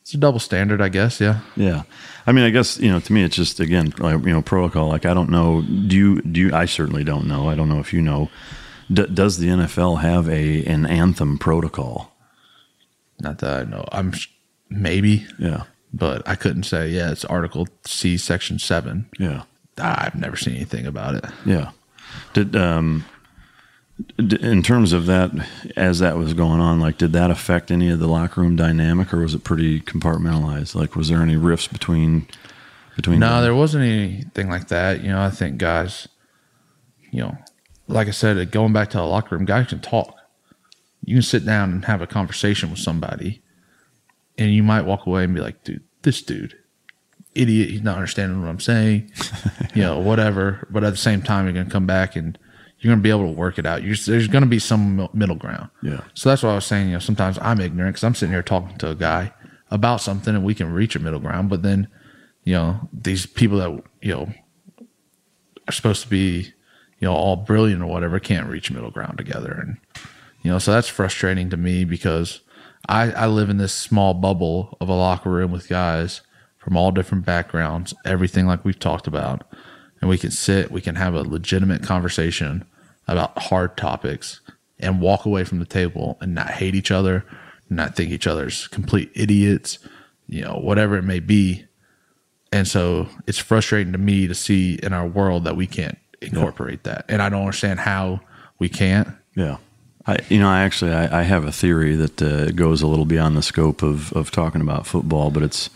[0.00, 1.20] it's a double standard, I guess.
[1.20, 1.40] Yeah.
[1.54, 1.82] Yeah.
[2.26, 3.00] I mean, I guess you know.
[3.00, 4.88] To me, it's just again, like, you know, protocol.
[4.88, 5.62] Like, I don't know.
[5.62, 6.22] Do you?
[6.22, 6.54] Do you?
[6.54, 7.48] I certainly don't know.
[7.48, 8.30] I don't know if you know.
[8.92, 12.12] D- does the NFL have a an anthem protocol?
[13.20, 13.84] Not that I know.
[13.92, 14.28] I'm sh-
[14.68, 15.64] maybe, Yeah.
[15.92, 16.88] but I couldn't say.
[16.90, 19.06] Yeah, it's Article C, Section Seven.
[19.18, 19.42] Yeah.
[19.78, 21.24] I've never seen anything about it.
[21.46, 21.70] Yeah.
[22.34, 23.04] Did um,
[24.18, 25.30] in terms of that,
[25.76, 29.12] as that was going on, like, did that affect any of the locker room dynamic,
[29.12, 30.74] or was it pretty compartmentalized?
[30.74, 32.26] Like, was there any rifts between
[32.96, 33.18] between?
[33.18, 33.42] No, them?
[33.42, 35.02] there wasn't anything like that.
[35.02, 36.08] You know, I think guys,
[37.10, 37.36] you know,
[37.88, 40.14] like I said, going back to the locker room, guys can talk.
[41.04, 43.42] You can sit down and have a conversation with somebody,
[44.38, 46.56] and you might walk away and be like, dude, this dude,
[47.34, 49.10] idiot, he's not understanding what I'm saying,
[49.74, 50.66] you know, whatever.
[50.70, 52.38] But at the same time, you're going to come back and
[52.82, 53.84] you're going to be able to work it out.
[53.84, 55.70] You're, there's going to be some middle ground.
[55.82, 56.00] Yeah.
[56.14, 56.88] So that's what I was saying.
[56.88, 59.32] You know, sometimes I'm ignorant because I'm sitting here talking to a guy
[59.70, 61.48] about something and we can reach a middle ground.
[61.48, 61.86] But then,
[62.42, 64.32] you know, these people that, you know,
[65.68, 66.52] are supposed to be,
[66.98, 69.52] you know, all brilliant or whatever can't reach middle ground together.
[69.52, 69.76] And,
[70.42, 72.40] you know, so that's frustrating to me because
[72.88, 76.20] I, I live in this small bubble of a locker room with guys
[76.58, 79.44] from all different backgrounds, everything like we've talked about.
[80.00, 82.64] And we can sit, we can have a legitimate conversation
[83.06, 84.40] about hard topics
[84.78, 87.24] and walk away from the table and not hate each other,
[87.70, 89.78] not think each other's complete idiots,
[90.28, 91.64] you know, whatever it may be.
[92.52, 96.84] And so it's frustrating to me to see in our world that we can't incorporate
[96.84, 97.04] that.
[97.08, 98.20] And I don't understand how
[98.58, 99.08] we can't.
[99.34, 99.56] Yeah.
[100.06, 103.04] I, you know, I actually I, I have a theory that uh, goes a little
[103.04, 105.70] beyond the scope of, of talking about football, but it's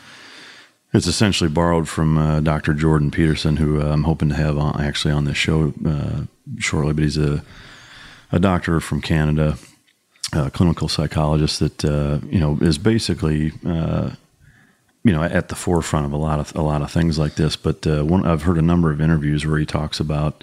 [0.92, 2.72] it's essentially borrowed from uh, Dr.
[2.72, 6.22] Jordan Peterson, who uh, I'm hoping to have on, actually on this show uh,
[6.58, 6.92] shortly.
[6.92, 7.42] But he's a
[8.32, 9.56] a doctor from Canada,
[10.32, 14.10] a clinical psychologist that uh, you know is basically uh,
[15.04, 17.56] you know at the forefront of a lot of a lot of things like this.
[17.56, 20.42] But uh, one, I've heard a number of interviews where he talks about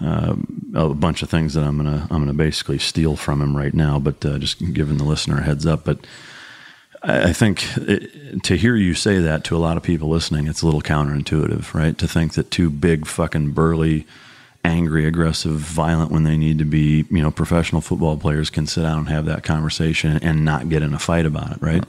[0.00, 3.98] a bunch of things that I'm gonna I'm gonna basically steal from him right now,
[3.98, 5.84] but uh, just giving the listener a heads up.
[5.84, 6.06] But
[7.02, 10.62] I, think it, to hear you say that to a lot of people listening, it's
[10.62, 11.96] a little counterintuitive, right?
[11.98, 14.06] To think that two big fucking burly,
[14.64, 18.82] angry, aggressive, violent when they need to be, you know, professional football players can sit
[18.82, 21.84] down and have that conversation and not get in a fight about it, right?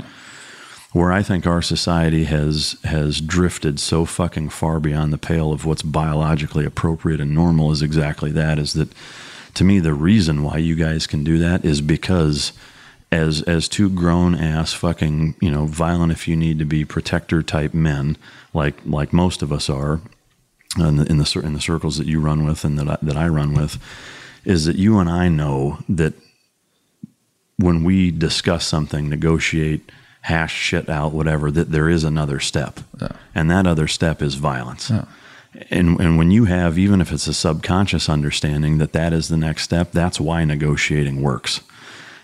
[0.91, 5.65] where I think our society has has drifted so fucking far beyond the pale of
[5.65, 8.89] what's biologically appropriate and normal is exactly that is that
[9.53, 12.53] to me the reason why you guys can do that is because
[13.11, 17.41] as as two grown ass fucking you know violent if you need to be protector
[17.41, 18.15] type men
[18.53, 19.99] like like most of us are
[20.79, 22.97] uh, in the in the, in the circles that you run with and that I,
[23.01, 23.79] that I run with
[24.45, 26.13] is that you and I know that
[27.57, 29.91] when we discuss something, negotiate,
[30.21, 32.79] hash shit out, whatever, that there is another step.
[33.35, 34.89] And that other step is violence.
[35.69, 39.37] And, and when you have, even if it's a subconscious understanding that that is the
[39.37, 41.61] next step, that's why negotiating works.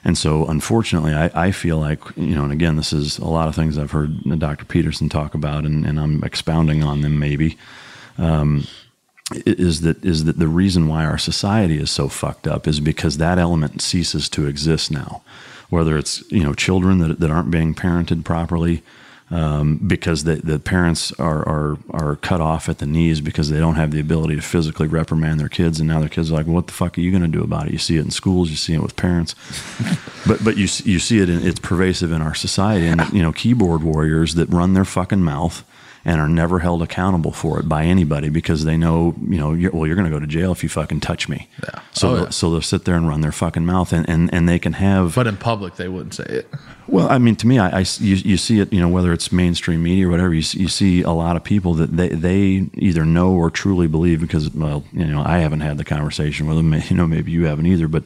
[0.05, 3.47] And so, unfortunately, I, I feel like, you know, and again, this is a lot
[3.47, 4.63] of things I've heard Dr.
[4.63, 7.57] Peterson talk about, and, and I'm expounding on them maybe
[8.17, 8.67] um,
[9.33, 13.17] is that is that the reason why our society is so fucked up is because
[13.17, 15.23] that element ceases to exist now.
[15.69, 18.83] Whether it's you know children that, that aren't being parented properly
[19.31, 23.59] um, because the, the parents are, are are cut off at the knees because they
[23.59, 26.45] don't have the ability to physically reprimand their kids, and now their kids are like,
[26.45, 28.49] "What the fuck are you going to do about it?" You see it in schools,
[28.49, 29.33] you see it with parents,
[30.27, 33.31] but but you you see it in it's pervasive in our society, and you know
[33.31, 35.63] keyboard warriors that run their fucking mouth
[36.07, 39.71] and are never held accountable for it by anybody because they know, you know, you're,
[39.71, 41.49] well, you're going to go to jail if you fucking touch me.
[41.63, 41.81] Yeah.
[41.93, 42.29] So, Oh, they'll, yeah.
[42.29, 45.15] so they'll sit there and run their fucking mouth, and, and, and they can have.
[45.15, 46.47] But in public, they wouldn't say it.
[46.87, 49.31] well, I mean, to me, I, I you, you see it, you know, whether it's
[49.31, 53.03] mainstream media or whatever, you, you see a lot of people that they, they either
[53.03, 56.71] know or truly believe because, well, you know, I haven't had the conversation with them,
[56.89, 58.03] you know, maybe you haven't either, but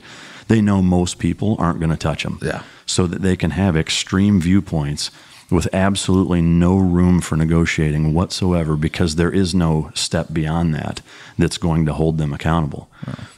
[0.47, 2.39] they know most people aren't going to touch them.
[2.41, 2.63] Yeah.
[2.85, 5.11] So that they can have extreme viewpoints
[5.51, 11.01] with absolutely no room for negotiating whatsoever because there is no step beyond that
[11.37, 12.87] that's going to hold them accountable.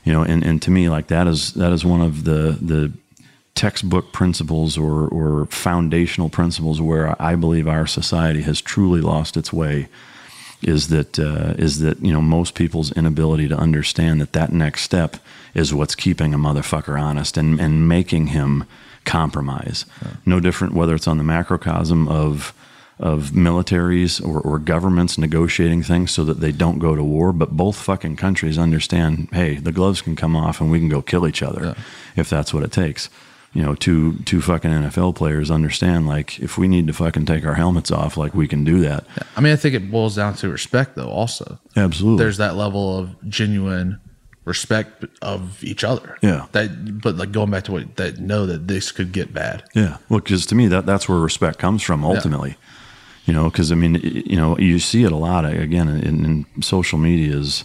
[0.04, 2.92] You know, and, and to me, like that is that is one of the the
[3.54, 9.52] textbook principles or, or foundational principles where I believe our society has truly lost its
[9.52, 9.88] way
[10.62, 14.82] is that uh, is that you know most people's inability to understand that that next
[14.84, 15.18] step
[15.54, 18.66] is what's keeping a motherfucker honest and and making him
[19.06, 19.86] compromise.
[20.26, 22.54] No different whether it's on the macrocosm of
[23.00, 27.34] of militaries or, or governments negotiating things so that they don't go to war.
[27.34, 31.02] But both fucking countries understand, hey, the gloves can come off and we can go
[31.02, 31.74] kill each other Yeah.
[32.16, 33.10] if that's what it takes.
[33.54, 37.44] You know, two two fucking NFL players understand like if we need to fucking take
[37.44, 39.04] our helmets off, like we can do that.
[39.36, 41.10] I mean, I think it boils down to respect, though.
[41.10, 42.24] Also, Absolutely.
[42.24, 44.00] there's that level of genuine
[44.46, 46.18] respect of each other.
[46.22, 46.48] Yeah.
[46.52, 49.64] That, but like going back to what that know that this could get bad.
[49.74, 52.58] Yeah, well, because to me that that's where respect comes from ultimately.
[53.26, 56.62] You know, because I mean, you know, you see it a lot again in, in
[56.62, 57.64] social media is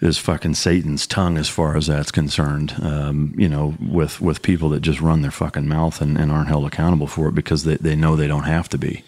[0.00, 2.74] is fucking Satan's tongue as far as that's concerned.
[2.82, 6.48] Um, you know, with with people that just run their fucking mouth and, and aren't
[6.48, 9.04] held accountable for it because they, they know they don't have to be.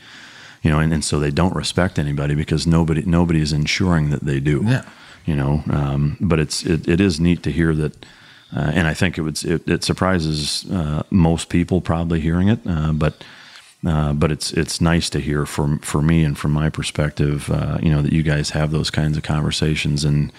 [0.62, 4.24] You know, and, and so they don't respect anybody because nobody nobody is ensuring that
[4.24, 4.62] they do.
[4.64, 4.84] Yeah.
[5.24, 8.07] You know, um, but it's it, it is neat to hear that.
[8.55, 12.59] Uh, and I think it would it, it surprises uh, most people probably hearing it,
[12.66, 13.24] uh, but
[13.86, 17.78] uh, but it's it's nice to hear from for me and from my perspective, uh,
[17.82, 20.32] you know, that you guys have those kinds of conversations and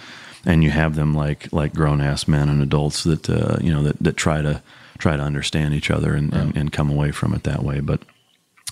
[0.45, 3.83] and you have them like like grown ass men and adults that uh, you know
[3.83, 4.61] that, that try to
[4.97, 7.81] try to understand each other and, and, and come away from it that way.
[7.81, 8.01] But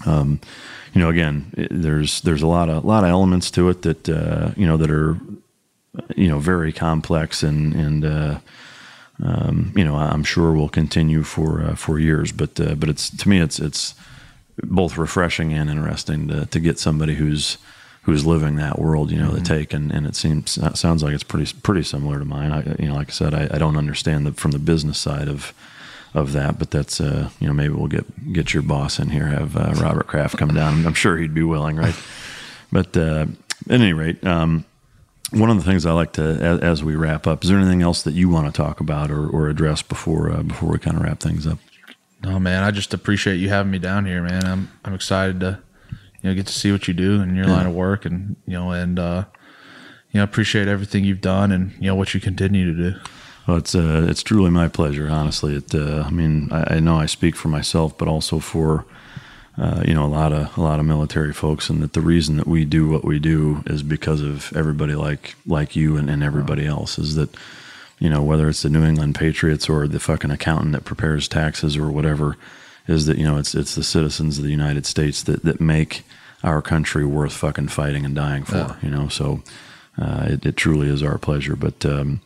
[0.06, 0.40] um,
[0.94, 4.08] you know, again, it, there's there's a lot of lot of elements to it that
[4.08, 5.18] uh, you know that are
[6.16, 8.40] you know very complex and and uh,
[9.24, 12.32] um, you know I'm sure will continue for uh, for years.
[12.32, 13.94] But uh, but it's to me it's it's
[14.64, 17.58] both refreshing and interesting to to get somebody who's
[18.04, 21.14] who's living that world, you know, the take, and, and it seems it sounds like
[21.14, 22.52] it's pretty pretty similar to mine.
[22.52, 25.28] I, you know, like I said, I, I don't understand the, from the business side
[25.28, 25.54] of
[26.14, 29.28] of that, but that's uh, you know maybe we'll get get your boss in here,
[29.28, 30.86] have uh, Robert Kraft come down.
[30.86, 31.96] I'm sure he'd be willing, right?
[32.74, 33.26] But uh,
[33.70, 34.64] at any rate, um,
[35.32, 37.82] one of the things I like to, as, as we wrap up, is there anything
[37.82, 40.98] else that you want to talk about or, or address before uh, before we kind
[40.98, 41.58] of wrap things up?
[42.24, 44.46] No, man, I just appreciate you having me down here, man.
[44.46, 45.60] I'm I'm excited to
[46.22, 47.54] you know get to see what you do in your Yeah.
[47.54, 49.26] line of work, and you know, and uh,
[50.12, 53.00] you know, appreciate everything you've done and you know what you continue to do.
[53.48, 55.10] Well, it's uh, it's truly my pleasure.
[55.10, 55.74] Honestly, it.
[55.74, 58.86] Uh, I mean, I, I know I speak for myself, but also for
[59.58, 62.38] uh, you know a lot of a lot of military folks, and that the reason
[62.38, 66.24] that we do what we do is because of everybody like like you and, and
[66.24, 66.98] everybody else.
[66.98, 67.30] Is that
[68.00, 71.76] you know whether it's the New England Patriots or the fucking accountant that prepares taxes
[71.76, 72.38] or whatever,
[72.88, 76.04] is that you know it's it's the citizens of the United States that that make
[76.44, 78.56] our country worth fucking fighting and dying for.
[78.56, 78.76] Yeah.
[78.82, 79.44] You know, so
[79.98, 81.56] uh, it, it truly is our pleasure.
[81.56, 82.22] But um,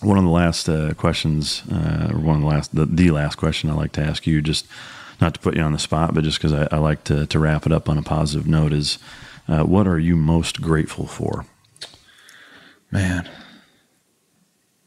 [0.00, 3.36] one of the last uh, questions, uh, or one of the last, the, the last
[3.36, 4.66] question I like to ask you, just
[5.20, 7.38] not to put you on the spot, but just because I, I like to, to
[7.38, 8.98] wrap it up on a positive note, is
[9.48, 11.46] uh, what are you most grateful for?
[12.90, 13.28] Man,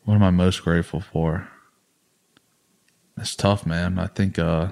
[0.05, 1.47] what am I most grateful for?
[3.17, 3.99] It's tough, man.
[3.99, 4.69] I think uh,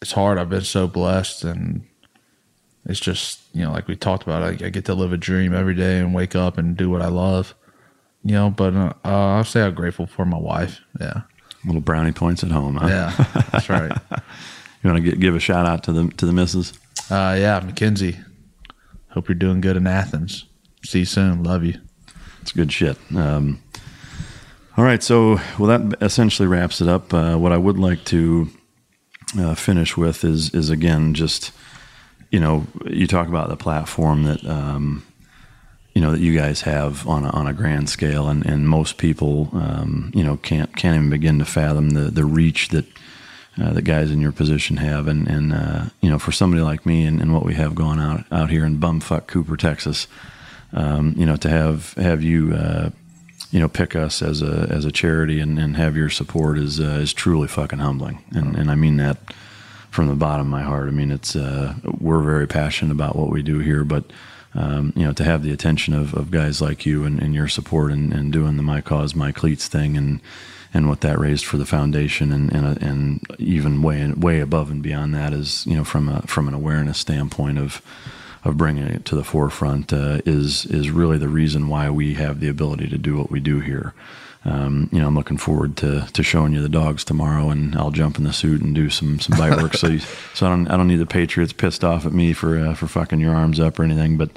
[0.00, 0.38] it's hard.
[0.38, 1.86] I've been so blessed, and
[2.86, 5.54] it's just you know, like we talked about, I, I get to live a dream
[5.54, 7.54] every day and wake up and do what I love.
[8.22, 10.80] You know, but uh, uh, I'll say I'm grateful for my wife.
[10.98, 11.22] Yeah,
[11.66, 12.86] Little brownie points at home, huh?
[12.88, 13.92] yeah, that's right.
[14.82, 16.74] You want to give a shout out to the to the missus?
[17.10, 18.18] Uh, yeah, Mackenzie.
[19.08, 20.44] Hope you're doing good in Athens.
[20.84, 21.42] See you soon.
[21.42, 21.80] Love you.
[22.42, 22.98] It's good shit.
[23.16, 23.62] Um,
[24.76, 27.14] all right, so well, that essentially wraps it up.
[27.14, 28.50] Uh, what I would like to
[29.38, 31.52] uh, finish with is is again just
[32.30, 35.02] you know you talk about the platform that um,
[35.94, 38.98] you know that you guys have on a, on a grand scale, and, and most
[38.98, 42.86] people um, you know can't can't even begin to fathom the the reach that.
[43.56, 46.84] Uh, that guys in your position have, and and uh, you know, for somebody like
[46.84, 50.08] me and, and what we have going out out here in bumfuck Cooper, Texas,
[50.72, 52.90] um, you know, to have have you, uh,
[53.52, 56.80] you know, pick us as a as a charity and, and have your support is
[56.80, 59.18] uh, is truly fucking humbling, and and I mean that
[59.92, 60.88] from the bottom of my heart.
[60.88, 64.04] I mean, it's uh, we're very passionate about what we do here, but
[64.54, 67.48] um, you know, to have the attention of, of guys like you and, and your
[67.48, 70.20] support and, and doing the My Cause My Cleats thing and
[70.72, 74.82] and what that raised for the foundation and and, and even way way above and
[74.82, 77.80] beyond that is you know from a from an awareness standpoint of
[78.44, 82.40] of bringing it to the forefront uh, is is really the reason why we have
[82.40, 83.94] the ability to do what we do here.
[84.46, 87.90] Um, you know, I'm looking forward to, to showing you the dogs tomorrow, and I'll
[87.90, 89.74] jump in the suit and do some some bite work.
[89.74, 89.98] so you,
[90.34, 92.86] so I don't I don't need the Patriots pissed off at me for uh, for
[92.86, 94.30] fucking your arms up or anything, but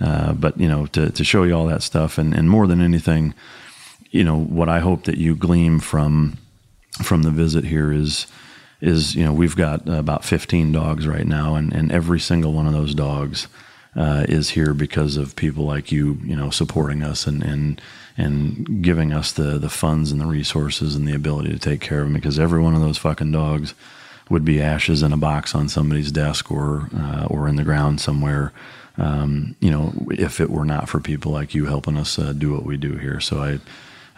[0.00, 2.80] uh, but you know to to show you all that stuff, and and more than
[2.80, 3.34] anything,
[4.10, 6.38] you know what I hope that you glean from
[7.02, 8.28] from the visit here is
[8.80, 12.68] is you know we've got about 15 dogs right now, and and every single one
[12.68, 13.48] of those dogs
[13.96, 17.80] uh, is here because of people like you, you know, supporting us and and
[18.16, 22.00] and giving us the the funds and the resources and the ability to take care
[22.00, 22.14] of them.
[22.14, 23.74] Because every one of those fucking dogs
[24.28, 28.00] would be ashes in a box on somebody's desk or uh, or in the ground
[28.00, 28.52] somewhere.
[28.98, 32.52] Um, you know, if it were not for people like you helping us uh, do
[32.52, 33.60] what we do here, so I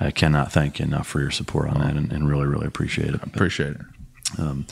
[0.00, 3.14] I cannot thank you enough for your support on that, and, and really really appreciate
[3.14, 3.22] it.
[3.22, 3.80] Appreciate it.
[4.38, 4.66] Um,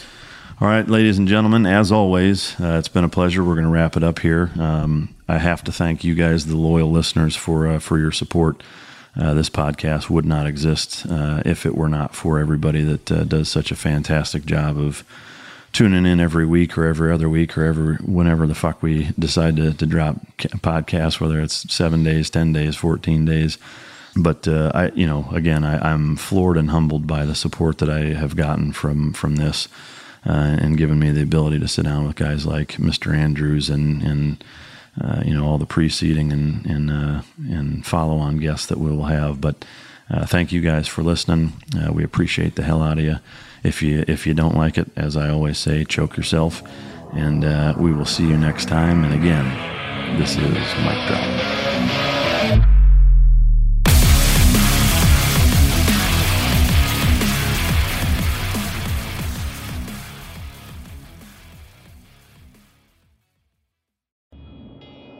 [0.60, 3.42] all right, ladies and gentlemen, as always, uh, it's been a pleasure.
[3.42, 4.50] We're going to wrap it up here.
[4.58, 8.62] Um, I have to thank you guys, the loyal listeners, for uh, for your support.
[9.14, 13.24] Uh, this podcast would not exist uh, if it were not for everybody that uh,
[13.24, 15.04] does such a fantastic job of
[15.72, 19.56] tuning in every week or every other week or every whenever the fuck we decide
[19.56, 23.58] to, to drop podcasts, whether it's seven days, ten days, fourteen days.
[24.14, 27.88] But uh, I, you know, again, I, I'm floored and humbled by the support that
[27.90, 29.68] I have gotten from from this.
[30.24, 33.14] Uh, and given me the ability to sit down with guys like Mr.
[33.14, 34.44] Andrews and and
[35.00, 38.90] uh, you know all the preceding and and uh, and follow on guests that we
[38.90, 39.40] will have.
[39.40, 39.64] But
[40.10, 41.52] uh, thank you guys for listening.
[41.76, 43.16] Uh, we appreciate the hell out of you.
[43.64, 46.62] If you if you don't like it, as I always say, choke yourself.
[47.14, 49.04] And uh, we will see you next time.
[49.04, 52.01] And again, this is Mike Drop.